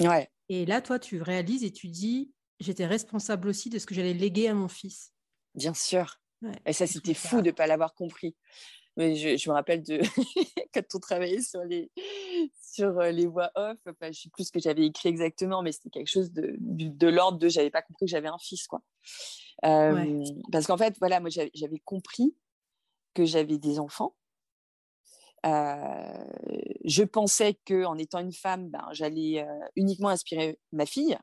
Ouais. 0.00 0.30
Et 0.48 0.66
là, 0.66 0.80
toi, 0.80 0.98
tu 0.98 1.20
réalises 1.20 1.64
et 1.64 1.72
tu 1.72 1.88
dis 1.88 2.32
j'étais 2.60 2.86
responsable 2.86 3.48
aussi 3.48 3.68
de 3.68 3.78
ce 3.78 3.86
que 3.86 3.94
j'allais 3.94 4.14
léguer 4.14 4.48
à 4.48 4.54
mon 4.54 4.68
fils. 4.68 5.12
Bien 5.54 5.74
sûr. 5.74 6.20
et 6.64 6.72
ça, 6.72 6.86
c'était 6.86 7.14
fou 7.14 7.40
de 7.40 7.46
ne 7.46 7.50
pas 7.50 7.66
l'avoir 7.66 7.94
compris. 7.94 8.36
Mais 8.96 9.14
je, 9.14 9.48
me 9.50 9.54
rappelle 9.54 9.82
de 9.82 10.00
quand 10.74 10.94
on 10.94 10.98
travaillait 10.98 11.42
sur 11.42 11.62
les, 11.64 11.90
sur 12.62 12.98
euh, 12.98 13.10
les 13.10 13.26
voix 13.26 13.50
off, 13.54 13.76
enfin, 13.86 14.06
je 14.06 14.08
ne 14.08 14.12
sais 14.12 14.30
plus 14.30 14.44
ce 14.44 14.52
que 14.52 14.60
j'avais 14.60 14.86
écrit 14.86 15.10
exactement, 15.10 15.62
mais 15.62 15.72
c'était 15.72 15.90
quelque 15.90 16.08
chose 16.08 16.32
de, 16.32 16.56
de, 16.58 17.06
l'ordre 17.08 17.38
de 17.38 17.48
j'avais 17.48 17.70
pas 17.70 17.82
compris 17.82 18.06
que 18.06 18.10
j'avais 18.10 18.28
un 18.28 18.38
fils. 18.38 18.66
quoi. 18.66 18.82
Euh, 19.64 20.24
parce 20.50 20.66
qu'en 20.66 20.78
fait, 20.78 20.96
voilà, 20.98 21.20
moi 21.20 21.28
j'avais 21.30 21.78
compris 21.84 22.34
que 23.16 23.24
j'avais 23.24 23.56
des 23.56 23.78
enfants. 23.78 24.14
Euh, 25.46 26.24
je 26.84 27.02
pensais 27.02 27.58
qu'en 27.66 27.96
étant 27.96 28.18
une 28.18 28.32
femme, 28.32 28.68
ben, 28.68 28.86
j'allais 28.92 29.42
euh, 29.42 29.66
uniquement 29.74 30.10
inspirer 30.10 30.58
ma 30.72 30.84
fille. 30.84 31.16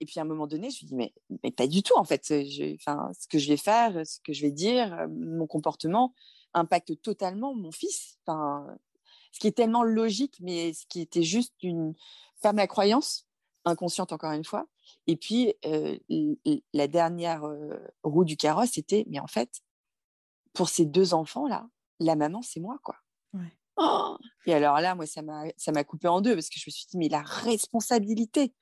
Et 0.00 0.06
puis 0.06 0.20
à 0.20 0.22
un 0.22 0.26
moment 0.26 0.46
donné, 0.46 0.70
je 0.70 0.84
me 0.84 0.88
dis, 0.88 0.94
mais, 0.94 1.12
mais 1.42 1.50
pas 1.50 1.66
du 1.66 1.82
tout, 1.82 1.96
en 1.96 2.04
fait. 2.04 2.32
enfin, 2.76 3.10
ce 3.18 3.28
que 3.28 3.38
je 3.38 3.48
vais 3.48 3.56
faire, 3.56 4.06
ce 4.06 4.20
que 4.24 4.32
je 4.32 4.42
vais 4.42 4.52
dire, 4.52 4.94
euh, 4.94 5.06
mon 5.10 5.46
comportement 5.46 6.14
impacte 6.54 7.02
totalement 7.02 7.54
mon 7.54 7.72
fils. 7.72 8.18
Ce 8.26 9.38
qui 9.38 9.48
est 9.48 9.56
tellement 9.56 9.82
logique, 9.82 10.38
mais 10.40 10.72
ce 10.72 10.86
qui 10.86 11.02
était 11.02 11.22
juste 11.22 11.54
une, 11.62 11.94
pas 12.40 12.54
ma 12.54 12.66
croyance, 12.66 13.26
inconsciente 13.66 14.12
encore 14.12 14.32
une 14.32 14.44
fois. 14.44 14.66
Et 15.06 15.16
puis, 15.16 15.52
la 16.72 16.86
dernière 16.88 17.42
roue 18.02 18.24
du 18.24 18.38
carrosse, 18.38 18.70
c'était, 18.72 19.04
mais 19.08 19.20
en 19.20 19.26
fait, 19.26 19.60
pour 20.58 20.68
ces 20.68 20.86
deux 20.86 21.14
enfants-là, 21.14 21.68
la 22.00 22.16
maman, 22.16 22.42
c'est 22.42 22.58
moi, 22.58 22.80
quoi. 22.82 22.96
Oh 23.76 24.18
et 24.44 24.54
alors 24.54 24.80
là, 24.80 24.96
moi, 24.96 25.06
ça 25.06 25.22
m'a 25.22 25.84
coupé 25.84 26.08
en 26.08 26.20
deux 26.20 26.34
parce 26.34 26.48
que 26.48 26.58
je 26.58 26.64
me 26.66 26.72
suis 26.72 26.84
dit, 26.90 26.98
mais 26.98 27.08
la 27.08 27.22
responsabilité, 27.22 28.52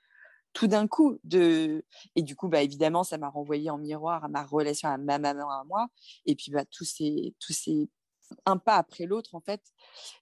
tout 0.52 0.66
d'un 0.66 0.88
coup, 0.88 1.18
de... 1.24 1.87
Et 2.14 2.20
du 2.20 2.37
coup, 2.37 2.48
bah, 2.48 2.61
évidemment, 2.61 3.02
ça 3.02 3.16
m'a 3.16 3.30
renvoyé 3.30 3.70
en 3.70 3.78
miroir 3.78 4.22
à 4.24 4.28
ma 4.28 4.44
relation 4.44 4.90
à 4.90 4.98
ma 4.98 5.18
maman, 5.18 5.50
à 5.50 5.64
moi. 5.64 5.87
Et 6.26 6.35
puis, 6.35 6.52
bah, 6.52 6.66
tous 6.66 6.85
ces, 6.85 7.35
tous 7.40 7.54
ces... 7.54 7.88
un 8.44 8.59
pas 8.59 8.76
après 8.76 9.06
l'autre, 9.06 9.35
en 9.35 9.40
fait, 9.40 9.62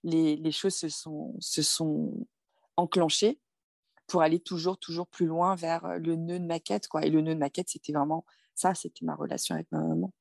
les, 0.05 0.37
les, 0.37 0.51
choses 0.53 0.75
se 0.75 0.87
sont, 0.87 1.35
se 1.41 1.61
sont 1.61 2.25
enclenchées 2.77 3.37
pour 4.07 4.21
aller 4.21 4.39
toujours, 4.39 4.77
toujours 4.77 5.07
plus 5.07 5.25
loin 5.25 5.55
vers 5.55 5.99
le 5.99 6.15
nœud 6.15 6.39
de 6.39 6.45
ma 6.45 6.61
quête, 6.61 6.87
quoi. 6.87 7.05
Et 7.05 7.09
le 7.09 7.19
nœud 7.19 7.33
de 7.33 7.39
ma 7.39 7.49
quête, 7.49 7.67
c'était 7.67 7.91
vraiment 7.91 8.23
ça, 8.53 8.73
c'était 8.75 9.03
ma 9.03 9.15
relation 9.15 9.55
avec 9.55 9.69
ma 9.73 9.81
maman. 9.81 10.13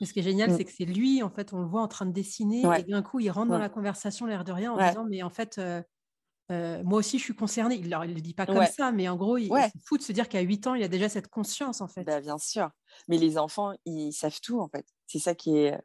Mais 0.00 0.06
ce 0.06 0.12
qui 0.12 0.20
est 0.20 0.22
génial, 0.22 0.50
mmh. 0.50 0.56
c'est 0.56 0.64
que 0.64 0.72
c'est 0.72 0.84
lui, 0.84 1.22
en 1.22 1.30
fait, 1.30 1.52
on 1.52 1.60
le 1.60 1.66
voit 1.66 1.82
en 1.82 1.88
train 1.88 2.06
de 2.06 2.12
dessiner, 2.12 2.62
et 2.78 2.82
d'un 2.82 3.02
coup, 3.02 3.20
il 3.20 3.30
rentre 3.30 3.50
dans 3.50 3.58
la 3.58 3.68
conversation, 3.68 4.26
l'air 4.26 4.44
de 4.44 4.52
rien, 4.52 4.72
en 4.72 4.88
disant, 4.88 5.06
mais 5.08 5.22
en 5.22 5.30
fait, 5.30 5.58
euh, 5.58 5.82
euh, 6.52 6.82
moi 6.84 6.98
aussi, 6.98 7.18
je 7.18 7.24
suis 7.24 7.34
concernée. 7.34 7.76
Il 7.76 7.88
ne 7.88 8.06
le 8.06 8.20
dit 8.20 8.34
pas 8.34 8.46
comme 8.46 8.66
ça, 8.66 8.92
mais 8.92 9.08
en 9.08 9.16
gros, 9.16 9.36
il, 9.36 9.50
ouais. 9.50 9.70
fou 9.84 9.96
de 9.98 10.02
se 10.02 10.12
dire 10.12 10.28
qu'à 10.28 10.40
8 10.40 10.66
ans, 10.66 10.74
il 10.74 10.82
a 10.82 10.88
déjà 10.88 11.08
cette 11.08 11.28
conscience, 11.28 11.80
en 11.80 11.88
fait. 11.88 12.04
Bah, 12.04 12.20
bien 12.20 12.38
sûr. 12.38 12.70
Mais 13.08 13.18
les 13.18 13.38
enfants, 13.38 13.72
ils 13.84 14.12
savent 14.12 14.40
tout, 14.40 14.60
en 14.60 14.68
fait. 14.68 14.86
C'est 15.06 15.18
ça 15.18 15.34
qui 15.34 15.56
est 15.56 15.78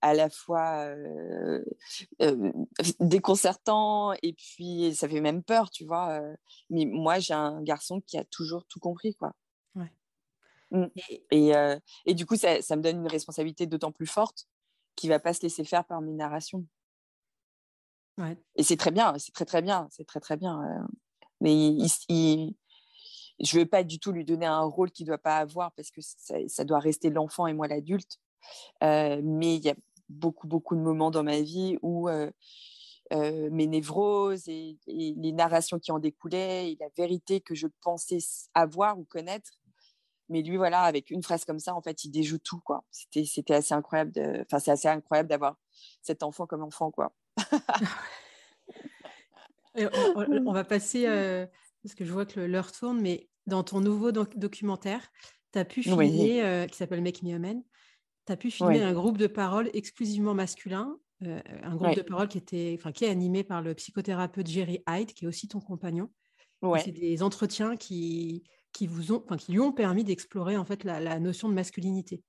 à 0.00 0.14
la 0.14 0.30
fois 0.30 0.86
euh, 0.86 1.64
déconcertant 3.00 4.12
et 4.22 4.32
puis 4.32 4.94
ça 4.94 5.08
fait 5.08 5.20
même 5.20 5.42
peur, 5.42 5.70
tu 5.70 5.84
vois. 5.84 6.20
mais 6.70 6.84
moi, 6.86 7.18
j'ai 7.18 7.34
un 7.34 7.60
garçon 7.62 8.00
qui 8.00 8.16
a 8.16 8.24
toujours 8.24 8.64
tout 8.66 8.78
compris, 8.78 9.14
quoi. 9.16 9.32
Mmh. 10.70 10.86
Et, 11.30 11.52
et, 12.06 12.14
du 12.14 12.26
coup, 12.26 12.36
ça, 12.36 12.60
ça, 12.62 12.76
me 12.76 12.82
donne 12.82 12.98
une 13.00 13.08
responsabilité 13.08 13.66
d'autant 13.66 13.92
plus 13.92 14.06
forte 14.06 14.46
qui 14.96 15.08
va 15.08 15.18
pas 15.18 15.32
se 15.32 15.42
laisser 15.42 15.64
faire 15.64 15.84
par 15.84 16.00
mes 16.00 16.12
narrations. 16.12 16.66
Ouais. 18.18 18.36
Et 18.56 18.62
c'est 18.62 18.76
très 18.76 18.90
bien, 18.90 19.14
c'est 19.18 19.32
très 19.32 19.44
très 19.44 19.62
bien, 19.62 19.88
c'est 19.90 20.04
très 20.04 20.20
très 20.20 20.36
bien. 20.36 20.60
mais 21.40 21.54
il, 22.08 22.54
je 23.40 23.58
veux 23.58 23.66
pas 23.66 23.84
du 23.84 24.00
tout 24.00 24.10
lui 24.10 24.24
donner 24.24 24.46
un 24.46 24.62
rôle 24.62 24.90
qu'il 24.90 25.06
doit 25.06 25.18
pas 25.18 25.38
avoir 25.38 25.72
parce 25.72 25.90
que 25.90 26.00
ça, 26.02 26.34
ça 26.48 26.64
doit 26.64 26.80
rester 26.80 27.10
l'enfant 27.10 27.46
et 27.46 27.52
moi 27.52 27.68
l'adulte. 27.68 28.18
mais 28.82 29.56
il 29.56 29.64
y 29.64 29.70
a 29.70 29.76
beaucoup 30.08 30.48
beaucoup 30.48 30.74
de 30.74 30.80
moments 30.80 31.12
dans 31.12 31.22
ma 31.22 31.40
vie 31.40 31.78
où 31.82 32.08
mes 33.12 33.66
névroses 33.66 34.48
et, 34.48 34.76
et, 34.88 35.14
les 35.16 35.32
narrations 35.32 35.78
qui 35.78 35.92
en 35.92 36.00
découlaient 36.00 36.72
et 36.72 36.76
la 36.80 36.88
vérité 36.96 37.40
que 37.40 37.54
je 37.54 37.68
pensais 37.82 38.18
avoir 38.54 38.98
ou 38.98 39.04
connaître 39.04 39.57
mais 40.28 40.42
lui, 40.42 40.56
voilà, 40.56 40.82
avec 40.82 41.10
une 41.10 41.22
phrase 41.22 41.44
comme 41.44 41.58
ça, 41.58 41.74
en 41.74 41.82
fait, 41.82 42.04
il 42.04 42.10
déjoue 42.10 42.38
tout, 42.38 42.60
quoi. 42.60 42.84
C'était, 42.90 43.24
c'était 43.24 43.54
assez 43.54 43.74
incroyable. 43.74 44.12
De... 44.12 44.42
Enfin, 44.42 44.58
c'est 44.58 44.70
assez 44.70 44.88
incroyable 44.88 45.28
d'avoir 45.28 45.56
cet 46.02 46.22
enfant 46.22 46.46
comme 46.46 46.62
enfant, 46.62 46.90
quoi. 46.90 47.12
on, 49.76 50.52
va 50.52 50.64
passer, 50.64 51.06
euh, 51.06 51.46
parce 51.82 51.94
que 51.94 52.04
je 52.04 52.12
vois 52.12 52.26
que 52.26 52.40
l'heure 52.40 52.72
tourne, 52.72 53.00
mais 53.00 53.28
dans 53.46 53.62
ton 53.62 53.80
nouveau 53.80 54.12
documentaire, 54.12 55.10
tu 55.52 55.58
as 55.58 55.64
pu 55.64 55.82
filmer, 55.82 56.42
euh, 56.42 56.66
qui 56.66 56.76
s'appelle 56.76 57.02
Make 57.02 57.22
Me 57.22 57.34
a 57.34 57.38
Man, 57.38 57.62
tu 58.26 58.32
as 58.32 58.36
pu 58.36 58.50
filmer 58.50 58.82
un 58.82 58.92
groupe 58.92 59.18
de 59.18 59.26
paroles 59.26 59.70
exclusivement 59.72 60.34
masculin 60.34 60.98
un 61.20 61.76
groupe 61.76 61.96
de 61.96 62.02
parole 62.02 62.28
qui, 62.28 62.38
était, 62.38 62.76
enfin, 62.78 62.92
qui 62.92 63.04
est 63.04 63.08
animé 63.08 63.44
par 63.44 63.62
le 63.62 63.74
psychothérapeute 63.74 64.46
Jerry 64.46 64.82
Hyde, 64.88 65.12
qui 65.12 65.24
est 65.24 65.28
aussi 65.28 65.48
ton 65.48 65.60
compagnon. 65.60 66.10
C'est 66.82 66.92
des 66.92 67.22
entretiens 67.22 67.76
qui, 67.76 68.44
qui, 68.72 68.86
vous 68.86 69.12
ont, 69.12 69.20
qui 69.20 69.52
lui 69.52 69.60
ont 69.60 69.72
permis 69.72 70.04
d'explorer 70.04 70.56
en 70.56 70.64
fait 70.64 70.84
la, 70.84 71.18
notion 71.18 71.48
de 71.48 71.54
masculinité. 71.54 72.22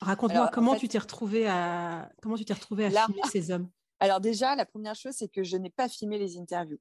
Raconte-moi 0.00 0.50
comment, 0.52 0.76
tu 0.76 0.88
t'es 0.88 0.98
retrouvé 0.98 1.46
à 1.46 2.10
comment 2.22 2.36
tu 2.36 2.44
t'es 2.44 2.54
retrouvé 2.54 2.86
à 2.86 2.90
filmer 2.90 3.22
ces 3.30 3.50
hommes. 3.50 3.68
Alors 3.98 4.20
déjà, 4.20 4.56
la 4.56 4.64
première 4.64 4.94
chose, 4.94 5.14
c'est 5.14 5.28
que 5.28 5.42
je 5.42 5.56
n'ai 5.56 5.70
pas 5.70 5.88
filmé 5.88 6.18
les 6.18 6.38
interviews. 6.38 6.80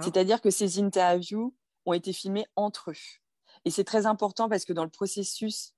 C'est-à-dire 0.00 0.40
que 0.40 0.50
ces 0.50 0.80
interviews 0.80 1.54
ont 1.86 1.92
été 1.92 2.12
filmées 2.12 2.46
entre 2.56 2.90
eux. 2.90 2.96
Et 3.64 3.70
c'est 3.70 3.84
très 3.84 4.06
important 4.06 4.48
parce 4.48 4.64
que 4.64 4.72
dans 4.72 4.84
le 4.84 4.90
processus 4.90 5.74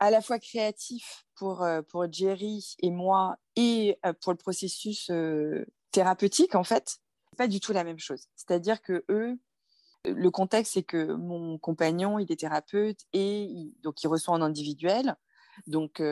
à 0.00 0.10
la 0.10 0.20
fois 0.20 0.38
créatif 0.38 1.26
pour, 1.34 1.62
euh, 1.62 1.82
pour 1.82 2.10
Jerry 2.12 2.76
et 2.80 2.90
moi 2.90 3.36
et 3.56 3.98
euh, 4.06 4.12
pour 4.12 4.32
le 4.32 4.38
processus 4.38 5.10
euh, 5.10 5.64
thérapeutique, 5.90 6.54
en 6.54 6.64
fait, 6.64 6.98
pas 7.36 7.48
du 7.48 7.60
tout 7.60 7.72
la 7.72 7.84
même 7.84 7.98
chose. 7.98 8.26
C'est-à-dire 8.36 8.80
que 8.80 9.04
eux, 9.08 9.38
le 10.04 10.30
contexte, 10.30 10.74
c'est 10.74 10.82
que 10.82 11.12
mon 11.14 11.58
compagnon, 11.58 12.18
il 12.18 12.30
est 12.30 12.40
thérapeute 12.40 13.00
et 13.12 13.72
donc 13.82 14.02
il 14.02 14.08
reçoit 14.08 14.34
en 14.34 14.42
individuel, 14.42 15.16
donc 15.66 16.02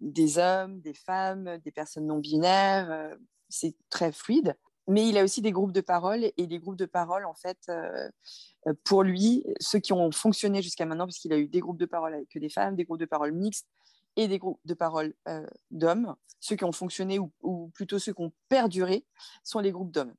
des 0.00 0.38
hommes, 0.38 0.80
des 0.80 0.94
femmes, 0.94 1.58
des 1.64 1.70
personnes 1.70 2.06
non 2.06 2.18
binaires, 2.18 3.16
c'est 3.48 3.74
très 3.88 4.12
fluide 4.12 4.56
mais 4.90 5.08
il 5.08 5.16
a 5.16 5.24
aussi 5.24 5.40
des 5.40 5.52
groupes 5.52 5.72
de 5.72 5.80
parole 5.80 6.24
et 6.24 6.46
les 6.46 6.58
groupes 6.58 6.76
de 6.76 6.86
parole, 6.86 7.24
en 7.24 7.34
fait, 7.34 7.58
euh, 7.68 8.08
euh, 8.66 8.74
pour 8.84 9.02
lui, 9.02 9.44
ceux 9.60 9.78
qui 9.78 9.92
ont 9.92 10.10
fonctionné 10.10 10.62
jusqu'à 10.62 10.84
maintenant, 10.84 11.06
puisqu'il 11.06 11.32
a 11.32 11.38
eu 11.38 11.48
des 11.48 11.60
groupes 11.60 11.78
de 11.78 11.86
parole 11.86 12.12
avec 12.12 12.36
des 12.36 12.48
femmes, 12.48 12.74
des 12.74 12.84
groupes 12.84 12.98
de 12.98 13.06
parole 13.06 13.32
mixtes 13.32 13.68
et 14.16 14.26
des 14.26 14.38
groupes 14.38 14.60
de 14.64 14.74
parole 14.74 15.14
euh, 15.28 15.46
d'hommes, 15.70 16.16
ceux 16.40 16.56
qui 16.56 16.64
ont 16.64 16.72
fonctionné 16.72 17.18
ou, 17.18 17.70
plutôt 17.72 17.98
ceux 17.98 18.12
qui 18.12 18.22
ont 18.22 18.32
perduré 18.48 19.06
sont 19.44 19.60
les 19.60 19.70
groupes 19.70 19.92
d'hommes. 19.92 20.14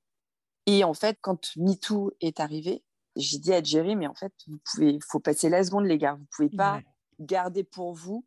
Et 0.68 0.84
en 0.86 0.94
fait, 0.94 1.18
quand 1.22 1.56
MeToo 1.58 2.14
est 2.22 2.40
arrivé, 2.40 2.84
j'ai 3.16 3.38
dit 3.40 3.54
à 3.54 3.62
Jerry, 3.62 3.96
mais 3.96 4.08
en 4.08 4.16
fait, 4.16 4.34
vous 4.48 4.60
pouvez, 4.66 5.00
faut 5.10 5.20
passer 5.20 5.50
la 5.50 5.64
seconde, 5.64 5.86
les 5.86 5.98
gars. 5.98 6.16
Vous 6.16 6.28
pouvez 6.36 6.50
pas 6.50 6.82
garder 7.20 7.64
pour 7.64 7.94
vous 7.94 8.26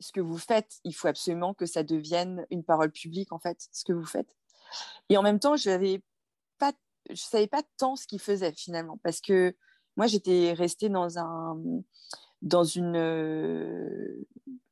ce 0.00 0.12
que 0.12 0.20
vous 0.20 0.38
faites. 0.38 0.78
Il 0.84 0.94
faut 0.94 1.08
absolument 1.08 1.54
que 1.54 1.66
ça 1.66 1.82
devienne 1.82 2.46
une 2.50 2.64
parole 2.64 2.92
publique, 2.92 3.32
en 3.32 3.38
fait, 3.38 3.68
ce 3.72 3.84
que 3.84 3.92
vous 3.92 4.04
faites. 4.04 4.36
Et 5.08 5.16
en 5.16 5.22
même 5.22 5.40
temps, 5.40 5.56
je 5.56 5.70
ne 5.70 6.02
savais 7.14 7.46
pas 7.46 7.62
tant 7.78 7.96
ce 7.96 8.06
qu'il 8.06 8.20
faisait 8.20 8.52
finalement, 8.52 8.98
parce 9.02 9.20
que 9.20 9.56
moi, 9.96 10.06
j'étais 10.06 10.52
restée 10.52 10.88
dans, 10.88 11.18
un, 11.18 11.58
dans 12.42 12.64
une 12.64 12.96
euh, 12.96 14.26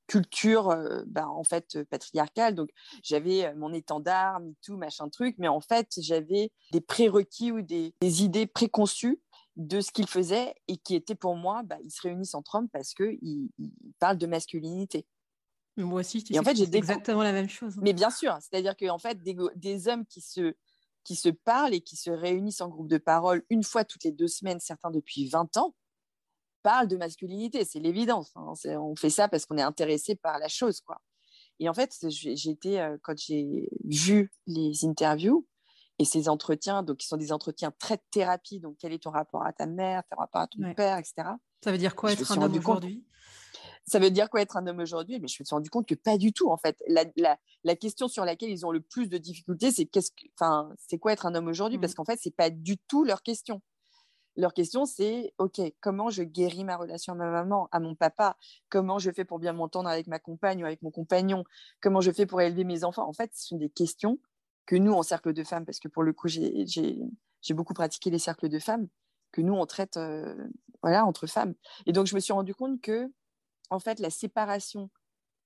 culture 0.07 0.71
euh, 0.71 1.03
bah, 1.07 1.29
en 1.29 1.43
fait 1.43 1.83
patriarcale. 1.85 2.55
Donc, 2.55 2.71
j'avais 3.03 3.47
euh, 3.47 3.55
mon 3.57 3.73
étendard, 3.73 4.41
tout, 4.63 4.77
machin 4.77 5.09
truc, 5.09 5.37
mais 5.39 5.49
en 5.49 5.61
fait, 5.61 5.89
j'avais 5.99 6.53
des 6.73 6.81
prérequis 6.81 7.53
ou 7.53 7.63
des, 7.63 7.93
idées 8.03 8.47
préconçues 8.47 9.21
de 9.57 9.81
ce 9.81 9.91
qu'il 9.91 10.07
faisait 10.07 10.55
et 10.69 10.77
qui 10.77 10.95
étaient 10.95 11.15
pour 11.15 11.35
moi, 11.35 11.63
bah, 11.63 11.79
ils 11.83 11.91
se 11.91 12.03
réunissent 12.03 12.35
entre 12.35 12.57
hommes 12.57 12.69
parce 12.69 12.95
qu'ils 12.95 13.19
il 13.23 13.73
parlent 13.99 14.19
de 14.19 14.27
masculinité. 14.27 15.07
Moi 15.79 16.01
aussi, 16.01 16.25
tu 16.25 16.39
en 16.39 16.43
fait, 16.43 16.57
j'ai 16.57 16.75
exactement 16.75 17.23
la 17.23 17.33
même 17.33 17.49
chose. 17.49 17.75
Hein. 17.77 17.83
Mais 17.83 17.93
bien 17.93 18.11
sûr, 18.11 18.37
c'est-à-dire 18.41 18.77
qu'en 18.77 18.99
fait, 18.99 19.19
des, 19.23 19.89
hommes 19.89 20.07
qui 20.07 20.23
se, 20.23 20.55
qui 21.05 21.17
se 21.17 21.29
parlent 21.29 21.75
et 21.75 21.81
qui 21.81 21.97
se 21.97 22.11
réunissent 22.11 22.63
en 22.63 22.69
groupe 22.69 22.89
de 22.89 22.99
parole 22.99 23.45
une 23.51 23.63
fois 23.63 23.85
toutes 23.85 24.05
les 24.05 24.13
deux 24.13 24.29
semaines, 24.29 24.59
certains 24.61 24.91
depuis 24.91 25.29
20 25.29 25.57
ans, 25.59 25.75
parlent 26.63 26.89
de 26.89 26.97
masculinité. 26.97 27.65
C'est 27.65 27.79
l'évidence. 27.79 28.33
Hein. 28.37 28.55
On 28.79 28.97
fait 28.97 29.11
ça 29.11 29.29
parce 29.29 29.45
qu'on 29.45 29.59
est 29.59 29.63
intéressé 29.63 30.17
par 30.17 30.39
la 30.39 30.49
chose. 30.49 30.81
quoi. 30.81 31.01
Et 31.61 31.69
en 31.69 31.75
fait, 31.75 31.95
j'ai 32.09 32.51
été, 32.51 32.81
euh, 32.81 32.97
quand 33.03 33.19
j'ai 33.19 33.69
vu 33.85 34.31
les 34.47 34.85
interviews 34.85 35.47
et 35.99 36.05
ces 36.05 36.29
entretiens, 36.29 36.83
donc 36.83 36.99
qui 36.99 37.07
sont 37.07 37.17
des 37.17 37.33
entretiens 37.33 37.73
très 37.79 37.99
thérapie, 38.11 38.61
donc 38.61 38.77
quel 38.79 38.93
est 38.93 39.03
ton 39.03 39.11
rapport 39.11 39.45
à 39.45 39.53
ta 39.53 39.67
mère, 39.67 40.03
ton 40.11 40.17
rapport 40.17 40.43
à 40.43 40.47
ton 40.47 40.75
père, 40.75 40.99
etc. 40.99 41.29
Ça 41.65 41.73
veut 41.73 41.79
dire 41.79 41.97
quoi 41.97 42.13
être 42.13 42.33
un 42.33 42.43
homme 42.43 42.57
aujourd'hui? 42.57 43.05
Ça 43.89 44.01
veut 44.01 44.11
dire 44.11 44.29
quoi 44.29 44.43
être 44.43 44.57
un 44.57 44.67
homme 44.67 44.81
aujourd'hui? 44.81 45.21
Mais 45.21 45.29
je 45.29 45.41
me 45.41 45.45
suis 45.45 45.55
rendu 45.55 45.71
compte 45.71 45.87
que 45.87 45.95
pas 45.95 46.19
du 46.19 46.33
tout, 46.33 46.51
en 46.51 46.57
fait. 46.57 46.83
La, 46.89 47.77
question 47.77 48.09
sur 48.09 48.25
laquelle 48.25 48.51
ils 48.51 48.67
ont 48.67 48.73
le 48.73 48.81
plus 48.81 49.09
de 49.09 49.17
difficultés, 49.17 49.71
c'est 49.71 49.87
qu'est-ce 49.87 50.11
enfin, 50.35 50.71
c'est 50.89 50.99
quoi 50.99 51.13
être 51.13 51.25
un 51.25 51.35
homme 51.35 51.47
aujourd'hui? 51.47 51.79
Parce 51.79 51.93
mmh. 51.93 51.97
qu'en 51.97 52.05
fait, 52.05 52.19
c'est 52.21 52.35
pas 52.35 52.51
du 52.51 52.79
tout 52.79 53.05
leur 53.05 53.23
question. 53.23 53.63
Leur 54.37 54.53
question, 54.53 54.85
c'est 54.85 55.33
OK, 55.39 55.61
comment 55.81 56.11
je 56.11 56.23
guéris 56.23 56.65
ma 56.65 56.77
relation 56.77 57.15
à 57.15 57.17
ma 57.17 57.31
maman, 57.31 57.69
à 57.73 57.81
mon 57.81 57.95
papa? 57.95 58.37
Comment 58.69 58.99
je 58.99 59.11
fais 59.11 59.25
pour 59.25 59.39
bien 59.39 59.55
m'entendre 59.55 59.89
avec 59.89 60.09
ma 60.09 60.19
compagne 60.19 60.63
ou 60.63 60.67
avec 60.67 60.83
mon 60.83 60.91
compagnon? 60.91 61.45
Comment 61.81 62.03
je 62.03 62.11
fais 62.11 62.27
pour 62.27 62.41
élever 62.43 62.65
mes 62.65 62.85
enfants? 62.85 63.09
En 63.09 63.15
fait, 63.15 63.31
ce 63.35 63.47
sont 63.47 63.57
des 63.57 63.71
questions 63.71 64.19
que 64.67 64.77
nous, 64.77 64.93
en 64.93 65.03
cercle 65.03 65.33
de 65.33 65.45
femmes, 65.45 65.65
parce 65.65 65.79
que 65.79 65.89
pour 65.89 66.03
le 66.03 66.13
coup, 66.13 66.29
j'ai 66.29 67.55
beaucoup 67.55 67.75
pratiqué 67.75 68.11
les 68.11 68.19
cercles 68.19 68.49
de 68.49 68.59
femmes, 68.59 68.89
que 69.33 69.41
nous, 69.41 69.55
on 69.55 69.67
traite 69.67 69.97
euh, 69.97 70.35
voilà, 70.83 71.05
entre 71.07 71.27
femmes. 71.27 71.55
Et 71.87 71.93
donc, 71.93 72.07
je 72.07 72.15
me 72.15 72.21
suis 72.21 72.33
rendu 72.33 72.55
compte 72.55 72.81
que 72.81 73.11
en 73.71 73.79
fait, 73.79 73.99
la 74.01 74.11
séparation 74.11 74.91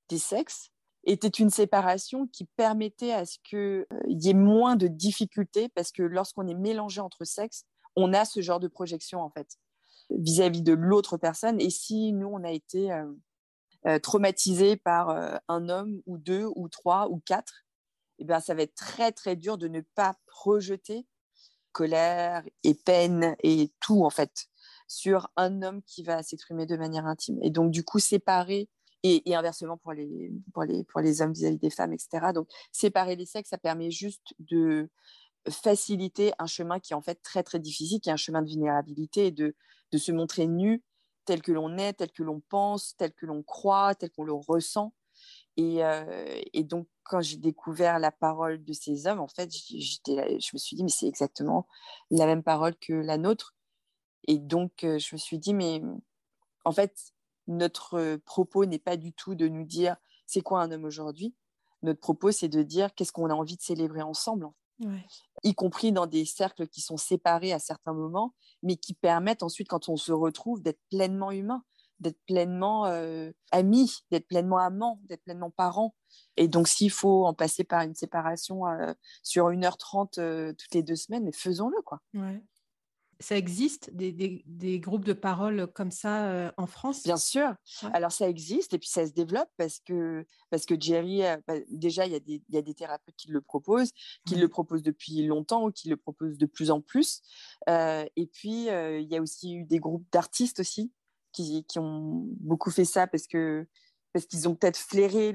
des 0.08 0.18
sexes 0.18 0.70
était 1.04 1.28
une 1.28 1.50
séparation 1.50 2.26
qui 2.26 2.44
permettait 2.44 3.12
à 3.12 3.24
ce 3.24 3.38
qu'il 3.42 3.58
euh, 3.58 3.86
y 4.06 4.28
ait 4.28 4.34
moins 4.34 4.76
de 4.76 4.86
difficultés 4.86 5.68
parce 5.70 5.92
que 5.92 6.02
lorsqu'on 6.02 6.46
est 6.46 6.54
mélangé 6.54 7.00
entre 7.00 7.24
sexes, 7.24 7.64
on 7.96 8.12
a 8.12 8.24
ce 8.24 8.40
genre 8.42 8.60
de 8.60 8.68
projection 8.68 9.20
en 9.20 9.30
fait 9.30 9.56
vis-à-vis 10.10 10.62
de 10.62 10.72
l'autre 10.72 11.16
personne. 11.16 11.60
Et 11.60 11.70
si 11.70 12.12
nous, 12.12 12.28
on 12.28 12.44
a 12.44 12.50
été 12.50 12.92
euh, 12.92 13.06
euh, 13.86 13.98
traumatisé 13.98 14.76
par 14.76 15.08
un 15.48 15.68
homme 15.68 16.02
ou 16.06 16.18
deux 16.18 16.46
ou 16.56 16.68
trois 16.68 17.08
ou 17.08 17.20
quatre, 17.24 17.64
eh 18.20 18.24
bien, 18.24 18.40
ça 18.40 18.54
va 18.54 18.62
être 18.62 18.74
très 18.74 19.12
très 19.12 19.36
dur 19.36 19.58
de 19.58 19.68
ne 19.68 19.80
pas 19.80 20.16
projeter 20.26 21.06
colère 21.72 22.42
et 22.64 22.74
peine 22.74 23.36
et 23.42 23.72
tout 23.80 24.04
en 24.04 24.10
fait 24.10 24.46
sur 24.88 25.30
un 25.36 25.62
homme 25.62 25.82
qui 25.82 26.02
va 26.02 26.22
s'exprimer 26.22 26.66
de 26.66 26.76
manière 26.76 27.06
intime. 27.06 27.38
Et 27.42 27.50
donc, 27.50 27.70
du 27.70 27.84
coup, 27.84 28.00
séparer, 28.00 28.68
et, 29.02 29.34
inversement 29.34 29.78
pour 29.78 29.92
les 29.92 31.22
hommes 31.22 31.32
vis-à-vis 31.32 31.58
des 31.58 31.70
femmes, 31.70 31.92
etc. 31.92 32.32
Donc, 32.34 32.48
séparer 32.72 33.16
les 33.16 33.24
sexes, 33.24 33.50
ça 33.50 33.58
permet 33.58 33.90
juste 33.90 34.34
de 34.40 34.90
faciliter 35.48 36.32
un 36.38 36.46
chemin 36.46 36.80
qui 36.80 36.92
est 36.92 36.96
en 36.96 37.00
fait 37.00 37.22
très, 37.22 37.42
très 37.42 37.60
difficile, 37.60 38.00
qui 38.00 38.10
est 38.10 38.12
un 38.12 38.16
chemin 38.16 38.42
de 38.42 38.48
vulnérabilité 38.48 39.28
et 39.28 39.30
de, 39.30 39.54
de 39.92 39.98
se 39.98 40.12
montrer 40.12 40.46
nu 40.46 40.82
tel 41.24 41.40
que 41.40 41.52
l'on 41.52 41.78
est, 41.78 41.94
tel 41.94 42.10
que 42.10 42.22
l'on 42.22 42.40
pense, 42.40 42.96
tel 42.96 43.12
que 43.12 43.26
l'on 43.26 43.42
croit, 43.42 43.94
tel 43.94 44.10
qu'on 44.10 44.24
le 44.24 44.32
ressent. 44.32 44.92
Et, 45.60 45.84
euh, 45.84 46.40
et, 46.54 46.64
donc, 46.64 46.88
quand 47.02 47.20
j'ai 47.20 47.36
découvert 47.36 47.98
la 47.98 48.10
parole 48.10 48.64
de 48.64 48.72
ces 48.72 49.06
hommes, 49.06 49.20
en 49.20 49.28
fait, 49.28 49.52
je 49.52 50.50
me 50.54 50.58
suis 50.58 50.74
dit, 50.74 50.82
mais 50.82 50.88
c'est 50.88 51.06
exactement 51.06 51.66
la 52.10 52.24
même 52.24 52.42
parole 52.42 52.74
que 52.76 52.94
la 52.94 53.18
nôtre. 53.18 53.54
Et 54.26 54.38
donc, 54.38 54.72
je 54.80 55.14
me 55.14 55.18
suis 55.18 55.38
dit, 55.38 55.52
mais 55.52 55.82
en 56.64 56.72
fait, 56.72 57.12
notre 57.46 58.16
propos 58.24 58.64
n'est 58.64 58.78
pas 58.78 58.96
du 58.96 59.12
tout 59.12 59.34
de 59.34 59.48
nous 59.48 59.64
dire 59.64 59.96
c'est 60.24 60.40
quoi 60.40 60.62
un 60.62 60.70
homme 60.70 60.84
aujourd'hui. 60.84 61.34
Notre 61.82 62.00
propos, 62.00 62.30
c'est 62.30 62.48
de 62.48 62.62
dire 62.62 62.94
qu'est-ce 62.94 63.12
qu'on 63.12 63.28
a 63.28 63.34
envie 63.34 63.56
de 63.56 63.62
célébrer 63.62 64.02
ensemble, 64.02 64.48
y 65.42 65.54
compris 65.54 65.92
dans 65.92 66.06
des 66.06 66.24
cercles 66.24 66.68
qui 66.68 66.80
sont 66.80 66.96
séparés 66.96 67.52
à 67.52 67.58
certains 67.58 67.92
moments, 67.92 68.34
mais 68.62 68.76
qui 68.76 68.94
permettent 68.94 69.42
ensuite, 69.42 69.68
quand 69.68 69.90
on 69.90 69.98
se 69.98 70.12
retrouve, 70.12 70.62
d'être 70.62 70.80
pleinement 70.88 71.32
humain, 71.32 71.64
d'être 72.00 72.18
pleinement 72.26 72.84
amis, 73.52 73.92
d'être 74.10 74.26
pleinement 74.26 74.58
amants, 74.58 75.00
d'être 75.04 75.22
pleinement 75.22 75.50
parents. 75.50 75.94
Et 76.36 76.48
donc, 76.48 76.68
s'il 76.68 76.90
faut 76.90 77.26
en 77.26 77.34
passer 77.34 77.64
par 77.64 77.82
une 77.82 77.94
séparation 77.94 78.62
sur 79.22 79.50
1h30 79.50 80.54
toutes 80.56 80.74
les 80.74 80.82
deux 80.82 80.96
semaines, 80.96 81.24
mais 81.24 81.32
faisons-le. 81.32 81.80
quoi 81.82 82.00
ça 83.20 83.36
existe 83.36 83.90
des, 83.92 84.80
groupes 84.80 85.04
de 85.04 85.12
parole 85.12 85.66
comme 85.74 85.90
ça 85.90 86.30
euh, 86.30 86.50
en 86.56 86.66
France? 86.66 87.02
Bien 87.02 87.18
sûr. 87.18 87.54
Alors 87.92 88.10
ça 88.10 88.28
existe 88.28 88.72
et 88.72 88.78
puis 88.78 88.88
ça 88.88 89.06
se 89.06 89.12
développe 89.12 89.48
parce 89.58 89.78
que, 89.80 90.26
parce 90.48 90.64
que 90.64 90.74
Jerry, 90.80 91.24
euh, 91.24 91.36
bah, 91.46 91.54
déjà, 91.68 92.06
il 92.06 92.12
y, 92.12 92.56
a 92.56 92.62
des, 92.62 92.74
thérapeutes 92.74 93.14
qui 93.16 93.28
le 93.30 93.42
proposent, 93.42 93.92
qui 94.26 94.36
le 94.36 94.48
proposent 94.48 94.82
depuis 94.82 95.22
longtemps 95.26 95.66
ou 95.66 95.70
qui 95.70 95.88
le 95.88 95.96
proposent 95.96 96.38
de 96.38 96.46
plus 96.46 96.70
en 96.70 96.80
plus. 96.80 97.20
Euh, 97.68 98.06
et 98.16 98.26
puis, 98.26 98.66
il 98.66 99.06
y 99.08 99.16
a 99.16 99.20
aussi 99.20 99.54
eu 99.54 99.64
des 99.64 99.78
groupes 99.78 100.06
d'artistes 100.10 100.60
aussi 100.60 100.90
qui, 101.32 101.64
ont 101.78 102.26
beaucoup 102.40 102.70
fait 102.70 102.84
ça 102.84 103.06
parce 103.06 103.26
que 103.26 103.66
parce 104.12 104.26
qu'ils 104.26 104.48
ont 104.48 104.56
peut-être 104.56 104.76
flairé 104.76 105.32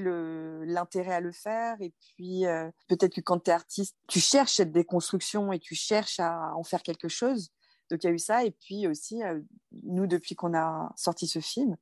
l'intérêt 0.65 1.13
à 1.13 1.21
le 1.21 1.31
faire. 1.31 1.77
Et 1.79 1.93
puis, 2.01 2.43
peut-être 2.89 3.15
que 3.15 3.21
quand 3.21 3.39
tu 3.39 3.49
es 3.49 3.53
artiste, 3.53 3.95
tu 4.09 4.19
cherches 4.19 4.55
cette 4.55 4.73
déconstruction 4.73 5.53
et 5.53 5.59
tu 5.59 5.75
cherches 5.75 6.19
à 6.19 6.53
en 6.57 6.63
faire 6.63 6.83
quelque 6.83 7.07
chose. 7.07 7.51
Donc 7.89 8.03
il 8.03 8.07
y 8.07 8.09
a 8.09 8.13
eu 8.13 8.19
ça. 8.19 8.43
Et 8.43 8.51
puis 8.51 8.87
aussi, 8.87 9.23
euh, 9.23 9.39
nous, 9.83 10.07
depuis 10.07 10.35
qu'on 10.35 10.55
a 10.55 10.91
sorti 10.95 11.27
ce 11.27 11.39
film, 11.39 11.75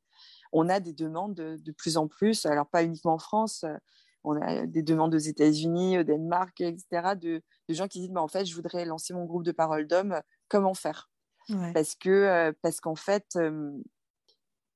on 0.52 0.70
a 0.70 0.80
des 0.80 0.94
demandes 0.94 1.34
de, 1.36 1.72
plus 1.72 1.98
en 1.98 2.08
plus, 2.08 2.46
alors 2.46 2.68
pas 2.68 2.84
uniquement 2.84 3.14
en 3.14 3.20
France, 3.20 3.64
euh, 3.64 3.76
on 4.24 4.40
a 4.42 4.66
des 4.66 4.84
demandes 4.84 5.14
aux 5.16 5.20
États-Unis, 5.20 6.00
au 6.00 6.04
Danemark, 6.04 6.62
etc., 6.62 7.16
de, 7.20 7.42
gens 7.70 7.88
qui 7.88 8.00
disent 8.00 8.12
bah, 8.12 8.22
en 8.22 8.28
fait, 8.28 8.46
je 8.46 8.56
voudrais 8.56 8.86
lancer 8.86 9.14
mon 9.14 9.26
groupe 9.26 9.44
de 9.44 9.52
parole 9.52 9.88
d'hommes, 9.88 10.22
comment 10.48 10.74
faire? 10.74 11.10
Parce 11.74 11.96
que 11.96 12.10
euh, 12.10 12.54
parce 12.62 12.80
qu'en 12.80 12.96
fait, 12.96 13.38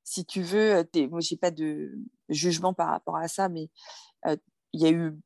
si 0.09 0.23
tu 0.23 0.41
veux, 0.41 0.87
moi, 1.09 1.19
j'ai 1.19 1.35
pas 1.35 1.51
de 1.51 1.99
jugement 2.29 2.73
par 2.73 2.87
rapport 2.87 3.17
à 3.17 3.27
ça, 3.27 3.49
mais 3.49 3.69
il 4.25 4.81
y 4.81 4.85
a 4.85 4.89
eu 4.89 5.19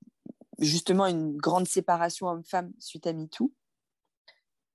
justement 0.58 1.06
une 1.06 1.38
grande 1.38 1.68
séparation 1.68 2.26
homme-femme 2.26 2.74
suite 2.80 3.06
à 3.06 3.14
MeToo. 3.14 3.54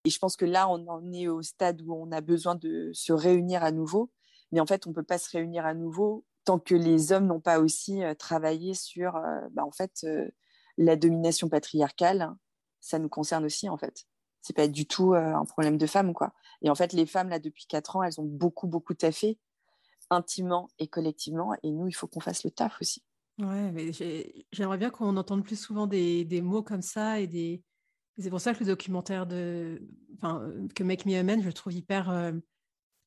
Et 0.05 0.11
je 0.11 0.19
pense 0.21 0.37
que 0.37 0.45
là, 0.45 0.69
on 0.69 0.87
en 0.87 1.13
est 1.13 1.27
au 1.27 1.43
stade 1.43 1.83
où 1.83 1.93
on 1.93 2.13
a 2.13 2.21
besoin 2.21 2.55
de 2.55 2.93
se 2.93 3.13
réunir 3.13 3.65
à 3.65 3.73
nouveau. 3.73 4.13
Mais 4.53 4.61
en 4.61 4.67
fait, 4.67 4.87
on 4.87 4.91
ne 4.91 4.95
peut 4.95 5.03
pas 5.03 5.19
se 5.19 5.29
réunir 5.29 5.67
à 5.67 5.75
nouveau 5.75 6.25
tant 6.45 6.61
que 6.61 6.77
les 6.77 7.11
hommes 7.11 7.27
n'ont 7.27 7.41
pas 7.41 7.59
aussi 7.59 8.01
travaillé 8.17 8.75
sur 8.75 9.15
bah, 9.51 9.65
en 9.65 9.73
fait, 9.73 10.07
la 10.79 10.95
domination 10.95 11.49
patriarcale. 11.49 12.33
Ça 12.79 13.01
nous 13.01 13.09
concerne 13.09 13.45
aussi, 13.45 13.69
en 13.69 13.77
fait. 13.77 14.07
C'est 14.41 14.55
pas 14.55 14.69
du 14.69 14.87
tout 14.87 15.15
un 15.15 15.45
problème 15.47 15.79
de 15.79 15.87
femmes. 15.89 16.13
Et 16.63 16.71
en 16.71 16.77
fait, 16.77 16.93
les 16.93 17.07
femmes, 17.07 17.29
là, 17.29 17.41
depuis 17.41 17.67
quatre 17.67 17.97
ans, 17.97 18.05
elles 18.05 18.21
ont 18.21 18.25
beaucoup, 18.25 18.69
beaucoup 18.69 18.95
taffé, 18.95 19.41
intimement 20.11 20.69
et 20.79 20.89
collectivement. 20.89 21.55
Et 21.63 21.71
nous, 21.71 21.89
il 21.89 21.93
faut 21.93 22.07
qu'on 22.07 22.21
fasse 22.21 22.45
le 22.45 22.51
taf 22.51 22.81
aussi. 22.81 23.03
Ouais, 23.39 23.71
mais 23.73 23.91
j'aimerais 24.53 24.79
bien 24.79 24.91
qu'on 24.91 25.17
entende 25.17 25.45
plus 25.45 25.61
souvent 25.61 25.87
des, 25.87 26.25
des, 26.25 26.41
mots 26.41 26.63
comme 26.63 26.83
ça 26.83 27.21
et 27.21 27.27
des. 27.27 27.63
C'est 28.19 28.31
pour 28.31 28.41
ça 28.41 28.55
que 28.55 28.61
le 28.61 28.67
documentaire 28.67 29.27
de, 29.27 29.83
enfin, 30.17 30.51
que 30.75 30.83
Make 30.83 31.05
Me 31.05 31.19
Amen, 31.19 31.43
je 31.43 31.47
le 31.47 31.53
trouve 31.53 31.75
hyper 31.75 32.33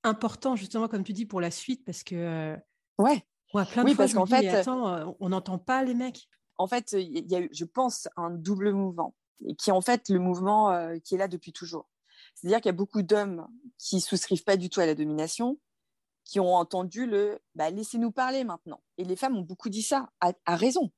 important 0.03 0.55
justement, 0.55 0.88
comme 0.88 1.03
tu 1.03 1.13
dis, 1.13 1.25
pour 1.25 1.41
la 1.41 1.49
suite, 1.49 1.83
parce 1.83 2.03
que 2.03 2.55
ouais, 2.99 3.25
plein 3.51 3.83
de 3.83 3.89
fois, 3.89 3.95
parce 3.95 4.13
qu'en 4.13 4.27
fait, 4.27 4.47
attends, 4.49 5.15
on 5.19 5.29
n'entend 5.29 5.57
pas 5.57 5.83
les 5.83 5.95
mecs. 5.95 6.27
En 6.57 6.67
fait, 6.67 6.91
il 6.91 7.27
y 7.31 7.35
a 7.35 7.41
eu, 7.41 7.49
je 7.51 7.65
pense, 7.65 8.07
un 8.15 8.29
double 8.29 8.71
mouvement, 8.71 9.15
qui 9.57 9.71
est 9.71 9.73
en 9.73 9.81
fait 9.81 10.09
le 10.09 10.19
mouvement 10.19 10.95
qui 11.03 11.15
est 11.15 11.17
là 11.17 11.27
depuis 11.27 11.53
toujours. 11.53 11.89
C'est-à-dire 12.35 12.59
qu'il 12.59 12.67
y 12.67 12.69
a 12.69 12.73
beaucoup 12.73 13.01
d'hommes 13.01 13.47
qui 13.77 14.01
souscrivent 14.01 14.43
pas 14.43 14.57
du 14.57 14.69
tout 14.69 14.79
à 14.79 14.85
la 14.85 14.95
domination, 14.95 15.59
qui 16.29 16.39
ont 16.39 16.53
entendu 16.53 17.07
le 17.07 17.41
bah, 17.55 17.71
laissez-nous 17.71 18.11
parler 18.11 18.43
maintenant. 18.43 18.83
Et 18.99 19.03
les 19.03 19.15
femmes 19.15 19.35
ont 19.35 19.41
beaucoup 19.41 19.69
dit 19.69 19.81
ça, 19.81 20.11
à, 20.21 20.55
raison. 20.55 20.91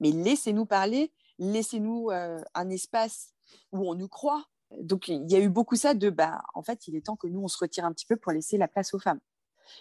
Mais 0.00 0.12
laissez-nous 0.12 0.64
parler, 0.64 1.12
laissez-nous 1.38 2.10
un 2.10 2.70
espace 2.70 3.34
où 3.70 3.86
on 3.86 3.94
nous 3.94 4.08
croit. 4.08 4.46
Donc 4.80 5.08
il 5.08 5.30
y 5.30 5.36
a 5.36 5.40
eu 5.40 5.50
beaucoup 5.50 5.76
ça 5.76 5.92
de 5.92 6.08
bah, 6.08 6.42
en 6.54 6.62
fait, 6.62 6.88
il 6.88 6.96
est 6.96 7.04
temps 7.04 7.16
que 7.16 7.26
nous 7.26 7.40
on 7.40 7.48
se 7.48 7.58
retire 7.58 7.84
un 7.84 7.92
petit 7.92 8.06
peu 8.06 8.16
pour 8.16 8.32
laisser 8.32 8.56
la 8.56 8.66
place 8.66 8.94
aux 8.94 8.98
femmes. 8.98 9.20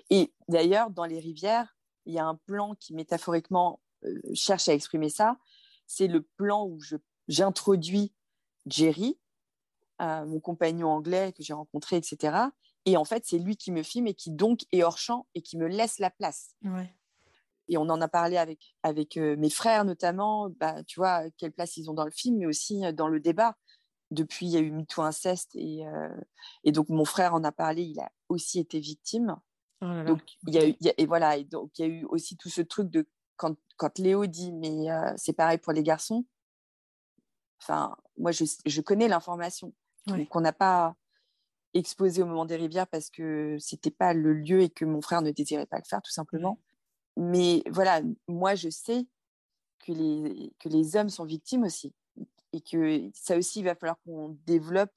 Et 0.10 0.34
d'ailleurs, 0.50 0.90
dans 0.90 1.06
les 1.06 1.20
rivières, 1.20 1.78
il 2.06 2.14
y 2.14 2.20
a 2.20 2.26
un 2.26 2.36
plan 2.36 2.76
qui 2.76 2.94
métaphoriquement 2.94 3.80
cherche 4.34 4.68
à 4.68 4.74
exprimer 4.74 5.10
ça. 5.10 5.38
C'est 5.86 6.08
le 6.08 6.22
plan 6.22 6.68
où 6.68 6.80
j'introduis 7.30 8.14
Jerry, 8.66 9.18
mon 10.02 10.42
compagnon 10.42 10.90
anglais 10.90 11.32
que 11.32 11.44
j'ai 11.44 11.54
rencontré, 11.54 11.96
etc. 11.96 12.50
Et 12.88 12.96
en 12.96 13.04
fait, 13.04 13.26
c'est 13.26 13.38
lui 13.38 13.58
qui 13.58 13.74
me 13.74 13.84
filme 13.84 14.08
et 14.08 14.14
qui 14.14 14.32
donc 14.32 14.62
est 14.72 14.82
hors 14.82 14.98
champ 14.98 15.28
et 15.36 15.42
qui 15.42 15.58
me 15.58 15.68
laisse 15.68 16.00
la 16.00 16.10
place. 16.10 16.56
Et 17.68 17.78
on 17.78 17.90
en 17.90 18.00
a 18.00 18.08
parlé 18.08 18.38
avec, 18.38 18.78
avec 18.82 19.18
euh, 19.18 19.36
mes 19.36 19.50
frères 19.50 19.84
notamment, 19.84 20.50
bah, 20.52 20.82
tu 20.86 21.02
vois, 21.02 21.30
quelle 21.32 21.52
place 21.52 21.76
ils 21.76 21.90
ont 21.90 21.94
dans 21.94 22.06
le 22.06 22.12
film, 22.12 22.38
mais 22.38 22.46
aussi 22.46 22.86
euh, 22.86 22.94
dans 22.94 23.10
le 23.10 23.20
débat. 23.20 23.58
Depuis, 24.10 24.46
il 24.46 24.52
y 24.54 24.56
a 24.56 24.62
eu 24.62 24.72
MeToo 24.72 25.02
inceste 25.02 25.54
et, 25.56 25.86
euh, 25.86 26.16
et 26.64 26.72
donc 26.72 26.88
mon 26.88 27.04
frère 27.04 27.34
en 27.34 27.44
a 27.44 27.52
parlé, 27.52 27.84
il 27.84 28.00
a 28.00 28.10
aussi 28.30 28.58
été 28.58 28.80
victime. 28.80 29.36
Oh 29.82 30.04
donc, 30.08 30.22
il 30.48 30.56
y 30.56 30.58
a 30.58 30.70
eu, 30.70 30.76
et 30.80 31.06
voilà, 31.06 31.36
et 31.36 31.44
donc 31.44 31.78
il 31.78 31.82
y 31.82 31.90
a 31.90 31.92
eu 31.92 32.06
aussi 32.06 32.38
tout 32.38 32.50
ce 32.50 32.62
truc 32.62 32.90
de 32.90 33.06
quand, 33.36 33.58
quand 33.76 34.00
Léo 34.00 34.28
dit, 34.28 34.54
mais 34.54 34.88
c'est 35.18 35.34
pareil 35.34 35.58
pour 35.58 35.74
les 35.74 35.84
garçons. 35.84 36.26
Enfin, 37.62 37.98
moi, 38.18 38.32
je, 38.32 38.46
je 38.66 38.82
connais 38.82 39.10
l'information 39.10 39.74
qu'on 40.30 40.42
n'a 40.42 40.54
pas 40.54 40.96
exposé 41.78 42.22
au 42.22 42.26
moment 42.26 42.46
des 42.46 42.56
rivières 42.56 42.88
parce 42.88 43.10
que 43.10 43.58
c'était 43.60 43.92
pas 43.92 44.14
le 44.14 44.34
lieu 44.34 44.62
et 44.62 44.70
que 44.70 44.86
mon 44.86 45.02
frère 45.02 45.22
ne 45.22 45.32
désirait 45.32 45.66
pas 45.66 45.78
le 45.78 45.84
faire 45.84 46.02
tout 46.02 46.12
simplement. 46.12 46.60
Mais 47.16 47.64
voilà, 47.70 48.02
moi 48.28 48.56
je 48.56 48.70
sais 48.70 49.08
que 49.86 49.92
les, 49.92 50.54
que 50.60 50.70
les 50.70 50.96
hommes 50.96 51.10
sont 51.10 51.26
victimes 51.26 51.64
aussi 51.64 51.94
et 52.54 52.62
que 52.62 53.10
ça 53.14 53.38
aussi 53.38 53.60
il 53.60 53.66
va 53.66 53.76
falloir 53.76 54.00
qu'on 54.06 54.38
développe 54.46 54.94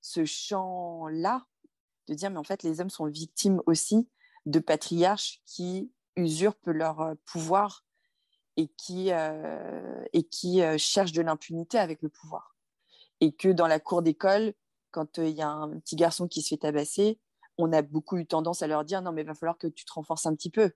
ce 0.00 0.24
champ-là 0.24 1.46
de 2.08 2.14
dire 2.14 2.30
mais 2.30 2.38
en 2.38 2.44
fait 2.44 2.62
les 2.62 2.80
hommes 2.80 2.90
sont 2.90 3.06
victimes 3.06 3.60
aussi 3.66 4.08
de 4.46 4.58
patriarches 4.58 5.40
qui 5.46 5.90
usurpent 6.16 6.66
leur 6.66 7.00
euh, 7.00 7.14
pouvoir 7.24 7.84
et 8.56 8.68
qui, 8.68 9.12
euh, 9.12 10.04
et 10.12 10.24
qui 10.24 10.62
euh, 10.62 10.76
cherchent 10.78 11.12
de 11.12 11.22
l'impunité 11.22 11.78
avec 11.78 12.02
le 12.02 12.08
pouvoir. 12.08 12.56
Et 13.20 13.32
que 13.32 13.48
dans 13.48 13.66
la 13.66 13.80
cour 13.80 14.02
d'école, 14.02 14.52
quand 14.92 15.18
il 15.18 15.30
y 15.30 15.42
a 15.42 15.48
un 15.48 15.80
petit 15.80 15.96
garçon 15.96 16.28
qui 16.28 16.42
se 16.42 16.48
fait 16.48 16.58
tabasser, 16.58 17.18
on 17.58 17.72
a 17.72 17.82
beaucoup 17.82 18.16
eu 18.16 18.26
tendance 18.26 18.62
à 18.62 18.66
leur 18.66 18.84
dire 18.84 19.02
non, 19.02 19.12
mais 19.12 19.22
il 19.22 19.26
va 19.26 19.34
falloir 19.34 19.58
que 19.58 19.66
tu 19.66 19.84
te 19.84 19.92
renforces 19.92 20.26
un 20.26 20.34
petit 20.34 20.50
peu. 20.50 20.70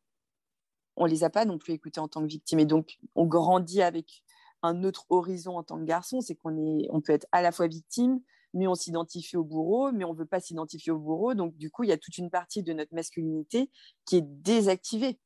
On 0.96 1.04
les 1.04 1.24
a 1.24 1.30
pas 1.30 1.44
non 1.44 1.58
plus 1.58 1.74
écoutés 1.74 2.00
en 2.00 2.08
tant 2.08 2.22
que 2.22 2.26
victimes. 2.26 2.58
Et 2.58 2.66
donc, 2.66 2.98
on 3.14 3.26
grandit 3.26 3.82
avec 3.82 4.24
un 4.62 4.82
autre 4.82 5.06
horizon 5.10 5.56
en 5.58 5.62
tant 5.62 5.78
que 5.78 5.84
garçon, 5.84 6.20
c'est 6.20 6.34
qu'on 6.34 6.56
est, 6.56 6.88
on 6.90 7.00
peut 7.00 7.12
être 7.12 7.26
à 7.32 7.42
la 7.42 7.52
fois 7.52 7.66
victime, 7.66 8.20
mais 8.54 8.66
on 8.66 8.74
s'identifie 8.74 9.36
au 9.36 9.44
bourreau, 9.44 9.92
mais 9.92 10.04
on 10.04 10.14
ne 10.14 10.18
veut 10.18 10.26
pas 10.26 10.40
s'identifier 10.40 10.92
au 10.92 10.98
bourreau. 10.98 11.34
Donc, 11.34 11.56
du 11.56 11.70
coup, 11.70 11.84
il 11.84 11.90
y 11.90 11.92
a 11.92 11.98
toute 11.98 12.16
une 12.16 12.30
partie 12.30 12.62
de 12.62 12.72
notre 12.72 12.94
masculinité 12.94 13.70
qui 14.06 14.16
est 14.16 14.22
désactivée. 14.22 15.20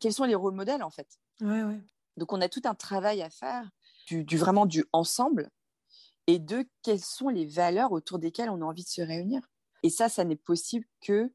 Quels 0.00 0.12
sont 0.12 0.24
les 0.24 0.34
rôles 0.34 0.54
modèles, 0.54 0.82
en 0.82 0.90
fait? 0.90 1.08
Ouais, 1.40 1.62
ouais. 1.62 1.80
Donc, 2.16 2.32
on 2.32 2.40
a 2.40 2.48
tout 2.48 2.62
un 2.64 2.74
travail 2.74 3.22
à 3.22 3.30
faire, 3.30 3.70
du, 4.08 4.24
du 4.24 4.36
vraiment 4.36 4.66
du 4.66 4.84
ensemble, 4.92 5.50
et 6.26 6.38
de 6.38 6.66
quelles 6.82 7.00
sont 7.00 7.28
les 7.28 7.46
valeurs 7.46 7.92
autour 7.92 8.18
desquelles 8.18 8.50
on 8.50 8.62
a 8.62 8.64
envie 8.64 8.84
de 8.84 8.88
se 8.88 9.02
réunir. 9.02 9.42
Et 9.82 9.90
ça, 9.90 10.08
ça 10.08 10.24
n'est 10.24 10.36
possible 10.36 10.86
que 11.00 11.32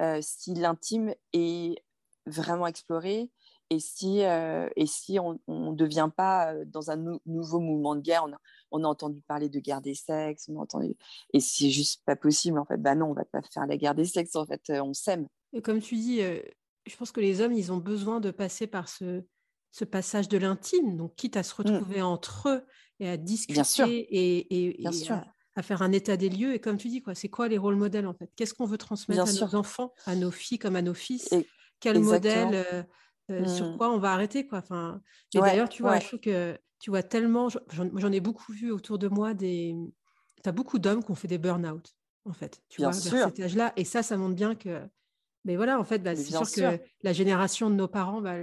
euh, 0.00 0.20
si 0.22 0.54
l'intime 0.54 1.14
est 1.32 1.82
vraiment 2.26 2.66
exploré 2.66 3.30
et 3.70 3.80
si, 3.80 4.24
euh, 4.24 4.68
et 4.76 4.86
si 4.86 5.18
on 5.18 5.38
ne 5.48 5.74
devient 5.74 6.08
pas 6.16 6.54
euh, 6.54 6.64
dans 6.64 6.90
un 6.90 7.18
nouveau 7.26 7.60
mouvement 7.60 7.96
de 7.96 8.00
guerre. 8.00 8.24
On 8.24 8.32
a, 8.32 8.38
on 8.70 8.84
a, 8.84 8.86
entendu 8.86 9.20
parler 9.22 9.48
de 9.48 9.60
guerre 9.60 9.82
des 9.82 9.94
sexes, 9.94 10.48
on 10.48 10.58
a 10.58 10.62
entendu... 10.62 10.96
et 11.32 11.40
c'est 11.40 11.70
juste 11.70 12.02
pas 12.04 12.16
possible 12.16 12.58
en 12.58 12.64
fait. 12.64 12.78
Bah 12.78 12.94
non, 12.94 13.10
on 13.10 13.14
va 13.14 13.24
pas 13.24 13.42
faire 13.42 13.66
la 13.66 13.76
guerre 13.76 13.94
des 13.94 14.04
sexes 14.04 14.36
en 14.36 14.46
fait, 14.46 14.70
on 14.70 14.94
s'aime. 14.94 15.26
Comme 15.62 15.80
tu 15.80 15.96
dis, 15.96 16.20
je 16.20 16.96
pense 16.96 17.12
que 17.12 17.20
les 17.20 17.40
hommes, 17.40 17.52
ils 17.52 17.72
ont 17.72 17.78
besoin 17.78 18.20
de 18.20 18.30
passer 18.30 18.66
par 18.66 18.88
ce, 18.88 19.22
ce 19.72 19.84
passage 19.84 20.28
de 20.28 20.38
l'intime, 20.38 20.96
donc 20.96 21.14
quitte 21.16 21.36
à 21.36 21.42
se 21.42 21.52
mmh. 21.52 21.64
retrouver 21.64 22.02
entre 22.02 22.48
eux 22.48 22.64
et 23.00 23.08
à 23.08 23.16
discuter 23.16 24.06
et, 24.10 24.86
à, 25.54 25.62
faire 25.62 25.82
un 25.82 25.92
état 25.92 26.16
des 26.16 26.28
lieux. 26.28 26.54
Et 26.54 26.60
comme 26.60 26.76
tu 26.76 26.88
dis, 26.88 27.02
quoi, 27.02 27.14
c'est 27.14 27.28
quoi 27.28 27.48
les 27.48 27.58
rôles 27.58 27.76
modèles 27.76 28.06
en 28.06 28.14
fait? 28.14 28.30
Qu'est-ce 28.36 28.54
qu'on 28.54 28.66
veut 28.66 28.78
transmettre 28.78 29.28
à 29.28 29.32
nos 29.32 29.54
enfants, 29.54 29.92
à 30.06 30.14
nos 30.14 30.30
filles 30.30 30.58
comme 30.58 30.76
à 30.76 30.82
nos 30.82 30.94
fils? 30.94 31.34
Quel 31.80 32.00
modèle 32.00 32.54
euh, 32.54 32.82
euh, 33.30 33.46
Sur 33.46 33.70
mmh. 33.70 33.76
quoi 33.76 33.90
on 33.90 33.98
va 33.98 34.12
arrêter 34.12 34.46
quoi? 34.46 34.58
Enfin, 34.58 35.00
Et 35.34 35.40
d'ailleurs, 35.40 35.68
tu 35.68 35.82
vois, 35.82 35.98
je 35.98 36.06
trouve 36.06 36.20
que 36.20 36.58
tu 36.80 36.90
vois 36.90 37.02
tellement, 37.02 37.48
j'en 37.48 38.12
ai 38.12 38.20
beaucoup 38.20 38.52
vu 38.52 38.70
autour 38.70 38.98
de 38.98 39.08
moi 39.08 39.34
des. 39.34 39.74
Tu 40.42 40.48
as 40.48 40.52
beaucoup 40.52 40.78
d'hommes 40.78 41.02
qui 41.02 41.10
ont 41.10 41.16
fait 41.16 41.28
des 41.28 41.38
burn-out, 41.38 41.96
en 42.24 42.32
fait, 42.32 42.62
tu 42.68 42.82
vois, 42.82 42.92
vers 42.92 43.26
cet 43.26 43.40
âge-là. 43.40 43.72
Et 43.76 43.84
ça, 43.84 44.02
ça 44.02 44.16
montre 44.16 44.34
bien 44.34 44.54
que. 44.54 44.80
Mais 45.44 45.56
voilà, 45.56 45.80
en 45.80 45.84
fait, 45.84 45.98
bah, 46.00 46.14
c'est 46.14 46.30
sûr, 46.30 46.50
que 46.50 46.80
la 47.02 47.12
génération 47.12 47.70
de 47.70 47.74
nos 47.74 47.88
parents, 47.88 48.20
bah, 48.20 48.36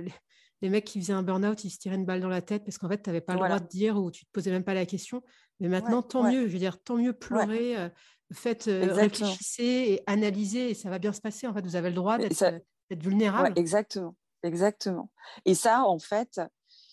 les 0.61 0.69
mecs 0.69 0.85
qui 0.85 0.99
faisaient 0.99 1.13
un 1.13 1.23
burn-out, 1.23 1.63
ils 1.63 1.69
se 1.69 1.77
tiraient 1.77 1.95
une 1.95 2.05
balle 2.05 2.21
dans 2.21 2.29
la 2.29 2.41
tête 2.41 2.63
parce 2.63 2.77
qu'en 2.77 2.89
fait, 2.89 3.01
tu 3.01 3.09
n'avais 3.09 3.21
pas 3.21 3.33
le 3.33 3.39
droit 3.39 3.59
de 3.59 3.67
dire 3.67 3.97
ou 3.97 4.11
tu 4.11 4.25
te 4.25 4.31
posais 4.31 4.51
même 4.51 4.63
pas 4.63 4.73
la 4.73 4.85
question. 4.85 5.21
Mais 5.59 5.67
maintenant, 5.67 6.01
tant 6.01 6.23
mieux. 6.23 6.47
Je 6.47 6.53
veux 6.53 6.59
dire, 6.59 6.81
tant 6.81 6.97
mieux 6.97 7.13
pleurer, 7.13 7.77
euh, 7.77 7.89
faites, 8.33 8.67
euh, 8.67 8.93
réfléchissez 8.93 9.63
et 9.63 10.03
analysez 10.07 10.71
et 10.71 10.73
ça 10.73 10.89
va 10.89 10.99
bien 10.99 11.13
se 11.13 11.21
passer. 11.21 11.47
En 11.47 11.53
fait, 11.53 11.65
vous 11.65 11.75
avez 11.75 11.89
le 11.89 11.95
droit 11.95 12.17
d'être 12.17 12.41
euh, 12.43 12.59
vulnérable. 12.91 13.53
exactement. 13.57 14.15
Exactement. 14.43 15.09
Et 15.45 15.55
ça, 15.55 15.83
en 15.85 15.97
fait, 15.97 16.39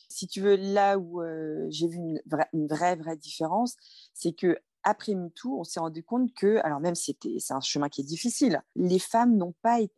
si 0.09 0.27
tu 0.27 0.40
veux, 0.40 0.57
là 0.57 0.98
où 0.98 1.22
j'ai 1.68 1.87
vu 1.87 1.96
une 1.96 2.20
vraie, 2.25 2.48
une 2.55 2.66
vraie, 2.66 2.96
vraie 2.96 3.16
différence, 3.16 3.77
c'est 4.14 4.33
que 4.33 4.59
après 4.85 5.14
MeToo, 5.14 5.61
on 5.61 5.64
s'est 5.64 5.81
rendu 5.81 6.03
compte 6.03 6.33
que, 6.35 6.57
alors 6.64 6.81
même 6.81 6.94
si 6.94 7.16
c'est 7.38 7.55
un 7.55 7.61
chemin 7.61 7.90
qui 7.90 8.01
est 8.01 8.05
difficile, 8.05 8.62
les 8.75 8.98
femmes 8.98 9.37
n'ont 9.37 9.55
pas 9.61 9.81
été, 9.81 9.94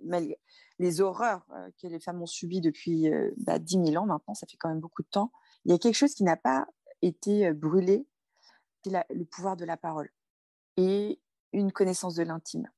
les 0.78 1.00
horreurs 1.00 1.46
euh, 1.52 1.70
que 1.80 1.86
les 1.86 2.00
femmes 2.00 2.22
ont 2.22 2.26
subies 2.26 2.60
depuis 2.60 3.12
euh, 3.12 3.30
bah, 3.38 3.58
10 3.58 3.86
000 3.92 4.02
ans 4.02 4.06
maintenant, 4.06 4.34
ça 4.34 4.46
fait 4.46 4.56
quand 4.56 4.68
même 4.68 4.80
beaucoup 4.80 5.02
de 5.02 5.08
temps, 5.08 5.32
il 5.64 5.72
y 5.72 5.74
a 5.74 5.78
quelque 5.78 5.94
chose 5.94 6.14
qui 6.14 6.24
n'a 6.24 6.36
pas 6.36 6.66
été 7.02 7.46
euh, 7.46 7.54
brûlé, 7.54 8.06
c'est 8.84 8.92
le 9.10 9.24
pouvoir 9.24 9.56
de 9.56 9.64
la 9.64 9.76
parole 9.76 10.10
et 10.76 11.20
une 11.52 11.72
connaissance 11.72 12.16
de 12.16 12.22
l'intime. 12.22 12.68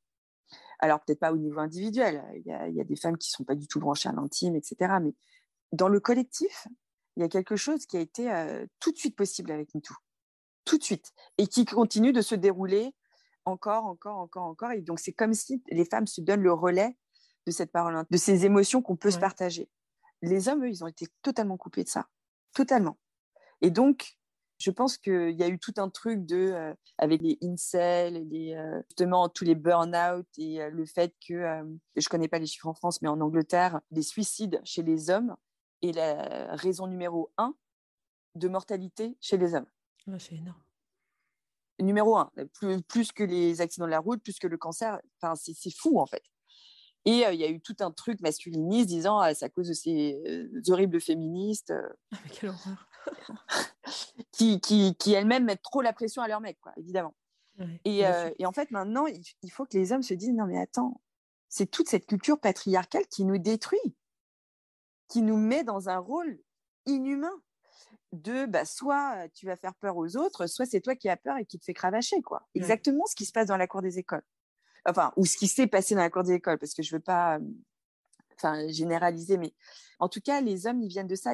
Alors 0.79 1.01
peut-être 1.01 1.19
pas 1.19 1.33
au 1.33 1.39
niveau 1.39 1.59
individuel, 1.59 2.23
il 2.35 2.47
y, 2.47 2.81
a, 2.81 2.85
des 2.85 2.97
femmes 2.97 3.17
qui 3.17 3.31
ne 3.31 3.37
sont 3.37 3.45
pas 3.45 3.55
du 3.55 3.67
tout 3.67 3.81
branchées 3.81 4.11
à 4.11 4.13
l'intime, 4.13 4.55
etc. 4.55 4.99
Mais 5.03 5.15
dans 5.73 5.89
le 5.89 5.99
collectif, 5.99 6.69
il 7.17 7.23
y 7.23 7.25
a 7.25 7.29
quelque 7.29 7.57
chose 7.57 7.87
qui 7.87 7.97
a 7.97 8.01
été 8.01 8.31
tout 8.79 8.93
de 8.93 8.97
suite 8.99 9.17
possible 9.17 9.51
avec 9.51 9.75
MeToo, 9.75 9.95
tout 10.67 10.77
de 10.77 10.85
suite, 10.85 11.15
et 11.39 11.47
qui 11.47 11.65
continue 11.65 12.13
de 12.13 12.21
se 12.21 12.35
dérouler 12.35 12.95
encore, 13.47 13.87
encore, 13.87 14.19
encore, 14.19 14.45
encore. 14.45 14.73
Et 14.73 14.83
donc 14.83 15.01
c'est 15.01 15.15
comme 15.15 15.33
si 15.33 15.63
les 15.71 15.87
femmes 15.87 16.07
se 16.07 16.21
donnent 16.21 16.43
le 16.43 16.53
relais 16.53 16.95
de 17.47 17.53
cette 17.53 17.71
parole, 17.71 18.05
de 18.11 18.17
ces 18.17 18.45
émotions 18.45 18.83
qu'on 18.83 18.97
peut 18.97 19.11
se 19.11 19.19
partager. 19.19 19.69
Les 20.23 20.49
hommes, 20.49 20.65
eux, 20.65 20.69
ils 20.69 20.83
ont 20.83 20.89
été 20.89 21.07
totalement 21.23 21.57
coupés 21.57 21.85
de 21.85 21.89
ça, 21.89 22.09
totalement. 22.53 22.99
Et 23.61 23.71
donc, 23.71 24.17
je 24.59 24.71
pense 24.71 24.97
qu'il 24.97 25.33
y 25.33 25.43
a 25.43 25.49
eu 25.49 25.59
tout 25.59 25.75
un 25.77 25.91
truc 25.91 26.25
de, 26.25 26.37
euh, 26.37 26.75
avec 26.99 27.21
les 27.21 27.39
incels, 27.43 28.27
les, 28.29 28.55
euh, 28.55 28.81
justement 28.89 29.29
tous 29.29 29.45
les 29.45 29.55
burn-out 29.55 30.27
et 30.39 30.63
euh, 30.63 30.71
le 30.71 30.87
fait 30.87 31.15
que, 31.27 31.35
je 31.97 32.07
ne 32.07 32.09
connais 32.09 32.29
pas 32.29 32.39
les 32.39 32.47
chiffres 32.47 32.67
en 32.67 32.75
France, 32.75 33.03
mais 33.03 33.09
en 33.09 33.21
Angleterre, 33.21 33.81
les 33.91 34.03
suicides 34.03 34.61
chez 34.65 34.83
les 34.83 35.11
hommes 35.11 35.37
est 35.83 35.93
la 35.93 36.57
raison 36.57 36.87
numéro 36.87 37.31
un 37.37 37.55
de 38.35 38.49
mortalité 38.49 39.17
chez 39.21 39.37
les 39.37 39.55
hommes. 39.55 39.67
c'est 40.19 40.37
énorme. 40.37 40.63
Numéro 41.79 42.17
un, 42.17 42.31
plus, 42.55 42.83
plus, 42.83 43.13
que 43.13 43.23
les 43.23 43.61
accidents 43.61 43.85
de 43.85 43.91
la 43.91 43.99
route, 43.99 44.23
plus 44.23 44.39
que 44.39 44.47
le 44.47 44.57
cancer, 44.57 44.99
enfin, 45.21 45.35
c'est 45.37 45.77
fou 45.77 46.01
en 46.01 46.07
fait. 46.07 46.23
Et 47.07 47.23
il 47.33 47.41
y 47.41 47.45
a 47.45 47.49
eu 47.49 47.61
tout 47.61 47.77
un 47.81 47.93
truc 47.93 48.21
masculiniste 48.21 48.89
disant 48.89 49.19
ah, 49.19 49.33
c'est 49.33 49.45
à 49.45 49.49
cause 49.49 49.69
de 49.69 49.75
ces 49.75 50.21
horribles 50.69 51.01
féministes 51.01 51.73
ah, 52.13 52.17
mais 52.25 52.31
quelle 52.31 52.51
horreur. 52.51 52.89
qui, 54.33 54.61
qui, 54.61 54.97
qui 54.97 55.13
elles-mêmes 55.13 55.45
mettent 55.45 55.63
trop 55.63 55.81
la 55.81 55.93
pression 55.93 56.21
à 56.21 56.29
leurs 56.29 56.41
mecs, 56.41 56.61
quoi, 56.61 56.73
évidemment. 56.77 57.15
et, 57.85 58.03
et, 58.39 58.47
en 58.47 58.53
fait, 58.53 58.71
maintenant, 58.71 59.07
il, 59.07 59.23
il, 59.43 59.51
faut 59.51 59.65
que 59.65 59.79
les 59.79 59.93
hommes 59.93 60.03
se 60.03 60.13
disent 60.13 60.35
non, 60.35 60.47
mais 60.47 60.59
attends, 60.61 61.01
c'est 61.49 61.71
toute 61.71 61.89
cette 61.89 62.07
culture 62.07 62.39
patriarcale 62.39 63.07
qui 63.07 63.25
nous 63.25 63.39
détruit, 63.39 63.97
qui 65.09 65.23
nous 65.23 65.37
met 65.37 65.65
dans 65.65 65.89
un 65.89 65.99
rôle 65.99 66.39
inhumain 66.87 67.33
de 68.13 68.47
bah, 68.47 68.65
soit 68.65 69.29
tu 69.35 69.47
vas 69.47 69.57
faire 69.57 69.75
peur 69.77 69.97
aux 69.97 70.17
autres, 70.17 70.47
soit 70.47 70.67
c'est 70.67 70.81
toi 70.81 70.95
qui 70.95 71.09
as 71.09 71.17
peur 71.17 71.37
et 71.39 71.45
qui 71.45 71.59
te 71.59 71.65
fait 71.65 71.75
cravacher. 71.75 72.23
quoi. 72.23 72.47
Exactement 72.55 73.07
ce 73.07 73.15
qui 73.15 73.25
se 73.25 73.33
passe 73.33 73.47
dans 73.47 73.57
la 73.57 73.67
cour 73.67 73.83
des 73.83 73.99
écoles. 73.99 74.23
Enfin, 74.89 75.13
ou 75.17 75.25
ce 75.27 75.37
qui 75.37 75.49
s'est 75.49 75.67
passé 75.67 75.95
dans 75.95 76.01
la 76.01 76.11
cour 76.11 76.23
des 76.23 76.35
écoles, 76.35 76.59
parce 76.59 76.75
que 76.75 76.83
je 76.83 76.95
ne 76.95 76.99
veux 76.99 77.03
pas 77.03 77.39
enfin, 78.37 78.69
généraliser, 78.69 79.37
mais 79.37 79.53
en 79.99 80.09
tout 80.09 80.21
cas, 80.21 80.41
les 80.41 80.67
hommes, 80.67 80.83
ils 80.83 80.89
viennent 80.89 81.07
de 81.07 81.15
ça. 81.15 81.33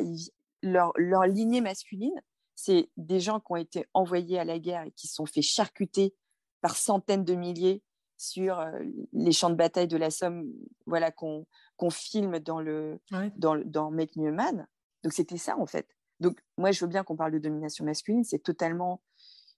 leur, 0.62 0.92
leur 0.96 1.26
lignée 1.26 1.60
masculine, 1.60 2.20
c'est 2.54 2.90
des 2.96 3.20
gens 3.20 3.40
qui 3.40 3.52
ont 3.52 3.56
été 3.56 3.86
envoyés 3.92 4.38
à 4.38 4.44
la 4.44 4.58
guerre 4.58 4.84
et 4.84 4.92
qui 4.92 5.08
sont 5.08 5.26
fait 5.26 5.42
charcuter 5.42 6.14
par 6.60 6.76
centaines 6.76 7.24
de 7.24 7.34
milliers 7.34 7.82
sur 8.16 8.64
les 9.12 9.32
champs 9.32 9.50
de 9.50 9.56
bataille 9.56 9.88
de 9.88 9.96
la 9.96 10.10
Somme, 10.10 10.52
voilà, 10.86 11.10
qu'on 11.10 11.44
filme 11.90 12.38
dans, 12.38 12.60
le, 12.60 13.00
dans, 13.36 13.56
dans 13.56 13.90
Make 13.90 14.14
Me 14.14 14.30
Man. 14.30 14.68
Donc, 15.02 15.12
c'était 15.12 15.38
ça, 15.38 15.58
en 15.58 15.66
fait. 15.66 15.88
Donc, 16.20 16.38
moi, 16.56 16.70
je 16.70 16.84
veux 16.84 16.88
bien 16.88 17.02
qu'on 17.02 17.16
parle 17.16 17.32
de 17.32 17.38
domination 17.38 17.84
masculine, 17.84 18.22
c'est 18.22 18.38
totalement 18.38 19.02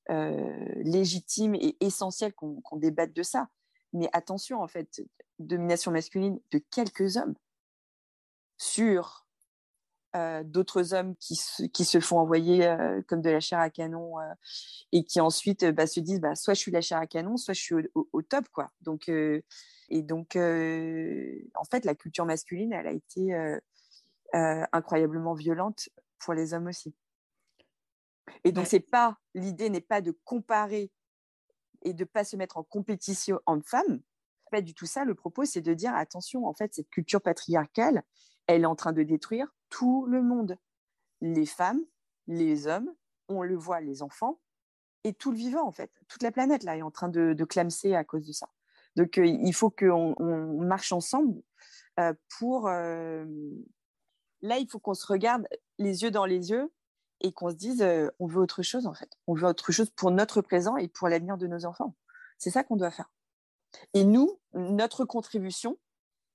légitime 0.09 1.55
et 1.55 1.77
essentiel 1.81 2.33
qu'on 2.33 2.77
débatte 2.77 3.13
de 3.13 3.23
ça. 3.23 3.49
Mais 3.95 4.09
attention, 4.13 4.61
en 4.61 4.69
fait, 4.69 5.03
domination 5.39 5.91
masculine 5.91 6.39
de 6.51 6.59
quelques 6.71 7.17
hommes 7.17 7.35
sur 8.59 9.27
d'autres 10.45 10.95
hommes 10.95 11.17
qui 11.17 11.35
se, 11.35 11.65
qui 11.65 11.85
se, 11.85 11.99
font 11.99 12.19
envoyer 12.19 12.73
comme 13.09 13.21
de 13.21 13.31
la 13.31 13.41
chair 13.41 13.59
à 13.59 13.69
canon 13.69 14.15
et 14.93 15.03
qui 15.03 15.21
ensuite 15.21 15.65
bah, 15.65 15.89
se 15.89 15.99
disent 15.99 16.21
bah, 16.21 16.37
soit 16.37 16.55
je 16.55 16.61
suis 16.61 16.71
la 16.71 16.81
chair 16.81 16.99
à 16.99 17.07
canon, 17.09 17.37
soit 17.37 17.53
je 17.53 17.61
suis 17.61 17.75
au, 17.95 18.23
top. 18.23 18.49
Quoi. 18.51 18.71
Donc, 18.81 19.09
et 19.09 20.03
donc, 20.03 20.37
en 20.37 21.65
fait, 21.71 21.85
la 21.85 21.97
culture 21.97 22.27
masculine, 22.27 22.73
elle 22.73 22.87
a 22.87 22.93
été 22.93 23.59
incroyablement 24.33 25.35
violente 25.35 25.89
pour 26.21 26.35
les 26.35 26.55
hommes 26.55 26.69
aussi. 26.69 26.95
Et 28.45 28.53
donc, 28.53 28.67
c'est 28.67 28.81
pas 28.81 29.19
l'idée 29.35 29.71
n'est 29.71 29.81
pas 29.81 30.01
de 30.01 30.13
comparer 30.25 30.91
et 31.85 31.93
de 31.93 32.05
pas 32.05 32.25
se 32.25 32.37
mettre 32.37 32.57
en 32.57 32.63
compétition 32.63 33.41
entre 33.47 33.69
femmes. 33.69 34.01
Pas 34.51 34.61
du 34.61 34.75
tout 34.75 34.87
ça. 34.87 35.05
Le 35.05 35.15
propos, 35.15 35.45
c'est 35.45 35.61
de 35.61 35.75
dire 35.75 35.95
attention, 35.95 36.47
en 36.47 36.55
fait, 36.55 36.75
cette 36.75 36.91
culture 36.91 37.21
patriarcale, 37.21 38.03
elle 38.47 38.63
est 38.63 38.67
en 38.67 38.77
train 38.77 38.93
de 38.93 39.03
détruire 39.03 39.55
tout 39.69 40.07
le 40.07 40.23
monde. 40.23 40.57
Les 41.21 41.47
femmes, 41.47 41.81
les 42.27 42.67
hommes, 42.67 42.93
on 43.29 43.43
le 43.43 43.57
voit, 43.57 43.81
les 43.81 44.03
enfants, 44.03 44.41
et 45.05 45.13
tout 45.13 45.31
le 45.31 45.37
vivant, 45.37 45.67
en 45.67 45.73
fait. 45.73 45.91
Toute 46.09 46.23
la 46.23 46.33
planète, 46.33 46.63
là, 46.63 46.77
est 46.77 46.83
en 46.83 46.91
train 46.91 47.09
de, 47.09 47.33
de 47.33 47.45
clamser 47.45 47.95
à 47.95 48.05
cause 48.05 48.27
de 48.27 48.33
ça. 48.33 48.49
Donc, 48.97 49.19
euh, 49.19 49.27
il 49.27 49.55
faut 49.55 49.71
qu'on 49.71 50.15
on 50.19 50.63
marche 50.63 50.93
ensemble 50.93 51.43
euh, 52.01 52.15
pour... 52.39 52.69
Euh, 52.69 53.27
là, 54.43 54.59
il 54.59 54.69
faut 54.69 54.79
qu'on 54.79 54.95
se 54.95 55.07
regarde 55.07 55.47
les 55.79 56.03
yeux 56.03 56.11
dans 56.11 56.27
les 56.27 56.51
yeux 56.51 56.73
et 57.21 57.33
qu'on 57.33 57.51
se 57.51 57.55
dise, 57.55 57.85
on 58.19 58.27
veut 58.27 58.41
autre 58.41 58.63
chose, 58.63 58.87
en 58.87 58.95
fait. 58.95 59.11
On 59.27 59.35
veut 59.35 59.47
autre 59.47 59.73
chose 59.73 59.91
pour 59.91 60.11
notre 60.11 60.43
présent 60.43 60.77
et 60.77 60.89
pour 60.89 61.09
l'avenir 61.09 61.37
de 61.39 61.47
nos 61.47 61.65
enfants. 61.65 61.95
C'est 62.39 62.51
ça 62.51 62.65
qu'on 62.65 62.77
doit 62.77 62.91
faire. 62.91 63.11
Et 63.93 64.05
nous, 64.05 64.39
notre 64.53 65.05
contribution, 65.05 65.79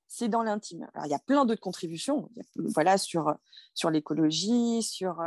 c'est 0.08 0.28
dans 0.28 0.42
l'intime. 0.42 0.88
Alors, 0.94 1.06
il 1.06 1.12
y 1.12 1.16
a 1.16 1.20
plein 1.20 1.46
d'autres 1.46 1.62
contributions, 1.62 2.30
voilà, 2.56 2.98
sur, 2.98 3.36
sur 3.76 3.92
l'écologie, 3.92 4.82
sur, 4.82 5.24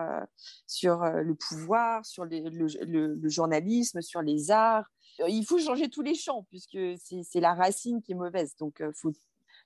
sur 0.67 1.05
le 1.05 1.35
pouvoir, 1.35 2.05
sur 2.05 2.25
le, 2.25 3.29
journalisme, 3.29 4.03
sur 4.03 4.23
les 4.23 4.51
arts. 4.51 4.87
Euh, 5.21 5.29
il 5.29 5.45
faut 5.47 5.59
changer 5.59 5.89
tous 5.89 6.03
les 6.03 6.15
champs, 6.15 6.45
puisque 6.49 6.79
c'est 6.99 7.41
la 7.41 7.55
racine 7.55 8.03
qui 8.03 8.13
est 8.13 8.17
mauvaise. 8.17 8.57
Donc, 8.57 8.83
faut, 8.95 9.13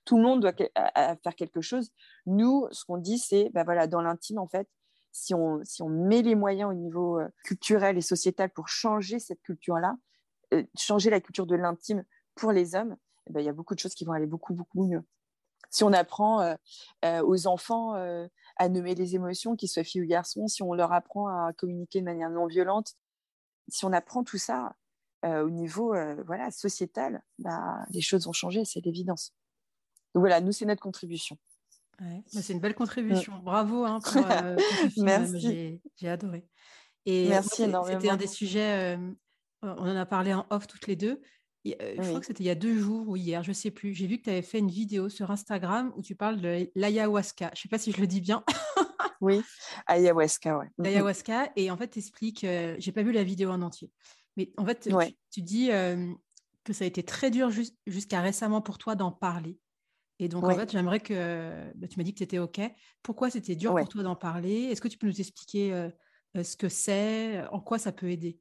tout 0.05 0.17
le 0.17 0.23
monde 0.23 0.41
doit 0.41 0.53
faire 0.53 1.35
quelque 1.35 1.61
chose. 1.61 1.91
Nous, 2.27 2.67
ce 2.71 2.85
qu'on 2.85 2.97
dit, 2.97 3.17
c'est, 3.17 3.49
ben 3.53 3.63
voilà, 3.63 3.87
dans 3.87 4.01
l'intime, 4.01 4.37
en 4.37 4.47
fait, 4.47 4.69
si 5.17 5.33
on, 5.33 5.63
met 5.89 6.21
les 6.21 6.35
moyens 6.35 6.69
au 6.69 6.73
niveau 6.73 7.19
culturel 7.43 7.97
et 7.97 8.01
sociétal 8.01 8.49
pour 8.49 8.67
changer 8.67 9.19
cette 9.19 9.41
culture-là, 9.41 9.97
changer 10.77 11.09
la 11.09 11.19
culture 11.19 11.45
de 11.45 11.55
l'intime 11.55 12.03
pour 12.35 12.51
les 12.51 12.75
hommes, 12.75 12.95
eh 13.27 13.33
ben, 13.33 13.41
il 13.41 13.45
y 13.45 13.49
a 13.49 13.53
beaucoup 13.53 13.75
de 13.75 13.79
choses 13.79 13.95
qui 13.95 14.05
vont 14.05 14.13
aller 14.13 14.27
beaucoup, 14.27 14.53
beaucoup 14.53 14.85
mieux. 14.85 15.03
Si 15.69 15.83
on 15.83 15.93
apprend 15.93 16.41
euh, 16.41 16.55
euh, 17.05 17.21
aux 17.23 17.47
enfants 17.47 17.95
euh, 17.95 18.27
à 18.55 18.69
nommer 18.69 18.95
les 18.95 19.15
émotions, 19.15 19.55
qu'ils 19.55 19.69
soient 19.69 19.83
filles 19.83 20.03
ou 20.03 20.07
garçons, 20.07 20.47
si 20.47 20.63
on 20.63 20.73
leur 20.73 20.93
apprend 20.93 21.27
à 21.27 21.51
communiquer 21.53 21.99
de 21.99 22.05
manière 22.05 22.29
non 22.29 22.47
violente, 22.47 22.93
si 23.67 23.85
on 23.85 23.91
apprend 23.91 24.23
tout 24.23 24.37
ça 24.37 24.75
au 25.23 25.49
niveau 25.49 25.93
voilà, 26.25 26.51
sociétal, 26.51 27.21
bah, 27.37 27.83
les 27.89 27.99
choses 27.99 28.27
vont 28.27 28.31
changer, 28.31 28.63
c'est 28.63 28.79
l'évidence. 28.79 29.33
Donc 30.13 30.21
voilà, 30.21 30.39
nous, 30.39 30.53
c'est 30.53 30.63
notre 30.63 30.81
contribution. 30.81 31.37
Bah, 31.99 32.41
c'est 32.41 32.53
une 32.53 32.59
belle 32.59 32.75
contribution. 32.75 33.39
Bravo 33.43 33.85
hein, 33.85 33.99
pour, 33.99 34.23
Merci. 34.97 35.81
J'ai 35.95 36.09
adoré. 36.09 36.45
Et 37.05 37.29
Merci 37.29 37.63
énormément. 37.63 37.99
C'était 37.99 38.11
un 38.11 38.17
des 38.17 38.27
sujets, 38.27 38.97
on 39.61 39.69
en 39.69 39.95
a 39.95 40.05
parlé 40.05 40.33
en 40.33 40.45
off 40.49 40.67
toutes 40.67 40.87
les 40.87 40.95
deux. 40.95 41.21
Euh, 41.81 41.95
je 41.97 42.07
crois 42.07 42.19
que 42.19 42.25
c'était 42.25 42.43
il 42.43 42.47
y 42.47 42.51
a 42.51 42.55
deux 42.55 42.77
jours 42.77 43.07
ou 43.09 43.15
hier, 43.15 43.43
je 43.43 43.49
ne 43.49 43.53
sais 43.53 43.71
plus. 43.71 43.93
J'ai 43.93 44.07
vu 44.07 44.17
que 44.17 44.23
tu 44.23 44.29
avais 44.29 44.41
fait 44.41 44.59
une 44.59 44.69
vidéo 44.69 45.09
sur 45.09 45.31
Instagram 45.31 45.91
où 45.95 46.01
tu 46.01 46.15
parles 46.15 46.39
de 46.39 46.69
l'ayahuasca. 46.75 47.51
Je 47.53 47.59
ne 47.59 47.61
sais 47.63 47.69
pas 47.69 47.77
si 47.77 47.91
je 47.91 47.99
le 47.99 48.07
dis 48.07 48.21
bien. 48.21 48.43
oui, 49.21 49.41
ayahuasca, 49.87 50.57
ouais. 50.57 50.67
L'ayahuasca. 50.77 51.51
Et 51.55 51.71
en 51.71 51.77
fait, 51.77 51.89
tu 51.89 51.99
expliques, 51.99 52.43
euh, 52.43 52.75
j'ai 52.79 52.91
pas 52.91 53.03
vu 53.03 53.11
la 53.11 53.23
vidéo 53.23 53.49
en 53.49 53.61
entier, 53.61 53.91
mais 54.37 54.51
en 54.57 54.65
fait, 54.65 54.89
tu, 55.31 55.41
dis 55.41 55.71
euh, 55.71 56.13
que 56.63 56.73
ça 56.73 56.83
a 56.83 56.87
été 56.87 57.03
très 57.03 57.31
dur 57.31 57.49
jusqu'à 57.85 58.21
récemment 58.21 58.61
pour 58.61 58.77
toi 58.77 58.95
d'en 58.95 59.11
parler. 59.11 59.57
Et 60.19 60.29
donc, 60.29 60.43
en 60.43 60.55
fait, 60.55 60.71
j'aimerais 60.71 60.99
que 60.99 61.71
bah, 61.75 61.87
tu 61.87 61.99
m'as 61.99 62.03
dit 62.03 62.13
que 62.13 62.17
tu 62.17 62.23
étais 62.23 62.39
OK. 62.39 62.59
Pourquoi 63.03 63.29
c'était 63.29 63.55
dur 63.55 63.75
pour 63.75 63.87
toi 63.87 64.03
d'en 64.03 64.15
parler? 64.15 64.63
Est-ce 64.65 64.81
que 64.81 64.87
tu 64.87 64.97
peux 64.97 65.07
nous 65.07 65.19
expliquer 65.19 65.89
ce 66.35 66.55
que 66.55 66.69
c'est, 66.69 67.45
en 67.47 67.59
quoi 67.59 67.77
ça 67.77 67.91
peut 67.91 68.09
aider? 68.09 68.39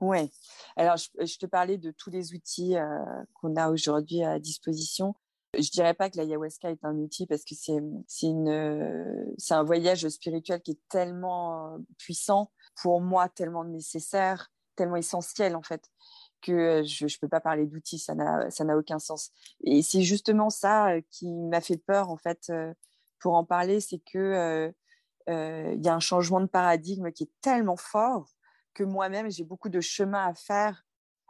Oui. 0.00 0.30
Alors, 0.76 0.96
je, 0.96 1.38
te 1.38 1.46
parlais 1.46 1.76
de 1.76 1.90
tous 1.90 2.10
les 2.10 2.32
outils 2.32 2.76
euh, 2.76 3.04
qu'on 3.34 3.54
a 3.56 3.68
aujourd'hui 3.70 4.22
à 4.22 4.38
disposition. 4.38 5.14
Je 5.54 5.68
dirais 5.70 5.94
pas 5.94 6.08
que 6.08 6.16
l'ayahuasca 6.16 6.70
est 6.70 6.84
un 6.84 6.96
outil 6.96 7.26
parce 7.26 7.44
que 7.44 7.54
c'est 7.54 7.76
un 9.50 9.62
voyage 9.62 10.08
spirituel 10.08 10.62
qui 10.62 10.70
est 10.72 10.80
tellement 10.88 11.74
euh, 11.74 11.78
puissant 11.98 12.50
pour 12.80 13.00
moi, 13.02 13.28
tellement 13.28 13.64
nécessaire, 13.64 14.50
tellement 14.74 14.96
essentiel 14.96 15.54
en 15.54 15.62
fait 15.62 15.82
que 16.40 16.82
je 16.84 17.04
ne 17.04 17.20
peux 17.20 17.28
pas 17.28 17.40
parler 17.40 17.66
d'outils, 17.66 17.98
ça 17.98 18.14
n'a 18.14 18.76
aucun 18.76 18.98
sens. 18.98 19.30
Et 19.64 19.82
c'est 19.82 20.02
justement 20.02 20.50
ça 20.50 20.94
qui 21.10 21.32
m'a 21.32 21.60
fait 21.60 21.76
peur 21.76 22.10
en 22.10 22.16
fait 22.16 22.52
pour 23.18 23.34
en 23.34 23.44
parler, 23.44 23.80
c'est 23.80 23.98
que 23.98 24.72
il 25.28 25.84
y 25.84 25.88
a 25.88 25.94
un 25.94 26.00
changement 26.00 26.40
de 26.40 26.46
paradigme 26.46 27.12
qui 27.12 27.24
est 27.24 27.30
tellement 27.40 27.76
fort 27.76 28.28
que 28.74 28.82
moi-même, 28.84 29.30
j'ai 29.30 29.44
beaucoup 29.44 29.68
de 29.68 29.80
chemin 29.80 30.26
à 30.26 30.34
faire 30.34 30.84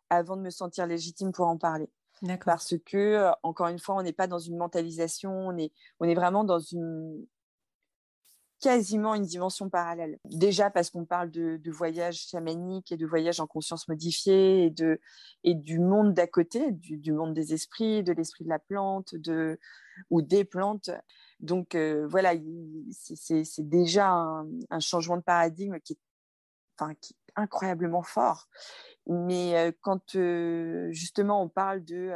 avant 0.08 0.36
de 0.36 0.42
me 0.42 0.50
sentir 0.50 0.86
légitime 0.86 1.32
pour 1.32 1.46
en 1.46 1.56
parler. 1.56 1.90
Parce 2.44 2.74
que, 2.84 3.30
encore 3.42 3.68
une 3.68 3.78
fois, 3.78 3.96
on 3.96 4.02
n'est 4.02 4.12
pas 4.12 4.26
dans 4.26 4.38
une 4.38 4.56
mentalisation, 4.56 5.32
on 5.32 5.56
est, 5.56 5.72
on 6.00 6.08
est 6.08 6.14
vraiment 6.14 6.44
dans 6.44 6.58
une 6.58 7.26
quasiment 8.60 9.14
une 9.14 9.24
dimension 9.24 9.70
parallèle. 9.70 10.18
Déjà 10.26 10.70
parce 10.70 10.90
qu'on 10.90 11.06
parle 11.06 11.30
de, 11.30 11.56
de 11.56 11.70
voyage 11.70 12.26
chamanique 12.28 12.92
et 12.92 12.96
de 12.96 13.06
voyage 13.06 13.40
en 13.40 13.46
conscience 13.46 13.88
modifiée 13.88 14.66
et, 14.66 14.70
de, 14.70 15.00
et 15.44 15.54
du 15.54 15.78
monde 15.78 16.12
d'à 16.12 16.26
côté, 16.26 16.70
du, 16.70 17.12
monde 17.12 17.32
des 17.34 17.54
esprits, 17.54 18.02
de 18.02 18.12
l'esprit 18.12 18.44
de 18.44 18.50
la 18.50 18.58
plante 18.58 19.14
de, 19.14 19.58
ou 20.10 20.20
des 20.20 20.44
plantes. 20.44 20.90
Donc 21.40 21.74
euh, 21.74 22.06
voilà, 22.06 22.34
c'est 22.92 23.68
déjà 23.68 24.10
un, 24.10 24.80
changement 24.80 25.16
de 25.16 25.22
paradigme 25.22 25.78
qui 25.80 25.94
est, 25.94 25.98
enfin, 26.78 26.94
qui, 27.00 27.16
incroyablement 27.36 28.02
fort. 28.02 28.48
Mais 29.06 29.74
quand 29.80 30.16
justement 30.90 31.42
on 31.42 31.48
parle 31.48 31.82
de 31.84 32.12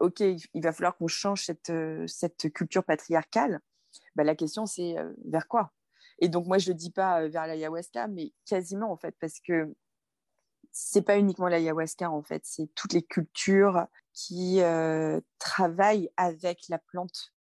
OK, 0.00 0.20
il 0.20 0.62
va 0.62 0.72
falloir 0.72 0.96
qu'on 0.96 1.06
change 1.06 1.44
cette, 1.44 1.72
cette 2.06 2.52
culture 2.52 2.84
patriarcale, 2.84 3.60
bah, 4.16 4.24
la 4.24 4.34
question 4.34 4.66
c'est 4.66 4.96
vers 5.24 5.48
quoi? 5.48 5.72
Et 6.18 6.28
donc 6.28 6.46
moi 6.46 6.58
je 6.58 6.72
ne 6.72 6.76
dis 6.76 6.90
pas 6.90 7.26
vers 7.28 7.46
l'ayahuasca, 7.46 8.08
mais 8.08 8.32
quasiment 8.44 8.92
en 8.92 8.96
fait, 8.96 9.16
parce 9.20 9.40
que 9.40 9.74
c'est 10.72 11.02
pas 11.02 11.18
uniquement 11.18 11.48
l'ayahuasca 11.48 12.10
en 12.10 12.22
fait, 12.22 12.42
c'est 12.44 12.68
toutes 12.74 12.92
les 12.92 13.02
cultures 13.02 13.86
qui 14.12 14.60
travaillent 15.38 16.10
avec 16.16 16.68
la 16.68 16.78
plante. 16.78 17.32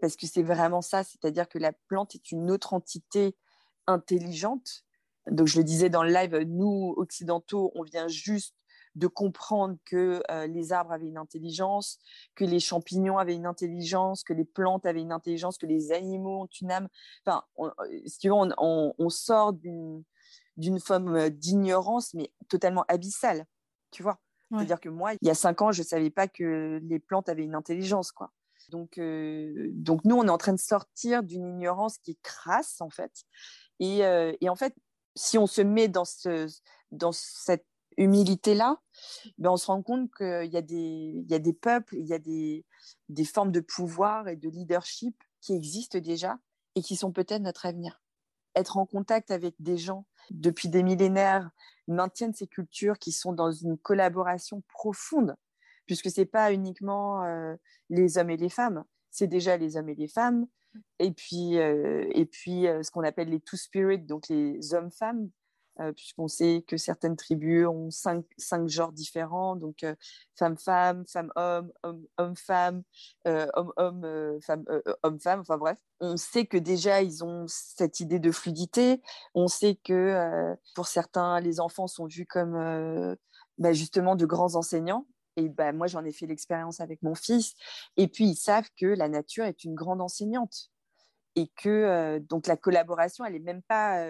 Parce 0.00 0.16
que 0.16 0.26
c'est 0.26 0.42
vraiment 0.42 0.80
ça, 0.80 1.04
c'est-à-dire 1.04 1.46
que 1.46 1.58
la 1.58 1.72
plante 1.88 2.14
est 2.14 2.32
une 2.32 2.50
autre 2.50 2.72
entité 2.72 3.36
intelligente. 3.86 4.86
Donc, 5.30 5.46
je 5.46 5.58
le 5.58 5.64
disais 5.64 5.90
dans 5.90 6.02
le 6.02 6.10
live, 6.10 6.34
nous, 6.46 6.94
occidentaux, 6.96 7.70
on 7.74 7.82
vient 7.82 8.08
juste 8.08 8.56
de 8.94 9.06
comprendre 9.06 9.76
que 9.84 10.22
euh, 10.30 10.46
les 10.46 10.72
arbres 10.72 10.92
avaient 10.92 11.06
une 11.06 11.16
intelligence, 11.16 11.98
que 12.34 12.44
les 12.44 12.60
champignons 12.60 13.18
avaient 13.18 13.34
une 13.34 13.46
intelligence, 13.46 14.24
que 14.24 14.32
les 14.32 14.44
plantes 14.44 14.86
avaient 14.86 15.00
une 15.00 15.12
intelligence, 15.12 15.58
que 15.58 15.66
les 15.66 15.92
animaux 15.92 16.42
ont 16.42 16.48
une 16.60 16.72
âme. 16.72 16.88
Enfin, 17.24 17.44
on, 17.56 17.70
si 18.06 18.18
tu 18.18 18.28
veux, 18.28 18.34
on, 18.34 19.08
sort 19.08 19.52
d'une 19.52 20.80
forme 20.80 21.30
d'ignorance, 21.30 22.14
mais 22.14 22.32
totalement 22.48 22.84
abyssale, 22.88 23.46
tu 23.90 24.02
vois. 24.02 24.18
C'est-à-dire 24.52 24.80
que 24.80 24.88
moi, 24.88 25.12
il 25.14 25.28
y 25.28 25.30
a 25.30 25.34
cinq 25.34 25.62
ans, 25.62 25.70
je 25.70 25.82
ne 25.82 25.86
savais 25.86 26.10
pas 26.10 26.26
que 26.26 26.80
les 26.82 26.98
plantes 26.98 27.28
avaient 27.28 27.44
une 27.44 27.54
intelligence, 27.54 28.10
quoi. 28.10 28.32
Donc, 28.68 28.98
euh, 28.98 29.68
donc 29.72 30.04
nous, 30.04 30.16
on 30.16 30.26
est 30.26 30.30
en 30.30 30.38
train 30.38 30.52
de 30.52 30.60
sortir 30.60 31.22
d'une 31.22 31.46
ignorance 31.46 31.98
qui 31.98 32.12
est 32.12 32.22
crasse, 32.22 32.80
en 32.80 32.90
fait. 32.90 33.12
Et, 33.78 34.04
euh, 34.04 34.32
et, 34.40 34.48
en 34.48 34.56
fait, 34.56 34.74
si 35.14 35.38
on 35.38 35.46
se 35.46 35.62
met 35.62 35.88
dans, 35.88 36.04
ce, 36.04 36.46
dans 36.90 37.12
cette 37.12 37.66
humilité-là, 37.96 38.80
ben 39.38 39.50
on 39.50 39.56
se 39.56 39.66
rend 39.66 39.82
compte 39.82 40.10
qu'il 40.16 40.50
y, 40.52 40.56
a 40.56 40.62
des, 40.62 41.24
y 41.28 41.34
a 41.34 41.38
des 41.38 41.52
peuples, 41.52 41.96
il 41.96 42.06
y 42.06 42.14
a 42.14 42.18
des, 42.18 42.64
des 43.08 43.24
formes 43.24 43.52
de 43.52 43.60
pouvoir 43.60 44.28
et 44.28 44.36
de 44.36 44.48
leadership 44.48 45.16
qui 45.40 45.54
existent 45.54 45.98
déjà 45.98 46.38
et 46.74 46.82
qui 46.82 46.96
sont 46.96 47.12
peut-être 47.12 47.42
notre 47.42 47.66
avenir. 47.66 48.02
Être 48.54 48.76
en 48.76 48.86
contact 48.86 49.30
avec 49.30 49.54
des 49.58 49.76
gens 49.76 50.06
depuis 50.30 50.68
des 50.68 50.82
millénaires 50.82 51.50
maintiennent 51.88 52.34
ces 52.34 52.46
cultures 52.46 52.98
qui 52.98 53.12
sont 53.12 53.32
dans 53.32 53.50
une 53.50 53.78
collaboration 53.78 54.62
profonde, 54.68 55.36
puisque 55.86 56.10
ce 56.10 56.20
n'est 56.20 56.26
pas 56.26 56.52
uniquement 56.52 57.24
euh, 57.24 57.54
les 57.88 58.18
hommes 58.18 58.30
et 58.30 58.36
les 58.36 58.48
femmes, 58.48 58.84
c'est 59.10 59.26
déjà 59.26 59.56
les 59.56 59.76
hommes 59.76 59.88
et 59.88 59.94
les 59.94 60.08
femmes, 60.08 60.46
et 60.98 61.10
puis, 61.10 61.58
euh, 61.58 62.08
et 62.12 62.26
puis 62.26 62.66
euh, 62.66 62.82
ce 62.82 62.90
qu'on 62.90 63.02
appelle 63.02 63.30
les 63.30 63.40
two 63.40 63.56
spirits, 63.56 63.98
donc 63.98 64.28
les 64.28 64.74
hommes-femmes, 64.74 65.30
euh, 65.78 65.92
puisqu'on 65.92 66.28
sait 66.28 66.64
que 66.66 66.76
certaines 66.76 67.16
tribus 67.16 67.66
ont 67.66 67.90
cinq, 67.90 68.24
cinq 68.36 68.68
genres 68.68 68.92
différents, 68.92 69.56
donc 69.56 69.84
femme-femme, 70.36 71.04
femme-homme, 71.06 71.72
homme-femme, 72.18 72.82
homme-homme, 73.24 74.40
femme-homme-femme, 74.42 75.40
enfin 75.40 75.58
bref. 75.58 75.78
On 76.00 76.16
sait 76.16 76.46
que 76.46 76.58
déjà, 76.58 77.02
ils 77.02 77.24
ont 77.24 77.46
cette 77.46 78.00
idée 78.00 78.18
de 78.18 78.30
fluidité. 78.30 79.00
On 79.34 79.48
sait 79.48 79.76
que 79.76 80.54
pour 80.74 80.86
certains, 80.86 81.40
les 81.40 81.60
enfants 81.60 81.86
sont 81.86 82.06
vus 82.06 82.26
comme 82.26 83.16
bah, 83.58 83.72
justement 83.72 84.16
de 84.16 84.26
grands 84.26 84.56
enseignants. 84.56 85.06
Et 85.36 85.48
bah, 85.48 85.72
moi, 85.72 85.86
j'en 85.86 86.04
ai 86.04 86.12
fait 86.12 86.26
l'expérience 86.26 86.80
avec 86.80 87.02
mon 87.02 87.14
fils. 87.14 87.54
Et 87.96 88.08
puis, 88.08 88.26
ils 88.26 88.36
savent 88.36 88.68
que 88.76 88.86
la 88.86 89.08
nature 89.08 89.44
est 89.44 89.64
une 89.64 89.74
grande 89.74 90.00
enseignante. 90.00 90.70
Et 91.36 91.46
que 91.56 92.18
donc 92.18 92.46
la 92.48 92.56
collaboration, 92.56 93.24
elle 93.24 93.34
n'est 93.34 93.38
même 93.38 93.62
pas 93.62 94.04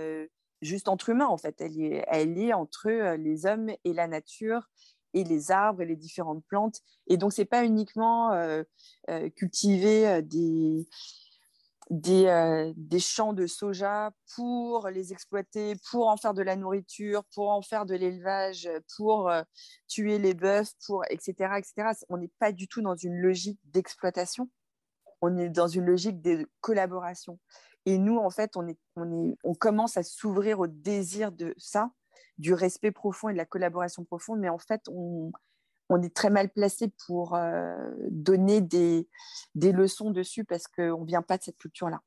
juste 0.62 0.88
entre 0.88 1.10
humains, 1.10 1.26
en 1.26 1.38
fait. 1.38 1.60
Elle 1.60 2.38
est, 2.38 2.52
entre 2.52 2.90
les 3.16 3.46
hommes 3.46 3.70
et 3.84 3.92
la 3.92 4.08
nature 4.08 4.68
et 5.12 5.24
les 5.24 5.50
arbres 5.50 5.82
et 5.82 5.86
les 5.86 5.96
différentes 5.96 6.44
plantes. 6.46 6.80
Et 7.08 7.16
donc, 7.16 7.32
c'est 7.32 7.44
pas 7.44 7.64
uniquement 7.64 8.30
cultiver 9.36 10.22
des, 10.22 10.86
des, 11.90 12.72
des, 12.76 13.00
champs 13.00 13.32
de 13.32 13.46
soja 13.46 14.12
pour 14.36 14.88
les 14.88 15.12
exploiter, 15.12 15.74
pour 15.90 16.08
en 16.08 16.16
faire 16.16 16.34
de 16.34 16.42
la 16.42 16.54
nourriture, 16.54 17.24
pour 17.34 17.50
en 17.50 17.62
faire 17.62 17.84
de 17.84 17.94
l'élevage, 17.94 18.70
pour 18.96 19.30
tuer 19.88 20.18
les 20.18 20.34
bœufs, 20.34 20.72
pour 20.86 21.04
etc. 21.10 21.54
etc. 21.58 21.90
On 22.08 22.16
n'est 22.16 22.30
pas 22.38 22.52
du 22.52 22.68
tout 22.68 22.80
dans 22.80 22.94
une 22.94 23.16
logique 23.16 23.58
d'exploitation. 23.64 24.48
On 25.20 25.36
est 25.36 25.50
dans 25.50 25.66
une 25.66 25.84
logique 25.84 26.22
de 26.22 26.48
collaboration. 26.60 27.38
Et 27.86 27.98
nous, 27.98 28.18
en 28.18 28.30
fait, 28.30 28.56
on, 28.56 28.66
est, 28.66 28.78
on, 28.96 29.30
est, 29.30 29.36
on 29.44 29.54
commence 29.54 29.96
à 29.96 30.02
s'ouvrir 30.02 30.60
au 30.60 30.66
désir 30.66 31.32
de 31.32 31.54
ça, 31.56 31.90
du 32.38 32.52
respect 32.54 32.90
profond 32.90 33.28
et 33.28 33.32
de 33.32 33.38
la 33.38 33.46
collaboration 33.46 34.04
profonde, 34.04 34.40
mais 34.40 34.48
en 34.48 34.58
fait, 34.58 34.82
on, 34.88 35.32
on 35.90 36.00
est 36.02 36.14
très 36.14 36.30
mal 36.30 36.48
placé 36.48 36.92
pour 37.06 37.34
euh, 37.34 37.74
donner 38.10 38.60
des, 38.60 39.08
des, 39.54 39.72
leçons 39.72 40.10
dessus 40.10 40.44
parce 40.44 40.68
qu'on 40.68 41.00
ne 41.00 41.06
vient 41.06 41.22
pas 41.22 41.36
de 41.36 41.42
cette 41.42 41.58
culture-là. 41.58 42.00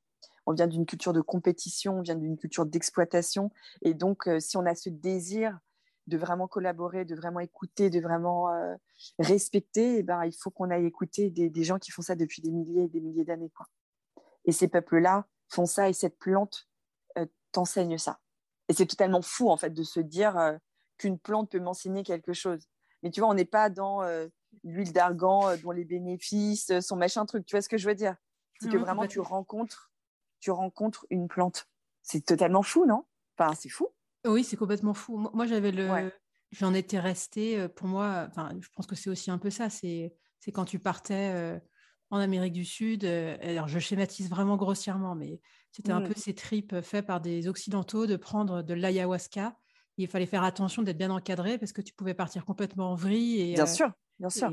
On 0.45 0.53
vient 0.53 0.67
d'une 0.67 0.85
culture 0.85 1.13
de 1.13 1.21
compétition, 1.21 1.99
on 1.99 2.01
vient 2.01 2.15
d'une 2.15 2.37
culture 2.37 2.65
d'exploitation. 2.65 3.51
Et 3.81 3.93
donc, 3.93 4.27
euh, 4.27 4.39
si 4.39 4.57
on 4.57 4.65
a 4.65 4.73
ce 4.73 4.89
désir 4.89 5.59
de 6.07 6.17
vraiment 6.17 6.47
collaborer, 6.47 7.05
de 7.05 7.15
vraiment 7.15 7.39
écouter, 7.39 7.89
de 7.89 7.99
vraiment 7.99 8.53
euh, 8.53 8.75
respecter, 9.19 9.99
eh 9.99 10.03
ben, 10.03 10.25
il 10.25 10.33
faut 10.33 10.49
qu'on 10.49 10.69
aille 10.69 10.85
écouter 10.85 11.29
des, 11.29 11.49
des, 11.49 11.63
gens 11.63 11.79
qui 11.79 11.91
font 11.91 12.01
ça 12.01 12.15
depuis 12.15 12.41
des 12.41 12.51
milliers 12.51 12.83
et 12.83 12.89
des 12.89 13.01
milliers 13.01 13.25
d'années. 13.25 13.51
Et 14.45 14.51
ces 14.51 14.67
peuples-là, 14.67 15.27
font 15.53 15.65
ça 15.65 15.89
et 15.89 15.93
cette 15.93 16.17
plante 16.17 16.67
euh, 17.17 17.25
t'enseigne 17.51 17.97
ça. 17.97 18.19
Et 18.69 18.73
c'est 18.73 18.85
totalement 18.85 19.21
fou, 19.21 19.49
en 19.49 19.57
fait, 19.57 19.69
de 19.69 19.83
se 19.83 19.99
dire 19.99 20.37
euh, 20.37 20.57
qu'une 20.97 21.19
plante 21.19 21.51
peut 21.51 21.59
m'enseigner 21.59 22.03
quelque 22.03 22.33
chose. 22.33 22.67
Mais 23.01 23.11
tu 23.11 23.19
vois, 23.19 23.29
on 23.29 23.33
n'est 23.33 23.45
pas 23.45 23.69
dans 23.69 24.03
euh, 24.03 24.27
l'huile 24.63 24.93
d'argan, 24.93 25.55
dont 25.57 25.71
les 25.71 25.85
bénéfices 25.85 26.79
sont 26.79 26.95
machin 26.95 27.25
truc. 27.25 27.45
Tu 27.45 27.55
vois 27.55 27.61
ce 27.61 27.69
que 27.69 27.77
je 27.77 27.87
veux 27.87 27.95
dire? 27.95 28.15
C'est 28.59 28.69
que 28.69 28.77
vraiment, 28.77 29.07
tu 29.07 29.19
rencontres, 29.19 29.91
tu 30.39 30.51
rencontres 30.51 31.05
une 31.09 31.27
plante. 31.27 31.67
C'est 32.01 32.23
totalement 32.23 32.63
fou, 32.63 32.85
non? 32.85 33.03
Enfin, 33.37 33.53
c'est 33.55 33.67
fou. 33.67 33.89
Oui, 34.25 34.45
c'est 34.45 34.55
complètement 34.55 34.93
fou. 34.93 35.17
Moi, 35.17 35.45
j'avais 35.45 35.71
le... 35.71 36.11
J'en 36.51 36.73
étais 36.73 36.99
restée, 36.99 37.67
pour 37.69 37.87
moi, 37.87 38.27
enfin, 38.29 38.55
je 38.61 38.69
pense 38.75 38.85
que 38.85 38.95
c'est 38.95 39.09
aussi 39.09 39.31
un 39.31 39.39
peu 39.39 39.49
ça, 39.49 39.69
c'est 39.69 40.15
quand 40.53 40.65
tu 40.65 40.79
partais 40.79 41.59
en 42.13 42.19
Amérique 42.19 42.53
du 42.53 42.63
Sud. 42.63 43.05
Euh, 43.05 43.35
alors, 43.41 43.67
je 43.67 43.79
schématise 43.79 44.29
vraiment 44.29 44.55
grossièrement, 44.55 45.15
mais 45.15 45.41
c'était 45.71 45.91
un 45.91 46.01
mmh. 46.01 46.07
peu 46.07 46.13
ces 46.15 46.35
tripes 46.35 46.81
faits 46.81 47.07
par 47.07 47.19
des 47.21 47.47
Occidentaux 47.47 48.05
de 48.05 48.15
prendre 48.15 48.61
de 48.61 48.73
l'ayahuasca. 48.75 49.57
Il 49.97 50.07
fallait 50.07 50.27
faire 50.27 50.43
attention 50.43 50.83
d'être 50.83 50.97
bien 50.97 51.09
encadré 51.09 51.57
parce 51.57 51.73
que 51.73 51.81
tu 51.81 51.91
pouvais 51.93 52.13
partir 52.13 52.45
complètement 52.45 52.91
en 52.91 52.95
vrille. 52.95 53.41
Et, 53.41 53.53
bien 53.55 53.63
euh, 53.63 53.67
sûr, 53.67 53.91
bien 54.19 54.29
sûr. 54.29 54.51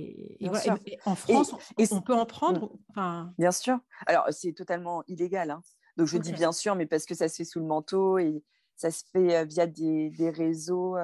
en 1.04 1.14
France, 1.14 1.54
on, 1.90 2.00
peut 2.00 2.14
en 2.14 2.24
prendre. 2.24 2.72
Enfin... 2.88 3.34
Bien 3.36 3.52
sûr. 3.52 3.78
Alors, 4.06 4.24
c'est 4.30 4.54
totalement 4.54 5.04
illégal. 5.06 5.50
Hein. 5.50 5.62
Donc, 5.98 6.06
je 6.06 6.16
dis 6.16 6.32
bien 6.32 6.52
sûr, 6.52 6.74
mais 6.76 6.86
parce 6.86 7.04
que 7.04 7.14
ça 7.14 7.28
se 7.28 7.36
fait 7.36 7.44
sous 7.44 7.60
le 7.60 7.66
manteau 7.66 8.16
et 8.16 8.42
ça 8.76 8.90
se 8.90 9.04
fait 9.12 9.36
euh, 9.36 9.44
via 9.44 9.66
des, 9.66 10.32
réseaux 10.34 10.96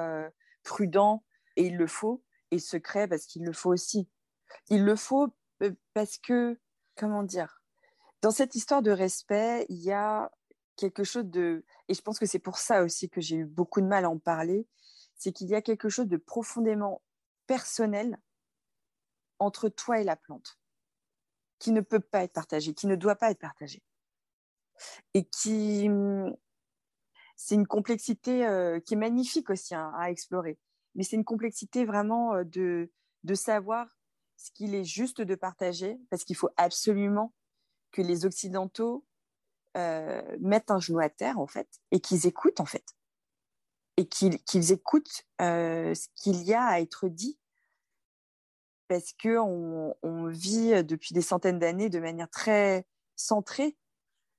prudents 0.63 1.23
et 1.55 1.67
il 1.67 1.77
le 1.77 1.85
faut, 1.85 2.23
et 2.49 2.57
secret 2.57 3.07
parce 3.07 3.27
qu'il 3.27 3.43
le 3.43 3.53
faut 3.53 3.71
aussi. 3.71 4.09
Il 4.69 4.83
le 4.83 4.95
faut 4.95 5.35
parce 5.93 6.17
que, 6.17 6.59
comment 6.95 7.23
dire, 7.23 7.61
dans 8.21 8.31
cette 8.31 8.55
histoire 8.55 8.81
de 8.81 8.91
respect, 8.91 9.65
il 9.69 9.77
y 9.77 9.91
a 9.91 10.31
quelque 10.75 11.03
chose 11.03 11.25
de, 11.25 11.65
et 11.87 11.93
je 11.93 12.01
pense 12.01 12.19
que 12.19 12.25
c'est 12.25 12.39
pour 12.39 12.57
ça 12.57 12.83
aussi 12.83 13.09
que 13.09 13.21
j'ai 13.21 13.37
eu 13.37 13.45
beaucoup 13.45 13.81
de 13.81 13.87
mal 13.87 14.05
à 14.05 14.09
en 14.09 14.19
parler, 14.19 14.67
c'est 15.15 15.31
qu'il 15.31 15.47
y 15.47 15.55
a 15.55 15.61
quelque 15.61 15.89
chose 15.89 16.07
de 16.07 16.17
profondément 16.17 17.01
personnel 17.47 18.19
entre 19.39 19.69
toi 19.69 19.99
et 19.99 20.03
la 20.03 20.15
plante, 20.15 20.59
qui 21.59 21.71
ne 21.71 21.81
peut 21.81 21.99
pas 21.99 22.23
être 22.23 22.33
partagé, 22.33 22.73
qui 22.73 22.87
ne 22.87 22.95
doit 22.95 23.15
pas 23.15 23.31
être 23.31 23.39
partagé. 23.39 23.83
Et 25.13 25.25
qui, 25.25 25.89
c'est 27.35 27.55
une 27.55 27.67
complexité 27.67 28.45
euh, 28.45 28.79
qui 28.79 28.93
est 28.93 28.97
magnifique 28.97 29.49
aussi 29.49 29.73
hein, 29.73 29.91
à 29.97 30.11
explorer, 30.11 30.59
mais 30.93 31.03
c'est 31.03 31.15
une 31.15 31.25
complexité 31.25 31.85
vraiment 31.85 32.35
euh, 32.35 32.43
de, 32.43 32.91
de 33.23 33.33
savoir 33.33 33.96
ce 34.37 34.51
qu'il 34.51 34.75
est 34.75 34.83
juste 34.83 35.21
de 35.21 35.35
partager, 35.35 35.99
parce 36.09 36.23
qu'il 36.23 36.35
faut 36.35 36.49
absolument 36.57 37.33
que 37.91 38.01
les 38.01 38.25
Occidentaux 38.25 39.05
euh, 39.75 40.21
mettent 40.39 40.71
un 40.71 40.79
genou 40.79 40.99
à 40.99 41.09
terre, 41.09 41.39
en 41.39 41.47
fait, 41.47 41.67
et 41.91 41.99
qu'ils 41.99 42.27
écoutent, 42.27 42.59
en 42.59 42.65
fait. 42.65 42.85
Et 43.97 44.07
qu'ils 44.07 44.71
écoutent 44.71 45.25
euh, 45.41 45.95
ce 45.95 46.07
qu'il 46.15 46.43
y 46.43 46.53
a 46.53 46.63
à 46.63 46.79
être 46.79 47.07
dit. 47.07 47.39
Parce 48.87 49.11
qu'on 49.13 49.95
on 50.03 50.27
vit 50.27 50.83
depuis 50.83 51.13
des 51.13 51.21
centaines 51.21 51.59
d'années 51.59 51.89
de 51.89 51.99
manière 51.99 52.29
très 52.29 52.85
centrée 53.15 53.75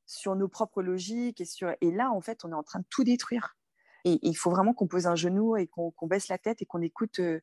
sur 0.07 0.37
nos 0.37 0.49
propres 0.49 0.81
logiques. 0.81 1.41
Et, 1.41 1.45
sur... 1.45 1.75
et 1.81 1.91
là, 1.91 2.13
en 2.13 2.21
fait, 2.21 2.45
on 2.45 2.53
est 2.53 2.55
en 2.55 2.63
train 2.63 2.79
de 2.79 2.87
tout 2.89 3.05
détruire. 3.05 3.57
Et 4.05 4.21
il 4.23 4.37
faut 4.37 4.51
vraiment 4.51 4.75
qu'on 4.75 4.87
pose 4.87 5.07
un 5.07 5.17
genou 5.17 5.57
et 5.57 5.67
qu'on 5.67 5.93
baisse 6.03 6.29
la 6.29 6.39
tête 6.39 6.63
et 6.63 6.67
qu'on 6.67 6.81
écoute 6.81 7.19
euh, 7.19 7.41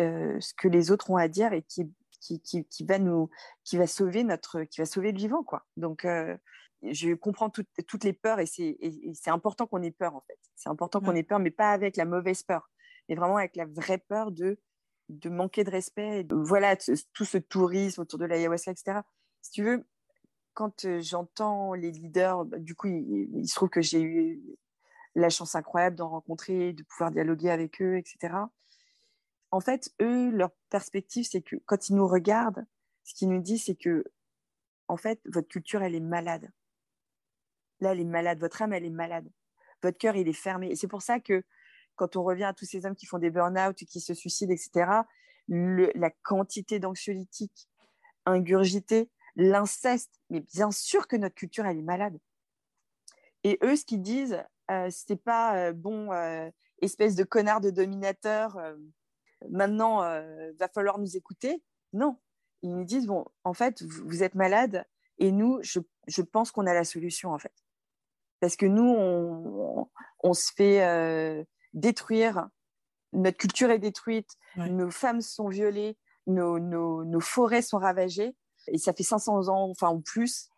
euh, 0.00 0.38
ce 0.40 0.54
que 0.54 0.68
les 0.68 0.90
autres 0.90 1.10
ont 1.10 1.16
à 1.16 1.28
dire 1.28 1.52
et 1.52 1.62
qui, 1.62 1.92
qui, 2.20 2.40
qui, 2.40 2.84
va 2.84 2.98
nous 2.98 3.30
qui 3.64 3.76
va 3.76 3.86
sauver 3.86 4.24
notre 4.24 4.62
qui 4.64 4.80
va 4.80 4.86
sauver 4.86 5.12
le 5.12 5.18
vivant 5.18 5.42
quoi. 5.42 5.64
Donc 5.76 6.04
euh, 6.04 6.36
je 6.82 7.14
comprends 7.14 7.50
toutes 7.50 8.04
les 8.04 8.12
peurs 8.12 8.40
et 8.40 8.46
c'est 8.46 9.30
important 9.30 9.66
qu'on 9.66 9.82
ait 9.82 9.90
peur 9.90 10.14
en 10.16 10.22
fait. 10.22 10.38
C'est 10.56 10.68
important 10.68 11.00
qu'on 11.00 11.14
ait 11.14 11.22
peur 11.22 11.38
mais 11.38 11.50
pas 11.50 11.70
avec 11.70 11.96
la 11.96 12.04
mauvaise 12.04 12.42
peur 12.42 12.70
mais 13.08 13.14
vraiment 13.14 13.36
avec 13.36 13.56
la 13.56 13.66
vraie 13.66 13.98
peur 13.98 14.30
de 14.30 14.58
de 15.10 15.28
manquer 15.28 15.64
de 15.64 15.70
respect 15.70 16.26
voilà 16.30 16.76
tout 16.76 17.24
ce 17.24 17.38
tourisme 17.38 18.00
autour 18.00 18.18
de 18.18 18.24
l'ayahuasca 18.24 18.70
etc 18.70 19.00
si 19.42 19.50
tu 19.50 19.62
veux 19.62 19.86
quand 20.54 20.86
euh, 20.86 21.00
j'entends 21.00 21.74
les 21.74 21.90
leaders 21.90 22.44
bah, 22.46 22.58
du 22.58 22.74
coup 22.74 22.86
il, 22.86 23.28
il, 23.34 23.48
se 23.48 23.54
trouve 23.54 23.68
que 23.68 23.82
j'ai 23.82 24.00
eu 24.00 24.42
la 25.14 25.28
chance 25.28 25.54
incroyable 25.54 25.96
d'en 25.96 26.08
rencontrer 26.08 26.72
de 26.72 26.82
pouvoir 26.84 27.10
dialoguer 27.10 27.50
avec 27.50 27.82
eux 27.82 27.98
etc 27.98 28.34
en 29.54 29.60
fait, 29.60 29.94
eux, 30.02 30.30
leur 30.30 30.50
perspective, 30.68 31.28
c'est 31.30 31.40
que 31.40 31.54
quand 31.64 31.88
ils 31.88 31.94
nous 31.94 32.08
regardent, 32.08 32.66
ce 33.04 33.14
qu'ils 33.14 33.28
nous 33.28 33.40
disent, 33.40 33.66
c'est 33.66 33.76
que, 33.76 34.04
en 34.88 34.96
fait, 34.96 35.20
votre 35.26 35.46
culture, 35.46 35.80
elle 35.84 35.94
est 35.94 36.00
malade. 36.00 36.50
Là, 37.78 37.92
elle 37.92 38.00
est 38.00 38.04
malade. 38.04 38.40
Votre 38.40 38.62
âme, 38.62 38.72
elle 38.72 38.84
est 38.84 38.90
malade. 38.90 39.30
votre 39.80 39.96
cœur, 39.96 40.16
il 40.16 40.26
est 40.26 40.32
fermé. 40.32 40.72
Et 40.72 40.74
c'est 40.74 40.88
pour 40.88 41.02
ça 41.02 41.20
que 41.20 41.44
quand 41.94 42.16
on 42.16 42.24
revient 42.24 42.42
à 42.42 42.52
tous 42.52 42.64
ces 42.64 42.84
hommes 42.84 42.96
qui 42.96 43.06
font 43.06 43.18
des 43.18 43.30
burn-out, 43.30 43.76
qui 43.76 44.00
se 44.00 44.12
suicident, 44.12 44.52
etc., 44.52 44.90
la 45.46 46.10
quantité 46.24 46.80
d'anxiolytiques 46.80 47.68
ingurgités, 48.26 49.08
l'inceste, 49.36 50.18
mais 50.30 50.40
bien 50.40 50.72
sûr 50.72 51.06
que 51.06 51.14
notre 51.14 51.36
culture, 51.36 51.64
elle 51.64 51.78
est 51.78 51.82
malade. 51.82 52.18
Et 53.44 53.56
eux, 53.62 53.76
ce 53.76 53.84
qu'ils 53.84 54.02
disent, 54.02 54.42
euh, 54.72 54.88
c'est 54.90 55.22
pas 55.22 55.56
euh, 55.58 55.72
bon, 55.72 56.10
euh, 56.10 56.50
espèce 56.82 57.14
de 57.14 57.22
connard 57.22 57.60
de 57.60 57.70
dominateur, 57.70 58.58
maintenant, 59.50 60.00
va 60.58 60.68
falloir 60.68 60.98
nous 60.98 61.16
écouter. 61.16 61.62
Non, 61.92 62.18
ils 62.62 62.74
nous 62.74 62.84
disent, 62.84 63.06
bon, 63.06 63.24
en 63.44 63.54
fait, 63.54 63.82
vous, 63.82 64.22
êtes 64.22 64.34
malade 64.34 64.84
et 65.18 65.32
nous, 65.32 65.58
je, 65.62 65.80
je 66.06 66.22
pense 66.22 66.50
qu'on 66.50 66.66
a 66.66 66.74
la 66.74 66.84
solution, 66.84 67.32
en 67.32 67.38
fait. 67.38 67.54
Parce 68.40 68.56
que 68.56 68.66
nous, 68.66 68.88
on, 68.88 69.88
on 70.22 70.34
se 70.34 70.52
fait 70.56 71.46
détruire, 71.72 72.48
notre 73.12 73.38
culture 73.38 73.70
est 73.70 73.78
détruite, 73.78 74.36
nos 74.56 74.90
femmes 74.90 75.20
sont 75.20 75.48
violées, 75.48 75.96
nos, 76.26 76.58
nos, 76.58 77.04
nos, 77.04 77.20
forêts 77.20 77.62
sont 77.62 77.78
ravagées, 77.78 78.34
et 78.68 78.78
ça 78.78 78.92
fait 78.92 79.02
500 79.02 79.48
ans, 79.48 79.70
enfin, 79.70 79.90
ou 79.92 80.00
plus, 80.00 80.48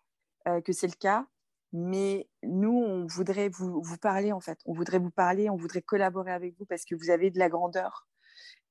que 0.64 0.72
c'est 0.72 0.86
le 0.86 0.94
cas. 0.98 1.26
Mais 1.72 2.28
nous, 2.42 2.72
on 2.72 3.06
voudrait 3.06 3.48
vous, 3.48 3.82
vous, 3.82 3.98
parler, 3.98 4.32
en 4.32 4.40
fait. 4.40 4.58
On 4.64 4.72
voudrait 4.72 4.98
vous 4.98 5.10
parler, 5.10 5.50
on 5.50 5.56
voudrait 5.56 5.82
collaborer 5.82 6.32
avec 6.32 6.56
vous 6.58 6.64
parce 6.64 6.84
que 6.84 6.94
vous 6.94 7.10
avez 7.10 7.30
de 7.30 7.38
la 7.38 7.48
grandeur. 7.48 8.05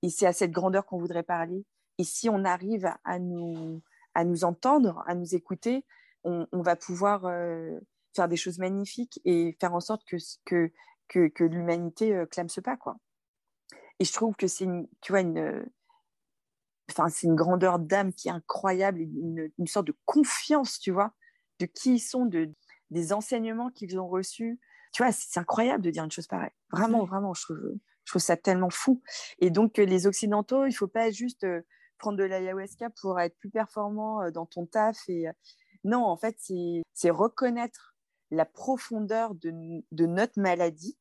Et 0.06 0.10
c'est 0.12 0.28
à 0.28 0.34
cette 0.34 0.51
grandeur 0.51 0.86
qu'on 0.86 0.99
voudrait 0.99 1.24
parler. 1.24 1.66
Et 1.97 2.03
si 2.03 2.30
on 2.30 2.45
arrive 2.45 2.88
à 3.06 3.18
nous, 3.18 3.82
à 4.14 4.24
nous 4.24 4.43
entendre, 4.43 5.03
à 5.08 5.16
nous 5.16 5.34
écouter, 5.34 5.84
on, 6.24 6.45
on 6.51 6.62
va 6.62 6.76
pouvoir 6.76 7.26
euh, 7.26 7.80
faire 8.16 8.28
des 8.28 8.38
choses 8.38 8.60
magnifiques 8.60 9.20
et 9.26 9.58
faire 9.60 9.74
en 9.74 9.80
sorte 9.80 10.03
que, 10.06 10.18
que, 10.45 10.72
que, 11.08 11.28
que 11.28 11.43
l'humanité 11.43 12.14
euh, 12.14 12.28
clame 12.28 12.49
ce 12.49 12.62
pas. 12.62 12.78
Quoi. 12.78 12.97
Et 13.97 14.06
je 14.06 14.14
trouve 14.14 14.36
que 14.36 14.45
c'est 14.45 14.66
une, 14.66 14.88
tu 15.01 15.12
vois, 15.12 15.22
une, 15.22 15.66
enfin, 16.91 17.10
c'est 17.10 17.26
une 17.26 17.36
grandeur 17.36 17.80
d'âme 17.80 18.14
qui 18.14 18.28
est 18.28 18.32
incroyable, 18.32 18.99
une, 18.99 19.49
une, 19.58 19.68
sorte 19.68 19.88
de 19.88 19.97
confiance, 20.06 20.78
tu 20.78 20.91
vois, 20.91 21.16
de 21.60 21.66
qui 21.66 21.95
ils 21.95 21.99
sont, 21.99 22.28
de, 22.28 22.53
des 22.91 23.12
enseignements 23.12 23.72
qu'ils 23.72 23.99
ont 23.99 24.08
reçus. 24.08 24.60
Tu 24.93 25.01
vois, 25.01 25.12
c'est 25.12 25.39
incroyable 25.39 25.84
de 25.84 25.89
dire 25.89 26.03
une 26.03 26.12
chose 26.12 26.28
pareille. 26.28 26.53
Vraiment, 26.72 27.06
vraiment, 27.06 27.34
je 27.34 27.41
trouve, 27.41 27.58
je 28.06 28.12
trouve 28.12 28.22
ça 28.22 28.38
tellement 28.38 28.70
fou. 28.70 29.01
Et 29.39 29.49
donc, 29.49 29.78
les 29.78 30.08
Occidentaux, 30.08 30.66
il 30.66 30.70
ne 30.70 30.76
faut 30.76 30.88
pas 30.88 31.12
juste 31.12 31.43
euh, 31.43 31.62
prendre 31.97 32.18
de 32.18 32.24
l'ayahuasca 32.24 32.89
pour 33.01 33.20
être 33.20 33.38
plus 33.38 33.49
performant 33.49 34.24
euh, 34.24 34.32
dans 34.32 34.45
ton 34.45 34.66
taf. 34.66 34.97
Et... 35.08 35.28
Euh, 35.28 35.34
non, 35.84 36.03
en 36.03 36.18
fait, 36.18 36.36
c'est 36.93 37.10
reconnaître 37.10 37.95
la 38.32 38.45
profondeur 38.45 39.36
de, 39.36 39.51
notre 39.91 40.39
maladie 40.39 40.97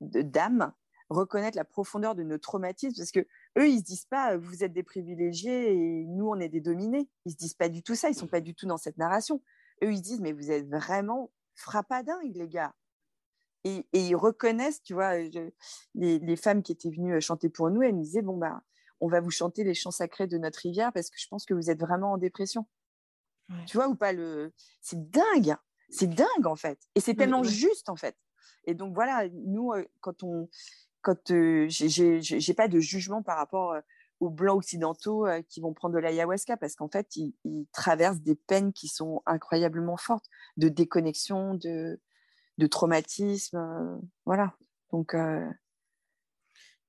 d'âme, 0.00 0.72
reconnaître 1.08 1.56
la 1.56 1.64
profondeur 1.64 2.14
de 2.14 2.22
nos 2.22 2.38
traumatismes, 2.38 2.96
parce 2.96 3.10
que 3.10 3.26
eux, 3.58 3.68
ils 3.68 3.80
se 3.80 3.84
disent 3.84 4.06
pas, 4.06 4.36
vous 4.36 4.62
êtes 4.62 4.72
des 4.72 4.84
privilégiés 4.84 5.72
et 5.72 6.04
nous, 6.06 6.28
on 6.28 6.38
est 6.38 6.48
des 6.48 6.60
dominés. 6.60 7.08
Ils 7.24 7.32
se 7.32 7.36
disent 7.36 7.54
pas 7.54 7.68
du 7.68 7.82
tout 7.82 7.96
ça. 7.96 8.10
Ils 8.10 8.14
sont 8.14 8.28
pas 8.28 8.40
du 8.40 8.54
tout 8.54 8.66
dans 8.66 8.76
cette 8.76 8.96
narration 8.96 9.42
eux, 9.82 9.92
ils 9.92 10.02
disent, 10.02 10.20
mais 10.20 10.32
vous 10.32 10.50
êtes 10.50 10.68
vraiment 10.68 11.30
frappadingues, 11.54 12.36
les 12.36 12.48
gars. 12.48 12.74
Et, 13.64 13.86
ils 13.92 14.16
reconnaissent, 14.16 14.82
tu 14.82 14.94
vois, 14.94 15.14
les, 15.94 16.36
femmes 16.36 16.62
qui 16.62 16.72
étaient 16.72 16.90
venues 16.90 17.20
chanter 17.20 17.48
pour 17.48 17.70
nous, 17.70 17.82
elles 17.82 17.94
nous 17.94 18.02
disaient, 18.02 18.22
bon, 18.22 18.36
bah, 18.36 18.62
on 19.00 19.08
va 19.08 19.20
vous 19.20 19.30
chanter 19.30 19.64
les 19.64 19.74
chants 19.74 19.90
sacrés 19.90 20.26
de 20.26 20.38
notre 20.38 20.60
rivière 20.60 20.92
parce 20.92 21.10
que 21.10 21.18
je 21.18 21.28
pense 21.28 21.44
que 21.44 21.54
vous 21.54 21.70
êtes 21.70 21.80
vraiment 21.80 22.12
en 22.12 22.18
dépression. 22.18 22.66
Tu 23.66 23.76
vois 23.76 23.88
ou 23.88 23.94
pas 23.94 24.12
le... 24.12 24.52
C'est 24.80 25.10
dingue, 25.10 25.56
c'est 25.90 26.08
dingue 26.08 26.46
en 26.46 26.56
fait. 26.56 26.78
Et 26.94 27.00
c'est 27.00 27.14
tellement 27.14 27.42
juste 27.42 27.88
en 27.88 27.96
fait. 27.96 28.16
Et 28.64 28.74
donc 28.74 28.94
voilà, 28.94 29.28
nous, 29.28 29.72
euh, 29.72 29.84
quand 30.00 30.22
on... 30.22 30.48
Quand 31.02 31.32
euh, 31.32 31.66
j'ai 31.68 32.54
pas 32.54 32.68
de 32.68 32.78
jugement 32.78 33.24
par 33.24 33.36
rapport 33.36 33.72
euh, 33.72 33.80
aux 34.22 34.30
blancs 34.30 34.58
occidentaux 34.58 35.26
euh, 35.26 35.42
qui 35.48 35.60
vont 35.60 35.74
prendre 35.74 35.96
de 35.96 35.98
l'ayahuasca 35.98 36.56
parce 36.56 36.76
qu'en 36.76 36.88
fait, 36.88 37.16
ils, 37.16 37.34
traversent 37.72 38.20
des 38.20 38.36
peines 38.36 38.72
qui 38.72 38.86
sont 38.86 39.20
incroyablement 39.26 39.96
fortes, 39.96 40.26
de 40.56 40.68
déconnexion, 40.68 41.54
de, 41.54 42.00
de 42.58 42.66
traumatisme. 42.66 43.56
Euh, 43.56 43.96
voilà. 44.24 44.54
Donc. 44.90 45.14
Euh, 45.14 45.48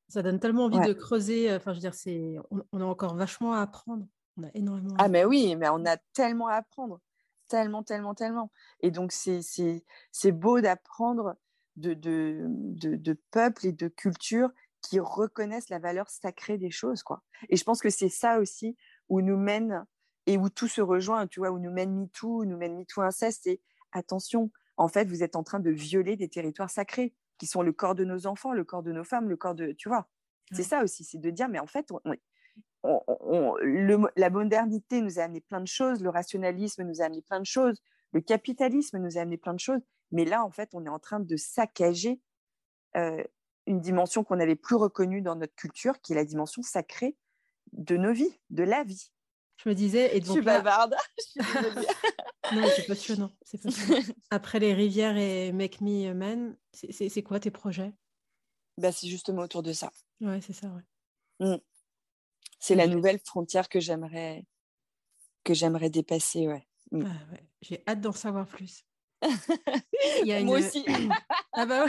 ça 0.10 0.22
donne 0.22 0.40
tellement 0.40 0.66
envie 0.66 0.80
de 0.80 0.94
creuser. 0.94 1.52
Enfin, 1.54 1.72
je 1.72 1.78
veux 1.78 1.82
dire, 1.82 1.96
c'est, 1.96 2.36
on, 2.72 2.82
a 2.82 2.86
encore 2.86 3.16
vachement 3.16 3.54
à 3.54 3.62
apprendre. 3.62 4.06
On 4.38 4.44
a 4.44 4.50
énormément. 4.54 4.96
Ah, 5.00 5.08
mais 5.08 5.26
oui, 5.26 5.56
mais 5.56 5.70
on 5.70 5.86
a 5.86 5.98
tellement 6.14 6.48
à 6.48 6.56
apprendre. 6.56 7.00
Tellement, 7.48 7.82
tellement, 7.82 8.14
tellement. 8.14 8.52
Et 8.82 8.92
donc, 8.92 9.12
c'est, 9.12 9.42
c'est, 9.42 9.84
c'est 10.12 10.32
beau 10.32 10.62
d'apprendre 10.62 11.36
de, 11.78 11.96
de, 11.96 12.46
de, 12.48 12.96
de 12.96 13.18
peuples 13.32 13.66
et 13.66 13.72
de 13.72 13.88
cultures 13.88 14.52
qui 14.84 15.00
reconnaissent 15.00 15.70
la 15.70 15.80
valeur 15.80 16.10
sacrée 16.10 16.58
des 16.58 16.72
choses. 16.72 17.02
Quoi. 17.02 17.24
Et 17.50 17.58
je 17.58 17.64
pense 17.64 17.82
que 17.82 17.90
c'est 17.90 18.10
ça 18.10 18.40
aussi 18.40 18.78
où 19.10 19.22
nous 19.22 19.38
mène 19.38 19.86
et 20.26 20.38
où 20.38 20.50
tout 20.50 20.68
se 20.68 20.82
rejoint, 20.82 21.26
tu 21.28 21.40
vois, 21.40 21.52
où 21.52 21.60
nous 21.60 21.72
mène 21.72 21.96
MeToo, 21.96 22.42
où 22.42 22.46
nous 22.46 22.58
mène 22.58 22.78
MeToo 22.78 23.02
inceste. 23.02 23.48
Et 23.48 23.62
attention, 23.92 24.52
en 24.78 24.88
fait, 24.88 25.06
vous 25.06 25.24
êtes 25.24 25.36
en 25.36 25.44
train 25.44 25.60
de 25.60 25.70
violer 25.70 26.16
des 26.16 26.30
territoires 26.30 26.70
sacrés 26.70 27.14
qui 27.38 27.48
sont 27.48 27.62
le 27.62 27.72
corps 27.72 27.96
de 27.96 28.06
nos 28.06 28.28
enfants, 28.28 28.54
le 28.54 28.64
corps 28.64 28.84
de 28.84 28.92
nos 28.92 29.04
femmes, 29.04 29.30
le 29.30 29.38
corps 29.38 29.56
de, 29.56 29.72
tu 29.74 29.90
vois. 29.90 30.08
C'est 30.52 30.64
ça 30.64 30.84
aussi, 30.84 31.04
c'est 31.04 31.18
de 31.18 31.30
dire, 31.30 31.50
mais 31.50 31.60
en 31.60 31.68
fait, 31.68 31.92
la 32.84 34.30
modernité 34.30 35.02
nous 35.02 35.20
a 35.20 35.24
amené 35.24 35.42
plein 35.42 35.62
de 35.62 35.68
choses, 35.68 36.02
le 36.02 36.10
rationalisme 36.10 36.84
nous 36.84 37.02
a 37.02 37.06
amené 37.06 37.22
plein 37.22 37.40
de 37.40 37.46
choses, 37.46 37.82
le 38.12 38.22
capitalisme 38.22 39.00
nous 39.00 39.18
a 39.18 39.22
amené 39.22 39.38
plein 39.38 39.54
de 39.54 39.60
choses, 39.60 39.82
mais 40.12 40.26
là, 40.26 40.44
en 40.44 40.52
fait, 40.52 40.70
on 40.74 40.86
est 40.86 40.90
en 40.90 41.00
train 41.00 41.20
de 41.20 41.36
saccager 41.36 42.22
euh, 42.96 43.24
une 43.66 43.80
dimension 43.80 44.24
qu'on 44.24 44.36
n'avait 44.36 44.56
plus 44.56 44.76
reconnue 44.76 45.22
dans 45.22 45.36
notre 45.36 45.56
culture, 45.56 46.00
qui 46.02 46.14
est 46.14 46.16
la 46.16 46.26
dimension 46.26 46.62
sacrée 46.62 47.18
de 47.72 47.98
nos 47.98 48.14
vies, 48.14 48.40
de 48.50 48.64
la 48.64 48.84
vie. 48.84 49.12
Je 49.58 49.70
me 49.70 49.74
disais, 49.74 50.16
et 50.16 50.20
donc 50.20 50.28
je 50.28 50.34
suis 50.34 50.42
bavarde. 50.42 50.96
Non, 52.52 52.68
c'est 52.76 52.88
passionnant, 52.88 53.32
Après 54.30 54.60
les 54.60 54.74
rivières 54.74 55.18
et 55.18 55.52
Make 55.52 55.82
Me 55.82 56.14
Man, 56.14 56.58
c'est 56.74 57.24
quoi 57.24 57.40
tes 57.40 57.52
projets? 57.52 57.94
Bah, 58.78 58.92
C'est 58.92 59.08
justement 59.08 59.44
autour 59.44 59.64
de 59.64 59.74
ça. 59.74 59.92
Ouais, 60.20 60.42
c'est 60.42 60.54
ça, 60.54 60.68
ouais. 60.68 60.84
Mmh. 61.40 61.58
C'est 62.60 62.76
la 62.76 62.88
nouvelle 62.88 63.20
frontière 63.20 63.70
que 63.70 63.80
j'aimerais 63.80 64.46
que 65.44 65.54
j'aimerais 65.54 65.90
dépasser, 65.90 66.48
ouais. 66.48 66.66
Mmh. 66.92 67.04
Ah, 67.06 67.32
ouais. 67.32 67.44
J'ai 67.62 67.84
hâte 67.88 68.02
d'en 68.02 68.14
savoir 68.14 68.48
plus. 68.48 68.86
Moi 70.44 70.60
aussi. 70.60 70.86
ah 71.54 71.66
bah 71.66 71.86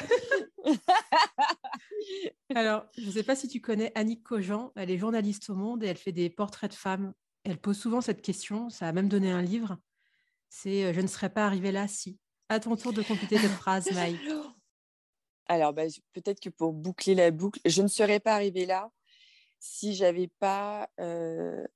Alors, 2.54 2.86
je 2.96 3.06
ne 3.06 3.10
sais 3.10 3.22
pas 3.22 3.36
si 3.36 3.48
tu 3.48 3.60
connais 3.60 3.92
Annick 3.94 4.22
Cogent. 4.22 4.72
Elle 4.76 4.90
est 4.90 4.98
journaliste 4.98 5.50
au 5.50 5.54
Monde 5.54 5.84
et 5.84 5.88
elle 5.88 5.96
fait 5.96 6.12
des 6.12 6.30
portraits 6.30 6.70
de 6.70 6.76
femmes. 6.76 7.12
Elle 7.44 7.58
pose 7.58 7.78
souvent 7.78 8.00
cette 8.00 8.22
question. 8.22 8.70
Ça 8.70 8.88
a 8.88 8.92
même 8.92 9.08
donné 9.08 9.30
un 9.30 9.42
livre. 9.42 9.78
C'est 10.54 10.84
euh, 10.84 10.92
Je 10.92 11.00
ne 11.00 11.08
serais 11.08 11.30
pas 11.30 11.44
arrivée 11.44 11.72
là 11.72 11.88
si. 11.88 12.16
À 12.48 12.60
ton 12.60 12.76
tour 12.76 12.92
de 12.92 13.02
compléter 13.02 13.38
cette 13.38 13.50
phrase, 13.50 13.90
Maï. 13.92 14.16
Alors, 15.46 15.72
bah, 15.72 15.82
peut-être 16.12 16.40
que 16.40 16.48
pour 16.48 16.72
boucler 16.72 17.14
la 17.14 17.30
boucle, 17.32 17.60
je 17.64 17.82
ne 17.82 17.88
serais 17.88 18.20
pas 18.20 18.34
arrivée 18.34 18.64
là 18.64 18.90
si 19.58 19.94
j'avais 19.94 20.28
pas, 20.38 20.88
euh, 21.00 21.66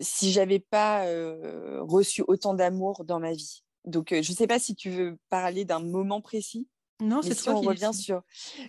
si 0.00 0.32
j'avais 0.32 0.58
pas 0.58 1.06
euh, 1.06 1.80
reçu 1.82 2.24
autant 2.26 2.54
d'amour 2.54 3.04
dans 3.04 3.20
ma 3.20 3.32
vie. 3.32 3.62
Donc, 3.84 4.08
je 4.10 4.30
ne 4.30 4.36
sais 4.36 4.46
pas 4.48 4.58
si 4.58 4.74
tu 4.74 4.90
veux 4.90 5.18
parler 5.28 5.64
d'un 5.64 5.80
moment 5.80 6.20
précis. 6.20 6.68
Non, 7.00 7.22
c'est 7.22 7.34
si 7.34 7.48
on 7.50 7.60
revient 7.60 7.92
sur 7.92 8.22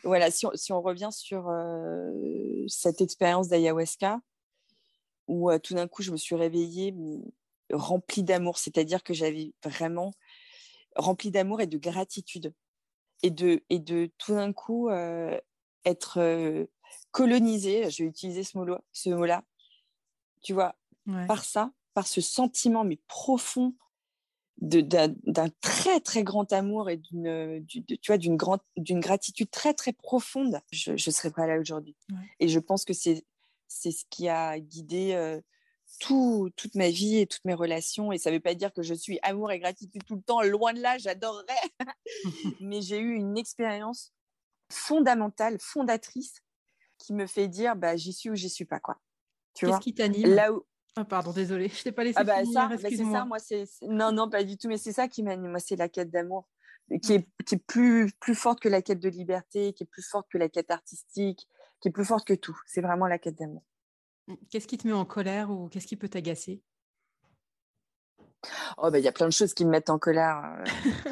voilà, 0.03 0.30
si 0.30 0.45
on, 0.45 0.82
revient 0.82 1.09
sur 1.11 1.49
cette 2.68 2.99
expérience 2.99 3.47
d'ayahuasca 3.47 4.20
où 5.28 5.49
tout 5.59 5.74
d'un 5.74 5.88
coup 5.88 6.03
je 6.03 6.11
me 6.11 6.18
suis 6.18 6.36
réveillée 6.36 6.93
remplie 7.72 8.24
d'amour, 8.24 8.57
c'est-à-dire 8.57 9.03
que 9.03 9.13
j'avais 9.13 9.53
vraiment 9.63 10.13
remplie 10.95 11.32
d'amour 11.32 11.61
et 11.61 11.68
de 11.68 11.78
gratitude. 11.78 12.53
Et 13.24 13.32
de 13.32 13.63
et 13.70 13.80
de 13.80 14.11
tout 14.20 14.34
d'un 14.34 14.53
coup 14.53 14.89
être 15.86 16.68
colonisée, 17.11 17.89
je 17.89 18.03
vais 18.03 18.09
utiliser 18.09 18.43
ce 18.43 18.57
mot-là, 18.57 18.82
ce 18.93 19.09
mot-là, 19.09 19.43
tu 20.43 20.53
vois, 20.53 20.76
par 21.28 21.43
ça, 21.43 21.72
par 21.95 22.05
ce 22.05 22.22
sentiment 22.22 22.84
mais 22.84 22.99
profond 23.07 23.74
d'un 24.59 25.49
très 25.61 25.99
très 25.99 26.24
grand 26.24 26.51
amour 26.51 26.89
et 26.89 26.97
d'une 26.97 27.65
tu 27.68 27.97
vois 28.07 28.18
d'une 28.18 28.38
grande 28.38 28.59
d'une 28.76 28.99
gratitude 28.99 29.51
très 29.51 29.74
très 29.74 29.93
profonde 29.93 30.59
je 30.72 30.91
ne 30.91 30.97
serais 30.97 31.32
pas 31.32 31.45
là 31.47 31.59
aujourd'hui. 31.59 31.95
Et 32.39 32.47
je 32.47 32.59
pense 32.59 32.86
que 32.86 32.93
c'est 32.93 33.26
c'est 33.68 33.91
ce 33.91 34.05
qui 34.09 34.30
a 34.30 34.59
guidé 34.59 35.13
euh, 35.13 35.41
tout, 36.00 36.50
toute 36.56 36.76
ma 36.76 36.89
vie 36.89 37.20
et 37.20 37.28
toutes 37.28 37.45
mes 37.45 37.54
relations 37.54 38.12
et 38.12 38.18
ça 38.18 38.32
veut 38.32 38.39
pas 38.39 38.56
dire 38.56 38.74
que 38.74 38.84
je 38.84 38.93
suis 38.93 39.20
amour 39.24 39.52
et 39.52 39.60
gratitude 39.60 40.04
tout 40.06 40.16
le 40.16 40.22
temps 40.22 40.41
loin 40.43 40.74
de 40.74 40.80
là 40.80 40.98
j'adorerais 40.98 41.45
mais 42.62 42.82
j'ai 42.82 43.00
eu 43.00 43.16
une 43.16 43.38
expérience 43.38 44.14
fondamentale 44.72 45.58
fondatrice 45.60 46.41
qui 46.98 47.14
me 47.14 47.26
fait 47.26 47.48
dire 47.48 47.76
bah 47.76 47.95
j'y 47.95 48.14
suis 48.14 48.30
ou 48.30 48.36
j'y 48.36 48.50
suis 48.50 48.66
pas 48.66 48.80
quoi 48.80 49.00
qu'est-ce 49.56 49.80
qui 49.80 49.93
t'anime? 49.93 50.36
Là 50.36 50.54
où 50.54 50.66
ah, 51.00 51.06
pardon, 51.06 51.32
désolée, 51.32 51.70
je 51.70 51.84
t'ai 51.84 51.91
pas 51.91 52.04
laissé 52.04 52.18
ah 52.20 52.24
bah 52.24 52.39
finir, 52.41 52.54
ça, 52.54 52.68
bah, 52.70 52.78
c'est 52.82 52.98
ça, 52.98 53.26
moi 53.26 53.38
c'est 53.38 53.66
non 53.84 54.12
non 54.12 54.32
pas 54.32 54.43
du 54.43 54.58
tout, 54.58 54.68
mais 54.68 54.80
c'est 54.80 54.93
ça 54.93 55.08
qui 55.08 55.22
m'anime, 55.22 55.52
moi 55.52 55.60
c'est 55.60 55.76
la 55.76 55.89
quête 55.89 56.10
d'amour. 56.10 56.50
qui 57.04 57.14
est, 57.14 57.28
qui 57.45 57.54
est 57.54 57.64
plus, 57.68 58.12
plus 58.20 58.34
forte 58.34 58.60
que 58.60 58.68
la 58.68 58.82
quête 58.82 59.00
de 59.00 59.10
liberté, 59.10 59.74
qui 59.74 59.84
est 59.84 59.88
plus 59.88 60.02
forte 60.02 60.28
que 60.28 60.39
la 60.39 60.50
quête 60.50 60.72
artistique, 60.72 61.48
qui 61.82 61.89
est 61.89 61.91
plus 61.91 62.04
forte 62.06 62.26
que 62.26 62.34
tout. 62.34 62.60
C'est 62.66 62.82
vraiment 62.82 63.06
la 63.06 63.20
quête 63.20 63.38
d'amour. 63.38 63.64
Qu'est-ce 64.50 64.68
qui 64.68 64.78
te 64.78 64.88
met 64.88 64.94
en 64.94 65.06
colère 65.06 65.50
ou 65.50 65.70
qu'est-ce 65.70 65.88
qui 65.88 65.96
peut 65.96 66.10
t'agacer? 66.10 66.62
Oh, 68.78 68.92
bah, 68.92 69.00
il 69.00 69.04
y 69.04 69.08
a 69.08 69.12
plein 69.12 69.28
de 69.28 69.34
choses 69.34 69.54
qui 69.54 69.66
me 69.66 69.72
mettent 69.72 69.90
en 69.90 70.00
colère. 70.00 70.58
Euh. 70.60 71.12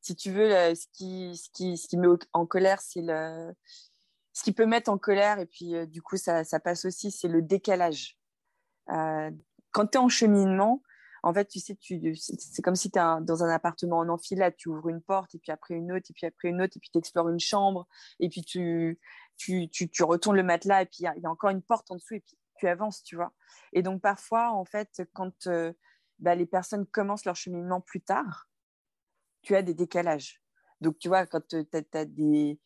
si 0.00 0.16
tu 0.16 0.30
veux, 0.30 0.74
ce, 0.74 0.86
qui, 0.92 1.36
ce, 1.36 1.50
qui, 1.50 1.76
ce 1.76 1.88
qui 1.88 1.96
me 1.96 2.08
met 2.08 2.18
en 2.32 2.46
colère, 2.46 2.80
c'est 2.80 3.02
le. 3.02 3.52
Ce 4.32 4.42
qui 4.42 4.52
peut 4.52 4.66
mettre 4.66 4.90
en 4.90 4.98
colère, 4.98 5.38
et 5.38 5.46
puis 5.46 5.76
euh, 5.76 5.86
du 5.86 6.02
coup, 6.02 6.16
ça, 6.16 6.42
ça 6.42 6.58
passe 6.58 6.84
aussi, 6.84 7.12
c'est 7.12 7.28
le 7.28 7.40
décalage. 7.40 8.18
Euh, 8.90 9.30
quand 9.70 9.86
tu 9.86 9.98
es 9.98 10.00
en 10.00 10.08
cheminement, 10.08 10.82
en 11.22 11.32
fait, 11.32 11.46
tu 11.46 11.60
sais, 11.60 11.76
tu, 11.76 12.14
c'est 12.16 12.62
comme 12.62 12.74
si 12.74 12.90
tu 12.90 12.98
es 12.98 13.02
dans 13.22 13.44
un 13.44 13.48
appartement 13.48 13.98
en 13.98 14.08
enfilade, 14.08 14.54
tu 14.56 14.68
ouvres 14.68 14.88
une 14.88 15.00
porte, 15.00 15.34
et 15.34 15.38
puis 15.38 15.52
après 15.52 15.74
une 15.74 15.92
autre, 15.92 16.10
et 16.10 16.12
puis 16.12 16.26
après 16.26 16.48
une 16.48 16.60
autre, 16.60 16.76
et 16.76 16.80
puis 16.80 16.90
tu 16.92 16.98
explores 16.98 17.28
une 17.28 17.40
chambre, 17.40 17.86
et 18.18 18.28
puis 18.28 18.42
tu, 18.42 18.98
tu, 19.36 19.68
tu, 19.68 19.88
tu 19.88 20.02
retournes 20.02 20.36
le 20.36 20.42
matelas, 20.42 20.82
et 20.82 20.86
puis 20.86 20.98
il 21.00 21.22
y, 21.22 21.26
a 21.26 21.30
encore 21.30 21.50
une 21.50 21.62
porte 21.62 21.90
en 21.90 21.96
dessous, 21.96 22.14
et 22.14 22.20
puis 22.20 22.36
tu 22.56 22.68
avances, 22.68 23.02
tu 23.02 23.16
vois. 23.16 23.32
Et 23.72 23.82
donc, 23.82 24.00
parfois, 24.00 24.52
en 24.52 24.64
fait, 24.64 25.02
quand 25.12 25.46
euh, 25.46 25.72
bah, 26.18 26.34
les 26.34 26.46
personnes 26.46 26.86
commencent 26.86 27.24
leur 27.24 27.36
cheminement 27.36 27.80
plus 27.80 28.00
tard, 28.00 28.48
tu 29.42 29.56
as 29.56 29.62
des 29.62 29.74
décalages. 29.74 30.40
Donc, 30.80 30.98
tu 30.98 31.08
vois, 31.08 31.26
quand 31.26 31.46
tu 31.48 31.56
as, 31.92 32.04
des, 32.04 32.58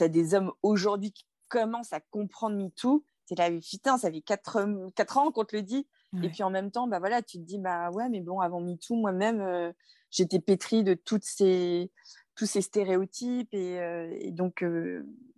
as 0.00 0.08
des 0.08 0.34
hommes 0.34 0.52
aujourd'hui 0.62 1.12
qui 1.12 1.26
commencent 1.48 1.92
à 1.92 2.00
comprendre 2.00 2.56
MeToo, 2.56 3.04
c'est 3.26 3.38
là, 3.38 3.48
putain, 3.50 3.96
ça 3.96 4.10
fait 4.10 4.22
4, 4.22 4.92
4 4.94 5.18
ans 5.18 5.30
qu'on 5.30 5.44
te 5.44 5.54
le 5.54 5.62
dit. 5.62 5.86
Et 6.24 6.28
puis 6.28 6.42
en 6.42 6.50
même 6.50 6.72
temps, 6.72 6.88
bah 6.88 6.98
voilà, 6.98 7.22
tu 7.22 7.38
te 7.38 7.44
dis, 7.44 7.58
bah 7.58 7.92
ouais, 7.92 8.08
mais 8.08 8.20
bon, 8.20 8.40
avant 8.40 8.60
MeToo, 8.60 8.96
moi-même, 8.96 9.40
euh, 9.40 9.70
j'étais 10.10 10.40
pétrie 10.40 10.82
de 10.82 10.94
toutes 10.94 11.22
ces, 11.22 11.92
tous 12.40 12.46
ces 12.46 12.62
stéréotypes. 12.62 13.52
Et, 13.52 13.78
euh, 13.78 14.30
donc, 14.30 14.64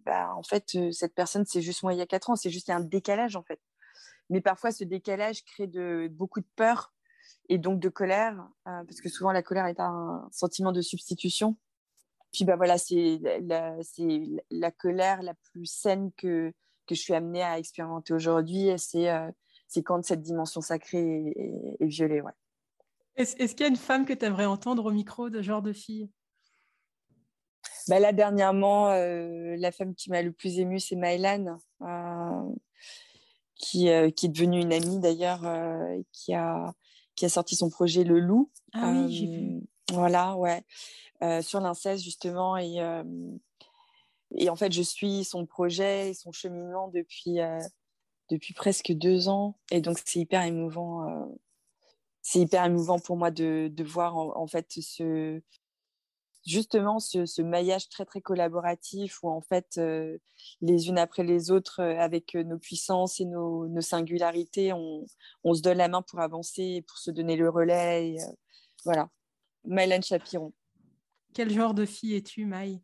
bah, 0.07 0.32
en 0.36 0.44
fait, 0.44 0.92
cette 0.92 1.14
personne, 1.14 1.44
c'est 1.44 1.61
juste 1.61 1.82
moi 1.82 1.92
il 1.92 1.98
y 1.98 2.03
a 2.03 2.07
4 2.07 2.30
ans, 2.30 2.36
c'est 2.36 2.50
juste 2.50 2.70
un 2.70 2.78
décalage, 2.78 3.34
en 3.34 3.42
fait. 3.42 3.61
Mais 4.30 4.40
parfois, 4.40 4.70
ce 4.70 4.84
décalage 4.84 5.44
crée 5.44 5.66
de, 5.66 6.09
beaucoup 6.12 6.38
de 6.38 6.46
peur 6.55 6.94
et 7.48 7.59
donc 7.59 7.80
de 7.80 7.88
colère, 7.88 8.38
euh, 8.68 8.84
parce 8.84 9.00
que 9.00 9.09
souvent 9.09 9.32
la 9.32 9.42
colère 9.42 9.66
est 9.66 9.80
un 9.80 10.28
sentiment 10.30 10.70
de 10.70 10.80
substitution. 10.80 11.57
Puis 12.32 12.44
bah 12.44 12.55
voilà, 12.55 12.78
c'est 12.78 13.20
la, 14.50 14.70
colère 14.70 15.22
la 15.22 15.34
plus 15.34 15.66
saine 15.66 16.12
que, 16.16 16.53
que 16.86 16.94
je 16.94 17.00
suis 17.00 17.14
amenée 17.14 17.42
à 17.42 17.59
expérimenter 17.59 18.14
aujourd'hui. 18.14 18.70
C'est 18.78 19.11
euh, 19.11 19.28
c'est 19.66 19.82
quand 19.82 20.05
cette 20.05 20.22
dimension 20.22 20.61
sacrée 20.61 21.34
est, 21.80 21.86
violée. 21.86 22.20
Ouais. 22.20 22.32
Est-ce 23.16 23.36
qu'il 23.55 23.61
y 23.61 23.64
a 23.64 23.68
une 23.68 23.76
femme 23.76 24.07
que 24.07 24.12
tu 24.12 24.24
aimerais 24.24 24.46
entendre 24.46 24.86
au 24.86 24.92
micro 24.92 25.30
de 25.30 25.42
genre 25.42 25.62
de 25.62 25.72
fille? 25.72 26.09
Bah 27.89 28.01
là, 28.01 28.13
dernièrement, 28.13 28.89
euh, 28.89 29.57
la 29.57 29.73
femme 29.73 29.95
qui 29.95 30.11
m'a 30.11 30.23
le 30.23 30.33
plus 30.33 30.59
émue, 30.59 30.81
c'est 30.81 30.97
Maëlan 30.97 31.59
qui, 33.63 33.89
euh, 33.89 34.11
qui 34.11 34.27
est 34.27 34.29
devenue 34.29 34.61
une 34.61 34.73
amie 34.73 34.99
d'ailleurs, 34.99 35.47
euh, 35.47 36.03
qui, 36.13 36.35
a, 36.35 36.75
qui 37.15 37.25
a 37.25 37.29
sorti 37.29 37.57
son 37.57 37.71
projet 37.71 38.05
Le 38.05 38.19
Loup. 38.19 38.51
Ah 38.75 38.91
oui, 38.93 39.13
j'ai 39.15 39.27
vu. 39.27 39.57
Euh, 39.57 39.61
voilà, 39.93 40.37
ouais. 40.37 40.63
sur 41.43 41.61
l'inceste 41.61 42.03
justement. 42.03 42.57
Et, 42.57 42.79
et 44.37 44.51
en 44.51 44.57
fait, 44.57 44.73
je 44.73 44.83
suis 44.83 45.25
son 45.25 45.47
projet 45.47 46.11
et 46.11 46.15
son 46.15 46.33
cheminement 46.33 46.89
depuis, 46.89 47.39
depuis 48.31 48.53
presque 48.53 48.93
deux 48.93 49.29
ans. 49.29 49.57
Et 49.71 49.81
donc, 49.81 49.99
c'est 50.05 50.21
hyper 50.21 50.43
émouvant. 50.43 51.31
c'est 52.21 52.41
hyper 52.41 52.65
émouvant 52.65 52.99
pour 52.99 53.17
moi 53.17 53.31
de, 53.31 53.71
de 53.73 53.85
voir 53.85 54.17
en, 54.17 54.37
en, 54.37 54.47
fait 54.47 54.67
ce, 54.71 55.41
justement 56.45 56.99
ce, 56.99 57.43
maillage 57.43 57.88
très 57.88 58.05
très 58.05 58.20
collaboratif 58.20 59.22
où 59.22 59.30
en 59.30 59.40
fait 59.40 59.78
euh, 59.78 60.18
les 60.61 60.88
unes 60.88 60.99
après 60.99 61.22
les 61.22 61.51
autres 61.51 61.80
euh, 61.80 61.99
avec 61.99 62.34
euh, 62.34 62.43
nos 62.43 62.59
puissances 62.59 63.20
et 63.20 63.24
nos, 63.24 63.80
singularités 63.80 64.72
on, 64.72 65.07
se 65.55 65.62
donne 65.62 65.78
la 65.78 65.88
main 65.88 66.03
pour 66.03 66.20
avancer 66.20 66.84
pour 66.86 66.99
se 66.99 67.11
donner 67.11 67.36
le 67.36 67.49
relais 67.49 68.16
voilà. 68.84 69.09
Mylène 69.64 70.03
Chapiron. 70.03 70.53
Quel 71.34 71.51
genre 71.51 71.74
de 71.74 71.86
fille 71.86 72.16
es-tu 72.16 72.47
Maï 72.47 72.82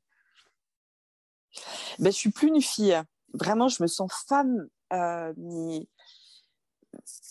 ben, 1.98 2.12
je 2.12 2.16
suis 2.16 2.30
plus 2.30 2.48
une 2.48 2.62
fille. 2.62 2.96
Vraiment 3.34 3.68
je 3.68 3.82
me 3.82 3.88
sens 3.88 4.12
femme 4.28 4.68
mais 4.90 5.88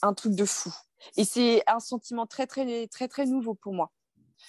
un 0.01 0.13
truc 0.13 0.35
de 0.35 0.45
fou. 0.45 0.73
Et 1.15 1.23
c'est 1.23 1.63
un 1.67 1.79
sentiment 1.79 2.25
très 2.25 2.47
très 2.47 2.87
très 2.87 3.07
très 3.07 3.25
nouveau 3.25 3.53
pour 3.53 3.73
moi 3.73 3.91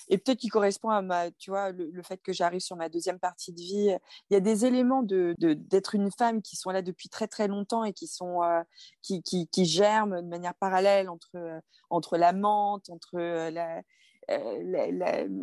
et 0.08 0.18
peut-être 0.18 0.38
qu'il 0.38 0.50
correspond 0.50 0.90
à 0.90 1.02
ma, 1.02 1.30
tu 1.32 1.50
vois, 1.50 1.72
le, 1.72 2.02
fait 2.02 2.18
que 2.18 2.32
j'arrive 2.32 2.60
sur 2.60 2.76
ma 2.76 2.88
deuxième 2.88 3.18
partie 3.18 3.52
de 3.52 3.60
vie. 3.60 3.96
Il 4.30 4.34
y 4.34 4.36
a 4.36 4.40
des 4.40 4.64
éléments 4.64 5.02
de, 5.02 5.34
d'être 5.38 5.94
une 5.94 6.10
femme 6.10 6.42
qui 6.42 6.56
sont 6.56 6.70
là 6.70 6.82
depuis 6.82 7.08
très 7.08 7.26
très 7.28 7.48
longtemps 7.48 7.84
et 7.84 7.92
qui 7.92 8.06
sont 8.06 8.42
euh, 8.42 8.62
qui, 9.02 9.22
qui, 9.22 9.48
qui, 9.48 9.64
germent 9.64 10.22
de 10.22 10.28
manière 10.28 10.54
parallèle 10.54 11.08
entre 11.08 11.36
euh, 11.36 11.60
entre 11.90 12.16
l'amante, 12.16 12.88
entre 12.90 13.18
euh, 13.18 13.50
la, 13.50 13.82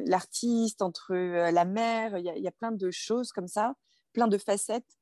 l'artiste, 0.06 0.82
entre 0.82 1.16
la 1.16 1.66
mère. 1.66 2.18
Il 2.18 2.26
y, 2.26 2.30
a, 2.30 2.38
il 2.38 2.44
y, 2.44 2.48
a, 2.48 2.52
plein 2.52 2.72
de 2.72 2.92
choses 2.92 3.32
comme 3.32 3.48
ça, 3.48 3.74
plein 4.14 4.28
de 4.28 4.38
facettes. 4.38 4.98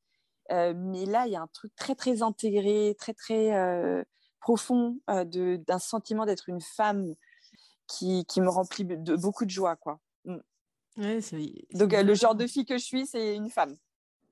mais 0.49 1.05
là, 1.05 1.27
il 1.27 1.33
y 1.33 1.35
a 1.35 1.41
un 1.41 1.49
truc 1.53 1.75
très 1.75 1.95
très 1.95 2.21
intégré, 2.21 2.95
très 2.97 3.13
très 3.13 3.51
profond 4.39 4.99
d'un 5.07 5.79
sentiment 5.79 6.25
d'être 6.25 6.47
une 6.47 6.61
femme 6.61 7.13
qui, 7.87 8.25
qui, 8.25 8.41
me 8.41 8.49
remplit 8.49 8.85
de 8.85 9.15
beaucoup 9.15 9.45
de 9.45 9.49
joie. 9.49 9.75
Quoi. 9.75 9.99
Mm. 10.25 10.37
Ouais, 10.97 11.19
Donc, 11.73 11.93
euh, 11.93 12.03
le 12.03 12.13
genre 12.13 12.35
de 12.35 12.47
fille 12.47 12.65
que 12.65 12.77
je 12.77 12.83
suis, 12.83 13.07
c'est 13.07 13.35
une 13.35 13.49
femme. 13.49 13.75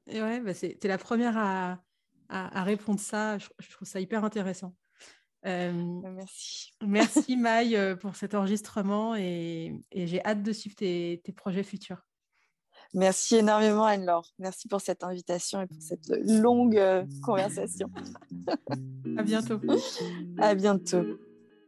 Et 0.07 0.21
ouais, 0.21 0.39
bah 0.39 0.53
tu 0.53 0.65
es 0.65 0.87
la 0.87 0.97
première 0.97 1.37
à, 1.37 1.79
à, 2.29 2.63
répondre 2.63 2.99
ça. 2.99 3.37
Je, 3.37 3.47
trouve 3.71 3.87
ça 3.87 3.99
hyper 3.99 4.23
intéressant. 4.23 4.75
Euh, 5.45 5.71
bah, 6.01 6.09
merci. 6.11 6.71
Merci 6.81 7.37
Maï 7.37 7.75
euh, 7.75 7.95
pour 7.95 8.15
cet 8.15 8.35
enregistrement 8.35 9.15
et, 9.15 9.73
et 9.91 10.07
j'ai 10.07 10.23
hâte 10.23 10.43
de 10.43 10.51
suivre 10.51 10.75
tes, 10.75 11.21
tes 11.23 11.31
projets 11.31 11.63
futurs. 11.63 12.05
Merci 12.93 13.37
énormément 13.37 13.85
Anne-Laure. 13.85 14.33
Merci 14.37 14.67
pour 14.67 14.81
cette 14.81 15.03
invitation 15.03 15.61
et 15.61 15.67
pour 15.67 15.81
cette 15.81 16.09
longue 16.09 16.79
conversation. 17.23 17.89
à 19.17 19.23
bientôt. 19.23 19.59
à 20.39 20.55
bientôt. 20.55 21.05